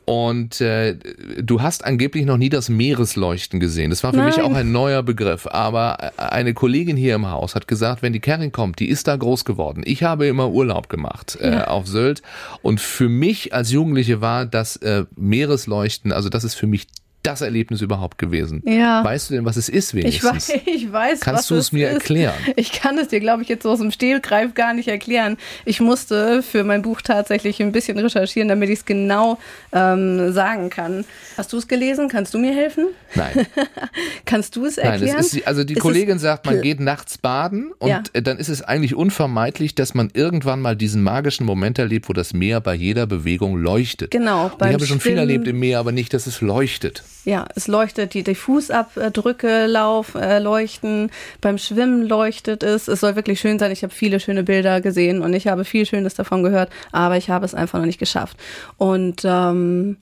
Und 0.10 0.62
äh, 0.62 0.96
du 1.42 1.62
hast 1.62 1.84
angeblich 1.84 2.26
noch 2.26 2.38
nie 2.38 2.48
das 2.48 2.70
Meeresleuchten 2.70 3.60
gesehen. 3.60 3.90
Das 3.90 4.06
war 4.06 4.12
für 4.14 4.20
Nein. 4.20 4.28
mich 4.28 4.42
auch 4.42 4.54
ein 4.54 4.72
neuer 4.72 5.04
Begriff. 5.04 5.48
Aber 5.48 6.14
eine 6.16 6.54
Kollegin 6.54 6.96
hier 6.96 7.16
im 7.16 7.30
Haus 7.30 7.56
hat 7.56 7.68
gesagt, 7.68 8.04
wenn 8.04 8.14
die 8.14 8.22
Karin 8.22 8.54
kommt, 8.54 8.80
die 8.80 8.88
ist 8.88 9.10
da 9.10 9.18
groß 9.18 9.44
geworden. 9.44 9.84
Ich 9.86 10.04
habe 10.04 10.26
immer 10.28 10.50
Urlaub 10.50 10.88
gemacht 10.88 11.38
äh, 11.42 11.52
ja. 11.52 11.68
auf 11.68 11.88
Sylt. 11.88 12.22
Und 12.62 12.80
für 12.80 13.10
mich 13.10 13.54
als 13.54 13.70
Jugendliche 13.70 14.22
war 14.22 14.46
das 14.46 14.78
äh, 14.78 15.04
Meeresleuchten, 15.18 16.14
also 16.14 16.30
das 16.30 16.46
ist 16.46 16.56
für 16.56 16.68
mich 16.68 16.88
das 17.28 17.42
Erlebnis 17.42 17.82
überhaupt 17.82 18.18
gewesen? 18.18 18.64
Ja. 18.66 19.04
Weißt 19.04 19.30
du 19.30 19.36
denn, 19.36 19.46
was 19.46 19.58
es 19.58 19.70
ist 19.70 19.94
wenigstens? 19.94 20.50
Ich 20.50 20.56
weiß, 20.56 20.62
ich 20.66 20.92
weiß 20.92 21.20
Kannst 21.20 21.50
du 21.50 21.56
es 21.56 21.72
mir 21.72 21.90
ist. 21.90 21.96
erklären? 21.96 22.34
Ich 22.56 22.72
kann 22.72 22.98
es 22.98 23.10
dir, 23.10 23.20
glaube 23.20 23.44
ich, 23.44 23.50
jetzt 23.50 23.64
so 23.64 23.72
aus 23.72 23.80
dem 23.80 23.92
Stehlgreif 23.92 24.54
gar 24.54 24.74
nicht 24.74 24.88
erklären. 24.88 25.38
Ich 25.66 25.80
musste 25.82 26.42
für 26.42 26.64
mein 26.64 26.82
Buch 26.82 27.02
tatsächlich 27.02 27.62
ein 27.62 27.72
bisschen 27.72 27.98
recherchieren, 28.00 28.48
damit 28.48 28.70
ich 28.70 28.80
es 28.80 28.86
genau 28.86 29.38
ähm, 29.74 30.32
sagen 30.32 30.70
kann. 30.70 31.06
Hast 31.36 31.52
du 31.54 31.58
es 31.58 31.68
gelesen? 31.68 32.08
Kannst 32.10 32.34
du 32.34 32.40
mir 32.40 32.54
helfen? 32.54 32.88
Nein. 33.16 33.46
Kannst 34.26 34.56
du 34.56 34.66
es 34.66 34.78
erklären? 34.78 35.16
Nein, 35.16 35.20
es 35.20 35.34
ist, 35.34 35.48
also 35.48 35.64
die 35.64 35.74
ist 35.74 35.82
Kollegin 35.82 36.20
sagt, 36.20 36.46
man 36.46 36.62
geht 36.62 36.80
nachts 36.80 37.18
baden 37.18 37.74
und 37.80 37.90
ja. 37.90 38.02
dann 38.14 38.38
ist 38.38 38.50
es 38.50 38.62
eigentlich 38.62 38.96
unvermeidlich, 38.96 39.76
dass 39.76 39.94
man 39.94 40.10
irgendwann 40.14 40.62
mal 40.62 40.76
diesen 40.76 41.04
magischen 41.04 41.46
Moment 41.46 41.78
erlebt, 41.80 42.10
wo 42.10 42.14
das 42.14 42.34
Meer 42.34 42.62
bei 42.62 42.74
jeder 42.74 43.06
Bewegung 43.06 43.58
leuchtet. 43.58 44.12
Genau. 44.12 44.52
Ich 44.60 44.74
habe 44.74 44.86
schon 44.86 45.00
viel 45.00 45.18
erlebt 45.18 45.48
im 45.48 45.60
Meer, 45.60 45.80
aber 45.80 45.92
nicht, 45.92 46.14
dass 46.14 46.28
es 46.28 46.42
leuchtet. 46.42 47.04
Ja, 47.28 47.46
es 47.56 47.68
leuchtet, 47.68 48.14
die, 48.14 48.24
die 48.24 48.36
Fußabdrücke 48.36 49.66
lauf, 49.66 50.16
äh, 50.16 50.40
leuchten, 50.40 51.12
beim 51.42 51.58
Schwimmen 51.58 52.08
leuchtet 52.08 52.64
es. 52.64 52.88
Es 52.88 53.02
soll 53.02 53.18
wirklich 53.18 53.42
schön 53.42 53.60
sein. 53.60 53.70
Ich 53.74 53.84
habe 53.84 53.94
viele 53.94 54.22
schöne 54.22 54.44
Bilder 54.44 54.80
gesehen 54.80 55.22
und 55.22 55.34
ich 55.34 55.48
habe 55.48 55.66
viel 55.66 55.86
Schönes 55.86 56.14
davon 56.14 56.42
gehört, 56.42 56.70
aber 56.94 57.18
ich 57.18 57.30
habe 57.30 57.44
es 57.44 57.54
einfach 57.54 57.80
noch 57.80 57.86
nicht 57.86 58.00
geschafft. 58.00 58.38
Und 58.78 59.24
ähm, 59.26 59.98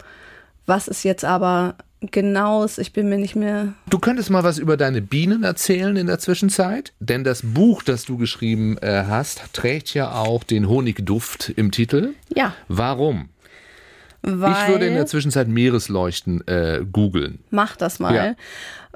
was 0.67 0.88
ist 0.88 1.01
jetzt 1.01 1.25
aber 1.25 1.73
genau 2.11 2.67
ich 2.77 2.93
bin 2.93 3.09
mir 3.09 3.17
nicht 3.17 3.35
mehr. 3.35 3.73
Du 3.89 3.97
könntest 3.97 4.29
mal 4.29 4.43
was 4.43 4.59
über 4.59 4.77
deine 4.77 5.01
Bienen 5.01 5.43
erzählen 5.43 5.95
in 5.95 6.05
der 6.05 6.19
Zwischenzeit, 6.19 6.93
denn 6.99 7.23
das 7.23 7.41
Buch, 7.43 7.81
das 7.81 8.05
du 8.05 8.17
geschrieben 8.17 8.77
äh, 8.83 9.05
hast, 9.07 9.41
trägt 9.51 9.95
ja 9.95 10.11
auch 10.11 10.43
den 10.43 10.69
Honigduft 10.69 11.49
im 11.55 11.71
Titel. 11.71 12.13
Ja. 12.35 12.53
Warum? 12.67 13.29
Ich 14.25 14.67
würde 14.67 14.88
in 14.88 14.95
der 14.95 15.05
Zwischenzeit 15.05 15.47
Meeresleuchten 15.47 16.45
äh, 16.47 16.81
googeln. 16.91 17.39
Mach 17.51 17.75
das 17.75 17.99
mal. 17.99 18.15
Ja. 18.15 18.35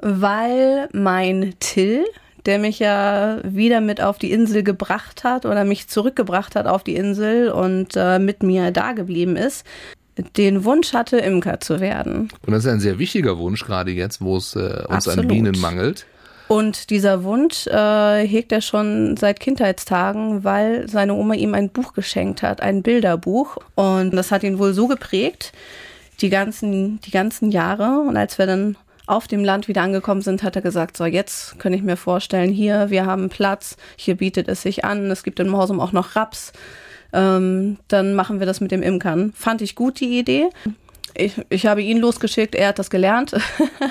Weil 0.02 0.88
mein 0.92 1.54
Till, 1.60 2.04
der 2.46 2.58
mich 2.58 2.78
ja 2.78 3.38
wieder 3.44 3.80
mit 3.80 4.00
auf 4.00 4.18
die 4.18 4.32
Insel 4.32 4.62
gebracht 4.62 5.24
hat 5.24 5.46
oder 5.46 5.64
mich 5.64 5.88
zurückgebracht 5.88 6.56
hat 6.56 6.66
auf 6.66 6.82
die 6.82 6.96
Insel 6.96 7.50
und 7.50 7.96
äh, 7.96 8.18
mit 8.18 8.42
mir 8.42 8.70
da 8.70 8.92
geblieben 8.92 9.36
ist, 9.36 9.64
den 10.36 10.64
Wunsch 10.64 10.92
hatte, 10.92 11.18
Imker 11.18 11.60
zu 11.60 11.80
werden. 11.80 12.30
Und 12.46 12.52
das 12.52 12.64
ist 12.64 12.70
ein 12.70 12.80
sehr 12.80 12.98
wichtiger 12.98 13.38
Wunsch, 13.38 13.64
gerade 13.64 13.90
jetzt, 13.92 14.20
wo 14.20 14.36
es 14.36 14.56
äh, 14.56 14.58
uns 14.58 15.06
Absolut. 15.06 15.20
an 15.20 15.28
Bienen 15.28 15.60
mangelt. 15.60 16.06
Und 16.50 16.90
dieser 16.90 17.22
Wunsch 17.22 17.68
äh, 17.68 18.26
hegt 18.26 18.50
er 18.50 18.60
schon 18.60 19.16
seit 19.16 19.38
Kindheitstagen, 19.38 20.42
weil 20.42 20.88
seine 20.88 21.14
Oma 21.14 21.34
ihm 21.34 21.54
ein 21.54 21.68
Buch 21.68 21.92
geschenkt 21.92 22.42
hat, 22.42 22.60
ein 22.60 22.82
Bilderbuch. 22.82 23.58
Und 23.76 24.10
das 24.10 24.32
hat 24.32 24.42
ihn 24.42 24.58
wohl 24.58 24.74
so 24.74 24.88
geprägt, 24.88 25.52
die 26.20 26.28
ganzen, 26.28 27.00
die 27.02 27.12
ganzen 27.12 27.52
Jahre. 27.52 28.00
Und 28.00 28.16
als 28.16 28.36
wir 28.36 28.46
dann 28.46 28.76
auf 29.06 29.28
dem 29.28 29.44
Land 29.44 29.68
wieder 29.68 29.82
angekommen 29.82 30.22
sind, 30.22 30.42
hat 30.42 30.56
er 30.56 30.62
gesagt, 30.62 30.96
so 30.96 31.04
jetzt 31.04 31.60
kann 31.60 31.72
ich 31.72 31.82
mir 31.82 31.96
vorstellen, 31.96 32.50
hier, 32.50 32.90
wir 32.90 33.06
haben 33.06 33.28
Platz, 33.28 33.76
hier 33.94 34.16
bietet 34.16 34.48
es 34.48 34.62
sich 34.62 34.84
an, 34.84 35.08
es 35.08 35.22
gibt 35.22 35.38
in 35.38 35.48
Morsum 35.48 35.78
auch 35.78 35.92
noch 35.92 36.16
Raps. 36.16 36.52
Ähm, 37.12 37.76
dann 37.86 38.14
machen 38.14 38.40
wir 38.40 38.46
das 38.46 38.60
mit 38.60 38.72
dem 38.72 38.82
Imkern. 38.82 39.32
Fand 39.36 39.62
ich 39.62 39.76
gut 39.76 40.00
die 40.00 40.18
Idee 40.18 40.48
ich, 41.14 41.40
ich 41.48 41.66
habe 41.66 41.82
ihn 41.82 41.98
losgeschickt, 41.98 42.54
er 42.54 42.68
hat 42.68 42.78
das 42.78 42.90
gelernt 42.90 43.36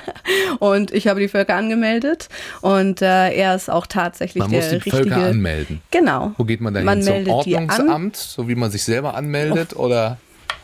und 0.60 0.91
ich 0.91 1.08
habe 1.08 1.19
die 1.19 1.27
Völker 1.27 1.55
angemeldet 1.55 2.29
und 2.62 3.01
äh, 3.01 3.32
er 3.34 3.55
ist 3.55 3.69
auch 3.69 3.88
tatsächlich 3.88 4.41
man 4.41 4.51
der 4.51 4.60
muss 4.60 4.69
die 4.69 4.75
richtige. 4.75 4.97
Völker 4.97 5.17
anmelden. 5.17 5.82
Genau. 5.91 6.34
Wo 6.38 6.43
geht 6.43 6.62
man 6.62 6.73
da 6.73 6.79
hin? 6.82 7.01
Zum 7.01 7.27
Ordnungsamt, 7.27 8.15
so 8.15 8.47
wie 8.47 8.55
man 8.55 8.71
sich 8.71 8.84
selber 8.84 9.15
anmeldet 9.15 9.73
oh. 9.75 9.86
oder 9.86 10.17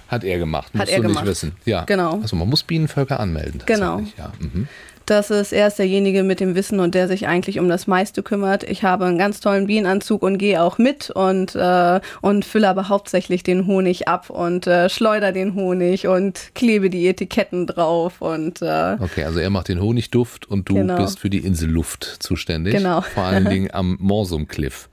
hat 0.07 0.23
er 0.23 0.37
gemacht? 0.37 0.67
Hat 0.67 0.75
Musst 0.75 0.91
er 0.91 0.97
du 0.97 1.03
gemacht. 1.03 1.23
nicht 1.23 1.31
wissen. 1.31 1.55
Ja. 1.65 1.83
Genau. 1.83 2.19
Also 2.21 2.35
man 2.35 2.47
muss 2.47 2.63
Bienenvölker 2.63 3.19
anmelden. 3.19 3.61
Genau. 3.65 4.01
Ja. 4.17 4.31
Mhm. 4.39 4.67
Das 5.05 5.29
ist, 5.29 5.53
er 5.53 5.67
ist 5.67 5.77
derjenige 5.77 6.23
mit 6.23 6.39
dem 6.39 6.55
Wissen 6.55 6.79
und 6.79 6.95
der 6.95 7.07
sich 7.07 7.27
eigentlich 7.27 7.59
um 7.59 7.69
das 7.69 7.85
meiste 7.85 8.23
kümmert. 8.23 8.63
Ich 8.63 8.83
habe 8.83 9.05
einen 9.05 9.17
ganz 9.19 9.39
tollen 9.39 9.67
Bienenanzug 9.67 10.23
und 10.23 10.37
gehe 10.39 10.61
auch 10.63 10.77
mit 10.79 11.11
und, 11.11 11.53
äh, 11.55 11.99
und 12.21 12.43
fülle 12.43 12.67
aber 12.69 12.89
hauptsächlich 12.89 13.43
den 13.43 13.67
Honig 13.67 14.07
ab 14.07 14.29
und 14.31 14.65
äh, 14.65 14.89
schleuder 14.89 15.31
den 15.31 15.53
Honig 15.53 16.07
und 16.07 16.51
klebe 16.55 16.89
die 16.89 17.07
Etiketten 17.07 17.67
drauf 17.67 18.19
und 18.21 18.61
äh, 18.63 18.97
Okay, 18.99 19.23
also 19.25 19.39
er 19.39 19.49
macht 19.51 19.67
den 19.67 19.79
Honigduft 19.81 20.47
und 20.49 20.69
du 20.69 20.75
Genau. 20.75 20.97
bist 20.97 21.19
für 21.19 21.29
die 21.29 21.39
Inselluft 21.39 22.03
zuständig. 22.19 22.73
Genau. 22.75 23.01
Vor 23.01 23.23
allen 23.23 23.45
Dingen 23.49 23.69
am 23.71 23.97
Morsum 23.99 24.47
Cliff. 24.47 24.89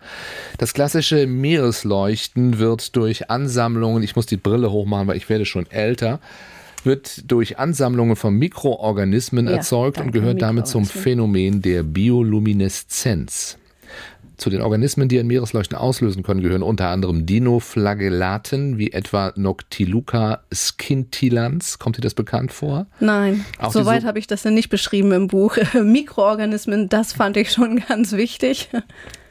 Das 0.59 0.75
klassische 0.75 1.27
Meeresleuchten 1.27 2.59
wird 2.59 2.95
durch 2.97 3.31
Ansammlungen, 3.31 4.03
ich 4.03 4.15
muss 4.15 4.27
die 4.27 4.37
Brille 4.37 4.71
hochmachen, 4.71 5.07
weil 5.09 5.17
ich 5.17 5.29
werde 5.29 5.47
schon 5.47 5.71
älter, 5.71 6.21
wird 6.85 7.31
durch 7.31 7.59
Ansammlungen 7.59 8.17
von 8.17 8.35
Mikroorganismen 8.35 9.47
Ja, 9.47 9.57
erzeugt 9.57 9.99
und 9.99 10.13
gehört 10.13 10.43
damit 10.43 10.67
zum. 10.67 10.85
Phänomen 10.85 11.63
der 11.63 11.83
Biolumineszenz. 11.83 13.59
Zu 14.43 14.51
den 14.51 14.61
Organismen, 14.61 15.07
die 15.09 15.21
ein 15.21 15.29
Meeresleuchten 15.29 15.79
auslösen 15.79 16.25
können, 16.25 16.41
gehören 16.41 16.65
unter 16.65 16.89
anderem 16.89 17.27
Dinoflagellaten 17.27 18.77
wie 18.77 18.91
etwa 18.91 19.33
Noctiluca 19.37 20.43
scintillans. 20.53 21.79
Kommt 21.79 21.97
dir 21.97 22.01
das 22.01 22.15
bekannt 22.15 22.51
vor? 22.53 22.87
Nein, 22.99 23.45
Auch 23.61 23.73
soweit 23.73 24.03
so- 24.03 24.09
habe 24.09 24.19
ich 24.19 24.27
das 24.27 24.43
denn 24.43 24.55
nicht 24.55 24.69
beschrieben 24.69 25.13
im 25.13 25.29
Buch. 25.29 25.57
Mikroorganismen, 25.81 26.89
das 26.89 27.13
fand 27.13 27.37
ich 27.37 27.53
schon 27.53 27.85
ganz 27.89 28.11
wichtig. 28.15 28.69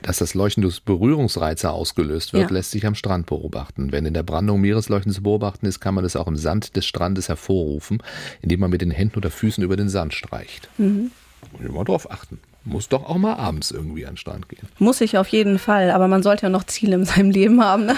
Dass 0.01 0.20
das 0.20 0.34
Leuchten 0.34 0.64
durch 0.64 0.82
Berührungsreize 0.84 1.72
ausgelöst 1.72 2.32
wird, 2.32 2.49
Ja. 2.49 2.55
lässt 2.55 2.72
sich 2.72 2.86
am 2.86 2.95
Strand 2.95 3.26
beobachten. 3.26 3.91
Wenn 3.91 4.05
in 4.05 4.14
der 4.14 4.24
Brandung 4.24 4.62
Meeresleuchten 4.62 5.12
zu 5.12 5.22
beobachten 5.24 5.66
ist, 5.66 5.82
kann 5.82 5.93
man 5.93 6.05
es 6.05 6.16
auch 6.16 6.28
im 6.28 6.38
Sand 6.38 6.78
des 6.78 6.86
Strandes 6.86 7.28
hervorrufen, 7.28 8.01
indem 8.41 8.62
man 8.62 8.70
mit 8.70 8.80
den 8.82 8.91
Händen 8.91 9.18
oder 9.18 9.30
Füßen 9.30 9.62
über 9.62 9.76
den 9.76 9.89
Sand 9.89 10.14
streicht. 10.14 10.70
Mhm. 10.78 11.12
Muss 11.51 11.62
ich 11.66 11.70
mal 11.70 11.84
drauf 11.84 12.09
achten. 12.09 12.39
Muss 12.64 12.89
doch 12.89 13.09
auch 13.09 13.18
mal 13.18 13.36
abends 13.36 13.72
irgendwie 13.72 14.05
an 14.05 14.12
den 14.12 14.18
Strand 14.18 14.47
gehen. 14.47 14.68
Muss 14.78 15.01
ich 15.01 15.18
auf 15.18 15.28
jeden 15.30 15.57
Fall, 15.57 15.89
aber 15.89 16.07
man 16.07 16.22
sollte 16.22 16.43
ja 16.43 16.49
noch 16.49 16.64
Ziele 16.64 16.95
in 16.95 17.05
seinem 17.05 17.32
Leben 17.32 17.64
haben. 17.64 17.88
Ne? 17.88 17.95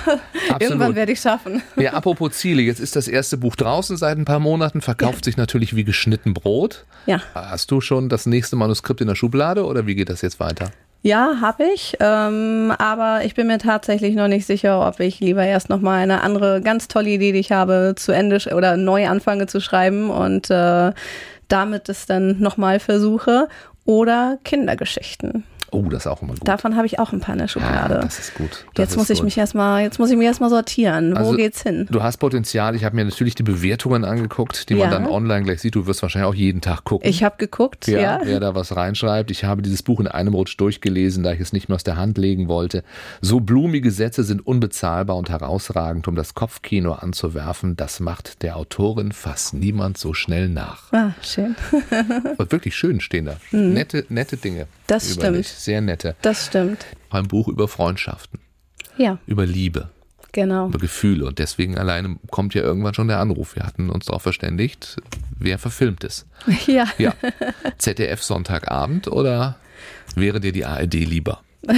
Irgendwann 0.60 0.96
werde 0.96 1.12
ich 1.12 1.20
schaffen. 1.20 1.62
Ja, 1.76 1.94
apropos 1.94 2.32
Ziele, 2.34 2.62
jetzt 2.62 2.80
ist 2.80 2.96
das 2.96 3.10
erste 3.10 3.38
Buch 3.38 3.58
draußen 3.58 3.98
seit 3.98 4.18
ein 4.18 4.24
paar 4.24 4.40
Monaten, 4.40 4.80
verkauft 4.80 5.26
sich 5.26 5.36
natürlich 5.36 5.76
wie 5.76 5.84
geschnitten 5.84 6.34
Brot. 6.34 6.86
Ja. 7.08 7.22
Hast 7.34 7.72
du 7.72 7.82
schon 7.82 8.08
das 8.08 8.26
nächste 8.26 8.56
Manuskript 8.56 9.02
in 9.02 9.08
der 9.08 9.16
Schublade 9.16 9.66
oder 9.66 9.86
wie 9.86 9.96
geht 9.96 10.08
das 10.08 10.22
jetzt 10.22 10.40
weiter? 10.40 10.72
Ja, 11.02 11.42
habe 11.42 11.66
ich, 11.66 11.98
ähm, 12.00 12.74
aber 12.78 13.26
ich 13.26 13.36
bin 13.36 13.48
mir 13.48 13.58
tatsächlich 13.58 14.16
noch 14.16 14.30
nicht 14.30 14.46
sicher, 14.46 14.88
ob 14.88 15.02
ich 15.02 15.20
lieber 15.20 15.44
erst 15.44 15.68
noch 15.68 15.82
mal 15.82 15.98
eine 16.02 16.22
andere 16.22 16.62
ganz 16.62 16.88
tolle 16.88 17.10
Idee, 17.10 17.34
die 17.34 17.40
ich 17.40 17.52
habe, 17.52 17.96
zu 17.98 18.14
Ende 18.14 18.38
oder 18.56 18.78
neu 18.78 19.10
anfange 19.10 19.48
zu 19.48 19.60
schreiben 19.60 20.10
und 20.10 20.50
äh, 20.50 20.94
damit 21.50 21.90
es 21.90 22.06
dann 22.06 22.40
noch 22.40 22.56
mal 22.56 22.80
versuche 22.80 23.50
oder 23.86 24.40
Kindergeschichten. 24.44 25.44
Oh, 25.74 25.82
das 25.90 26.04
ist 26.04 26.08
auch 26.08 26.22
immer 26.22 26.34
gut. 26.34 26.48
Davon 26.48 26.76
habe 26.76 26.86
ich 26.86 27.00
auch 27.00 27.12
ein 27.14 27.20
paar 27.20 27.34
in 27.34 27.40
der 27.40 27.48
Schublade. 27.48 27.98
Ah, 28.00 28.02
das 28.04 28.20
ist 28.20 28.36
gut. 28.36 28.66
Das 28.76 28.84
jetzt 28.84 28.92
ist 28.92 28.98
muss 28.98 29.10
ich 29.10 29.18
gut. 29.20 29.26
mich 29.26 29.38
erstmal, 29.38 29.82
jetzt 29.84 30.00
muss 30.00 30.10
ich 30.12 30.18
mich 30.18 30.28
erstmal 30.28 30.50
sortieren. 30.50 31.14
Wo 31.14 31.18
Also, 31.18 31.34
geht's 31.36 31.64
hin? 31.64 31.88
Du 31.90 32.04
hast 32.04 32.18
Potenzial. 32.18 32.76
Ich 32.76 32.84
habe 32.86 32.96
mir 32.96 33.06
natürlich 33.06 33.36
die 33.36 33.44
Bewertungen 33.44 34.06
angeguckt, 34.06 34.70
die 34.70 34.76
man 34.76 34.84
Ja. 34.84 34.90
dann 34.92 35.08
online 35.08 35.44
gleich 35.44 35.62
sieht. 35.62 35.76
Du 35.76 35.88
wirst 35.88 36.02
wahrscheinlich 36.02 36.30
auch 36.30 36.36
jeden 36.36 36.62
Tag 36.62 36.84
gucken. 36.84 37.10
Ich 37.10 37.24
habe 37.24 37.36
geguckt, 37.38 37.88
ja, 37.88 38.00
ja. 38.00 38.20
wer 38.24 38.40
da 38.40 38.56
was 38.56 38.76
reinschreibt. 38.76 39.32
Ich 39.32 39.44
habe 39.44 39.62
dieses 39.62 39.84
Buch 39.84 40.00
in 40.00 40.08
einem 40.08 40.34
Rutsch 40.34 40.56
durchgelesen, 40.60 41.24
da 41.24 41.32
ich 41.34 41.40
es 41.40 41.54
nicht 41.54 41.70
mehr 41.70 41.76
aus 41.76 41.84
der 41.84 41.96
Hand 41.98 42.18
legen 42.18 42.48
wollte. 42.48 42.84
So 43.22 43.40
blumige 43.40 43.92
Sätze 43.92 44.24
sind 44.24 44.46
unbezahlbar 44.46 45.16
und 45.18 45.30
herausragend, 45.30 46.08
um 46.08 46.16
das 46.16 46.34
Kopfkino 46.36 46.94
anzuwerfen. 46.94 47.76
Das 47.76 48.00
macht 48.00 48.44
der 48.44 48.58
Autorin 48.58 49.12
fast 49.12 49.54
niemand 49.54 49.98
so 49.98 50.14
schnell 50.14 50.50
nach. 50.50 50.92
Ah, 50.94 51.12
schön. 51.22 51.56
Und 52.38 52.52
wirklich 52.52 52.76
schön 52.76 53.00
stehen 53.02 53.26
da. 53.26 53.36
Nette, 53.52 54.06
nette 54.10 54.38
Dinge. 54.38 54.64
Mhm. 54.64 54.68
Das 54.88 55.14
stimmt. 55.14 55.38
Dich. 55.38 55.48
Sehr 55.64 55.80
nette. 55.80 56.16
Das 56.22 56.48
stimmt. 56.48 56.86
Ein 57.10 57.28
Buch 57.30 57.48
über 57.48 57.70
Freundschaften, 57.70 58.40
Ja, 58.98 59.18
über 59.28 59.46
Liebe. 59.46 59.90
genau. 60.34 60.68
über 60.68 60.78
Gefühle 60.80 61.26
und 61.26 61.40
deswegen 61.40 61.78
alleine 61.78 62.18
kommt 62.32 62.54
ja 62.54 62.62
irgendwann 62.64 62.94
schon 62.94 63.08
der 63.08 63.20
Anruf. 63.20 63.56
Wir 63.56 63.64
hatten 63.64 63.90
uns 63.90 64.06
darauf 64.08 64.24
verständigt, 64.24 64.98
wer 65.40 65.58
verfilmt 65.60 66.04
es. 66.04 66.26
Ja. 66.68 66.86
Ja, 66.98 67.14
ZDF 67.78 68.22
Sonntagabend 68.22 69.08
oder 69.08 69.56
wäre 70.16 70.42
dir 70.42 70.52
die 70.52 70.66
ARD 70.66 70.96
lieber? 70.96 71.42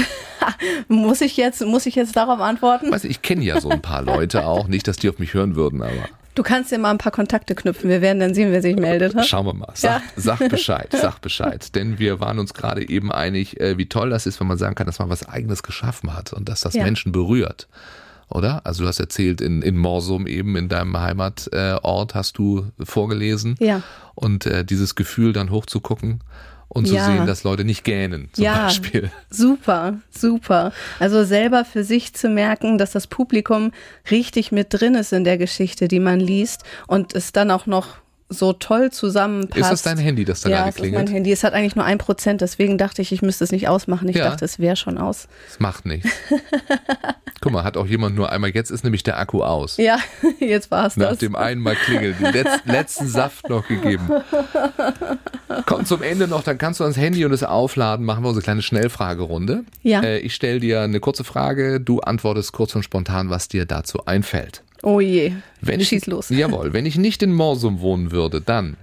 Muss 0.88 1.22
ich 1.22 1.38
jetzt, 1.38 1.64
muss 1.64 1.86
ich 1.86 1.94
jetzt 1.96 2.16
darauf 2.16 2.40
antworten? 2.40 2.92
Weißt 2.92 3.04
du, 3.04 3.08
ich 3.08 3.22
kenne 3.22 3.44
ja 3.44 3.62
so 3.62 3.70
ein 3.70 3.82
paar 3.84 4.02
Leute 4.02 4.46
auch, 4.48 4.68
nicht, 4.68 4.88
dass 4.88 4.98
die 4.98 5.10
auf 5.10 5.20
mich 5.20 5.34
hören 5.36 5.56
würden, 5.56 5.82
aber 5.84 6.10
Du 6.36 6.44
kannst 6.44 6.72
dir 6.72 6.78
mal 6.78 6.92
ein 6.92 6.98
paar 6.98 7.12
Kontakte 7.12 7.56
knüpfen. 7.56 7.90
Wir 7.90 8.02
werden 8.02 8.20
dann 8.20 8.34
sehen, 8.34 8.52
wer 8.52 8.62
sich 8.62 8.76
meldet. 8.76 9.16
ha? 9.16 9.24
schauen 9.24 9.46
wir 9.46 9.54
mal. 9.54 9.72
Sag, 9.74 10.02
sag 10.18 10.40
Bescheid, 10.50 10.90
sag 10.92 11.20
Bescheid. 11.22 11.74
Denn 11.76 11.98
wir 11.98 12.20
waren 12.20 12.40
uns 12.40 12.54
gerade 12.54 12.88
eben 12.88 13.12
einig, 13.12 13.60
äh, 13.60 13.78
wie 13.78 13.88
toll 13.88 14.10
das 14.10 14.26
ist, 14.26 14.40
wenn 14.40 14.48
man 14.48 14.58
sagen 14.58 14.76
kann, 14.76 14.86
dass 14.86 15.00
man 15.00 15.10
was 15.10 15.28
Eigenes 15.28 15.64
geschaffen 15.64 16.14
hat 16.14 16.34
und 16.34 16.50
dass 16.50 16.62
das 16.62 16.74
Ja. 16.74 16.84
Menschen 16.84 17.12
berührt. 17.12 17.68
Oder? 18.30 18.66
Also 18.66 18.84
du 18.84 18.88
hast 18.90 19.00
erzählt, 19.00 19.40
in, 19.40 19.62
in 19.62 19.78
Morsum 19.78 20.28
eben, 20.28 20.56
in 20.56 20.68
deinem 20.68 21.00
Heimatort, 21.00 21.54
äh, 21.54 21.78
hast 22.14 22.38
du 22.38 22.66
vorgelesen. 22.84 23.56
Ja. 23.60 23.82
Und 24.14 24.46
äh, 24.46 24.66
dieses 24.66 24.96
Gefühl 24.96 25.32
dann 25.32 25.52
hochzugucken 25.52 26.22
und 26.76 26.88
zu 26.88 26.96
Ja. 26.96 27.06
sehen, 27.06 27.26
dass 27.26 27.44
Leute 27.44 27.64
nicht 27.64 27.84
gähnen, 27.86 28.28
zum 28.34 28.44
ja, 28.44 28.66
Beispiel. 28.66 29.10
super, 29.30 29.96
super. 30.12 30.74
Also 31.00 31.24
selber 31.24 31.64
für 31.66 31.84
sich 31.86 32.14
zu 32.14 32.30
merken, 32.30 32.78
dass 32.78 32.92
das 32.92 33.08
Publikum 33.08 33.72
richtig 34.12 34.52
mit 34.52 34.68
drin 34.70 34.94
ist 34.96 35.14
in 35.14 35.24
der 35.24 35.38
Geschichte, 35.38 35.88
die 35.88 36.02
man 36.02 36.20
liest 36.20 36.64
und 36.88 37.16
es 37.16 37.32
dann 37.32 37.50
auch 37.50 37.66
noch 37.66 37.88
so 38.30 38.54
toll 38.54 38.92
zusammenpasst. 38.92 39.58
Ist 39.62 39.70
das 39.72 39.82
dein 39.84 39.98
Handy, 40.00 40.26
das 40.26 40.42
da 40.42 40.50
ja, 40.50 40.58
gerade 40.58 40.70
es 40.70 40.76
ist 40.76 40.82
mein 40.82 40.90
klingelt? 40.92 41.10
Handy. 41.12 41.32
Es 41.32 41.44
hat 41.44 41.54
eigentlich 41.54 41.76
nur 41.76 41.86
ein 41.86 42.00
Prozent, 42.00 42.42
deswegen 42.42 42.78
dachte 42.78 43.02
ich, 43.02 43.12
ich 43.12 43.22
müsste 43.22 43.44
es 43.44 43.52
nicht 43.52 43.68
ausmachen. 43.68 44.10
Ich 44.10 44.16
Ja. 44.18 44.26
dachte, 44.26 44.44
es 44.46 44.58
wäre 44.60 44.76
schon 44.76 44.98
aus. 44.98 45.28
Das 45.48 45.60
macht 45.60 45.86
nichts. 45.86 46.10
Guck 47.42 47.52
mal, 47.52 47.64
hat 47.64 47.78
auch 47.78 47.86
jemand 47.86 48.16
nur 48.16 48.32
einmal, 48.32 48.50
jetzt 48.50 48.72
ist 48.72 48.84
nämlich 48.84 49.04
der 49.04 49.20
Akku 49.20 49.44
aus. 49.44 49.78
Ja, 49.78 50.00
jetzt 50.40 50.72
war 50.72 50.88
es 50.88 50.98
Nach 50.98 51.10
das. 51.10 51.20
dem 51.20 51.36
einen 51.36 51.62
Mal 51.62 51.76
klingeln, 51.76 52.16
den 52.20 52.34
letz, 52.34 52.50
letzten 52.66 53.08
Saft 53.08 53.48
noch 53.50 53.68
gegeben. 53.68 54.10
Kommt 55.68 55.88
zum 55.88 56.02
Ende 56.02 56.28
noch, 56.28 56.42
dann 56.44 56.58
kannst 56.58 56.80
du 56.80 56.84
ans 56.84 56.98
Handy 56.98 57.24
und 57.26 57.32
es 57.32 57.44
aufladen, 57.44 58.06
machen 58.06 58.24
wir 58.24 58.30
unsere 58.30 58.44
kleine 58.44 58.64
Schnellfragerunde. 58.64 59.64
Ja. 59.84 60.02
Äh, 60.02 60.20
ich 60.20 60.34
stelle 60.34 60.60
dir 60.60 60.82
eine 60.82 61.00
kurze 61.00 61.24
Frage, 61.24 61.80
du 61.80 62.00
antwortest 62.00 62.52
kurz 62.54 62.76
und 62.76 62.82
spontan, 62.84 63.30
was 63.30 63.48
dir 63.48 63.66
dazu 63.66 64.06
einfällt. 64.08 64.64
Oh 64.86 65.00
je. 65.00 65.34
Wenn 65.62 65.80
ich, 65.80 65.88
Schieß 65.88 66.06
los. 66.06 66.30
Jawohl, 66.30 66.72
wenn 66.72 66.86
ich 66.86 66.96
nicht 66.96 67.24
in 67.24 67.34
Morsum 67.34 67.82
wohnen 67.82 68.12
würde, 68.12 68.40
dann, 68.40 68.78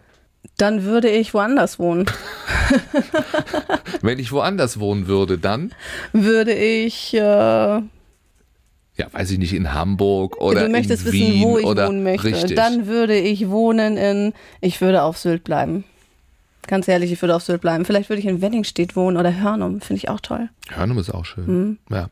Dann 0.57 0.82
würde 0.82 1.09
ich 1.09 1.32
woanders 1.32 1.78
wohnen. 1.78 2.07
wenn 4.03 4.18
ich 4.18 4.32
woanders 4.32 4.80
wohnen 4.80 5.07
würde, 5.07 5.38
dann, 5.38 5.72
Würde 6.12 6.55
ich, 6.55 7.14
äh, 7.14 7.18
ja, 7.18 7.82
weiß 9.12 9.30
ich 9.30 9.38
nicht, 9.38 9.53
in 9.53 9.72
Hamburg 9.72 10.38
oder 10.40 10.64
du 10.64 10.70
möchtest 10.70 11.07
in 11.07 11.12
wissen, 11.12 11.32
Wien 11.34 11.44
wo 11.44 11.59
ich 11.59 11.66
oder 11.66 11.86
wohnen 11.86 12.03
möchte. 12.03 12.26
richtig. 12.26 12.57
Dann 12.57 12.88
würde 12.88 13.16
ich 13.16 13.48
wohnen 13.48 13.96
in, 13.96 14.32
ich 14.61 14.80
würde 14.80 15.03
auf 15.03 15.18
Sylt 15.18 15.44
bleiben. 15.44 15.84
Ganz 16.66 16.86
ehrlich, 16.88 17.10
ich 17.12 17.20
würde 17.20 17.34
auf 17.34 17.42
Sylt 17.42 17.60
bleiben. 17.60 17.84
Vielleicht 17.84 18.08
würde 18.08 18.20
ich 18.20 18.26
in 18.26 18.40
Wenningstedt 18.40 18.94
wohnen 18.96 19.16
oder 19.16 19.34
Hörnum. 19.40 19.80
Finde 19.80 19.98
ich 19.98 20.08
auch 20.08 20.20
toll. 20.20 20.48
Hörnum 20.70 20.98
ist 20.98 21.10
auch 21.12 21.24
schön. 21.24 21.46
Mhm. 21.46 21.78
Ja. 21.90 22.08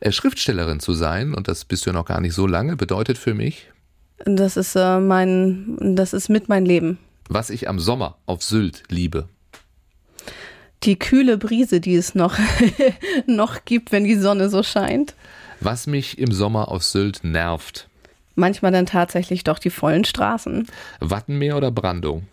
Äh, 0.00 0.12
Schriftstellerin 0.12 0.78
zu 0.80 0.92
sein, 0.92 1.34
und 1.34 1.48
das 1.48 1.64
bist 1.64 1.86
du 1.86 1.90
ja 1.90 1.94
noch 1.94 2.04
gar 2.06 2.20
nicht 2.20 2.34
so 2.34 2.46
lange, 2.46 2.76
bedeutet 2.76 3.16
für 3.18 3.34
mich, 3.34 3.66
Das 4.24 4.56
ist 4.56 4.76
äh, 4.76 4.98
mein, 5.00 5.76
das 5.96 6.12
ist 6.12 6.28
mit 6.28 6.48
mein 6.48 6.64
Leben. 6.66 6.98
was 7.30 7.50
ich 7.50 7.68
am 7.68 7.78
Sommer 7.80 8.16
auf 8.26 8.42
Sylt 8.42 8.82
liebe. 8.90 9.28
Die 10.84 10.98
kühle 10.98 11.38
Brise, 11.38 11.80
die 11.80 11.96
es 11.96 12.14
noch, 12.14 12.38
noch 13.26 13.64
gibt, 13.64 13.90
wenn 13.90 14.04
die 14.04 14.14
Sonne 14.16 14.48
so 14.48 14.62
scheint. 14.62 15.14
Was 15.60 15.86
mich 15.88 16.18
im 16.18 16.30
Sommer 16.30 16.68
auf 16.68 16.84
Sylt 16.84 17.24
nervt. 17.24 17.88
Manchmal 18.36 18.70
dann 18.70 18.86
tatsächlich 18.86 19.42
doch 19.42 19.58
die 19.58 19.70
vollen 19.70 20.04
Straßen. 20.04 20.68
Wattenmeer 21.00 21.56
oder 21.56 21.72
Brandung? 21.72 22.26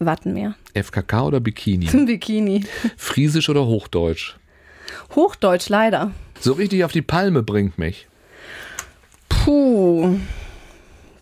Wattenmeer. 0.00 0.54
FKK 0.74 1.22
oder 1.26 1.40
Bikini? 1.40 1.86
Bikini. 2.06 2.64
Friesisch 2.96 3.48
oder 3.48 3.66
Hochdeutsch? 3.66 4.36
Hochdeutsch 5.14 5.68
leider. 5.68 6.10
So 6.40 6.52
richtig 6.54 6.84
auf 6.84 6.92
die 6.92 7.02
Palme 7.02 7.42
bringt 7.42 7.78
mich. 7.78 8.06
Puh. 9.28 10.18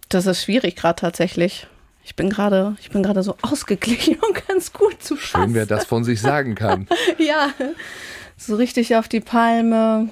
Das 0.09 0.27
ist 0.27 0.43
schwierig 0.45 0.77
gerade 0.77 1.01
tatsächlich. 1.01 1.67
Ich 2.05 2.17
bin 2.17 2.31
gerade, 2.31 2.77
ich 2.81 2.91
bin 2.91 3.03
gerade 3.03 3.23
so 3.23 3.37
ausgeglichen 3.43 4.15
und 4.27 4.47
ganz 4.49 4.73
gut 4.73 5.03
zu 5.03 5.17
Schön, 5.17 5.41
fassen. 5.43 5.55
wer 5.55 5.67
das 5.67 5.85
von 5.85 6.05
sich 6.05 6.21
sagen 6.21 6.55
kann. 6.55 6.87
Ja. 7.19 7.51
So 8.37 8.55
richtig 8.57 8.95
auf 8.97 9.09
die 9.09 9.21
Palme 9.21 10.09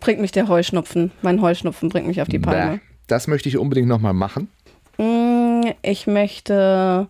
bringt 0.00 0.20
mich 0.20 0.32
der 0.32 0.48
Heuschnupfen. 0.48 1.12
Mein 1.22 1.42
Heuschnupfen 1.42 1.90
bringt 1.90 2.06
mich 2.06 2.22
auf 2.22 2.28
die 2.28 2.38
Palme. 2.38 2.78
Bäh. 2.78 2.80
Das 3.06 3.26
möchte 3.26 3.48
ich 3.50 3.58
unbedingt 3.58 3.88
nochmal 3.88 4.14
machen. 4.14 4.48
Mm, 4.96 5.60
Ich 5.82 6.06
möchte 6.06 7.06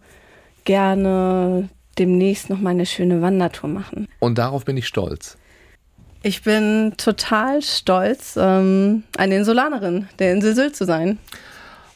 gerne 0.68 1.68
demnächst 1.98 2.50
noch 2.50 2.60
mal 2.60 2.70
eine 2.70 2.86
schöne 2.86 3.22
Wandertour 3.22 3.70
machen. 3.70 4.06
Und 4.20 4.38
darauf 4.38 4.64
bin 4.64 4.76
ich 4.76 4.86
stolz. 4.86 5.36
Ich 6.22 6.42
bin 6.42 6.92
total 6.98 7.62
stolz, 7.62 8.36
ähm, 8.40 9.04
eine 9.16 9.36
Insulanerin 9.36 10.08
der 10.18 10.32
Insel 10.32 10.54
Sylt 10.54 10.76
zu 10.76 10.84
sein. 10.84 11.18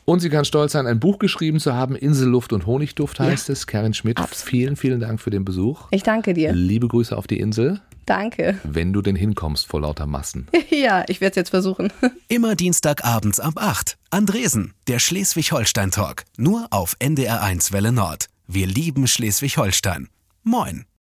Und 0.05 0.21
sie 0.21 0.31
kann 0.31 0.45
stolz 0.45 0.73
sein, 0.73 0.87
ein 0.87 0.99
Buch 0.99 1.19
geschrieben 1.19 1.61
zu 1.61 1.75
haben. 1.75 1.95
Inselluft 1.95 2.53
und 2.53 2.67
Honigduft 2.67 3.21
heißt 3.21 3.49
Ja. 3.49 3.53
es. 3.53 3.67
Karin 3.67 3.95
Schmidt, 3.95 4.19
Absolut. 4.19 4.49
vielen, 4.51 4.77
vielen 4.77 5.01
Dank 5.01 5.21
für 5.21 5.31
den 5.31 5.45
Besuch. 5.45 5.87
Ich 5.91 6.03
danke 6.03 6.35
dir. 6.35 6.53
Liebe 6.53 6.89
Grüße 6.89 7.17
auf 7.17 7.27
die 7.29 7.39
Insel, 7.39 7.81
Danke. 8.07 8.59
wenn 8.65 8.93
du 8.93 9.03
denn 9.03 9.15
hinkommst 9.17 9.67
vor 9.69 9.81
lauter 9.83 10.07
Massen. 10.07 10.49
Ja, 10.71 11.05
ich 11.07 11.21
werde 11.21 11.33
es 11.33 11.37
jetzt 11.37 11.51
versuchen. 11.51 11.93
Immer 12.29 12.57
Dienstagabends 12.57 13.39
ab 13.39 13.55
8. 13.57 13.99
Andresen, 14.11 14.73
der 14.89 14.99
Schleswig-Holstein-Talk. 14.99 16.25
Nur 16.39 16.67
auf 16.71 16.97
NDR1 16.99 17.73
Welle 17.73 17.93
Nord. 17.93 18.27
Wir 18.55 18.67
lieben 18.67 19.07
Schleswig-Holstein. 19.07 20.11
Moin. 20.43 20.85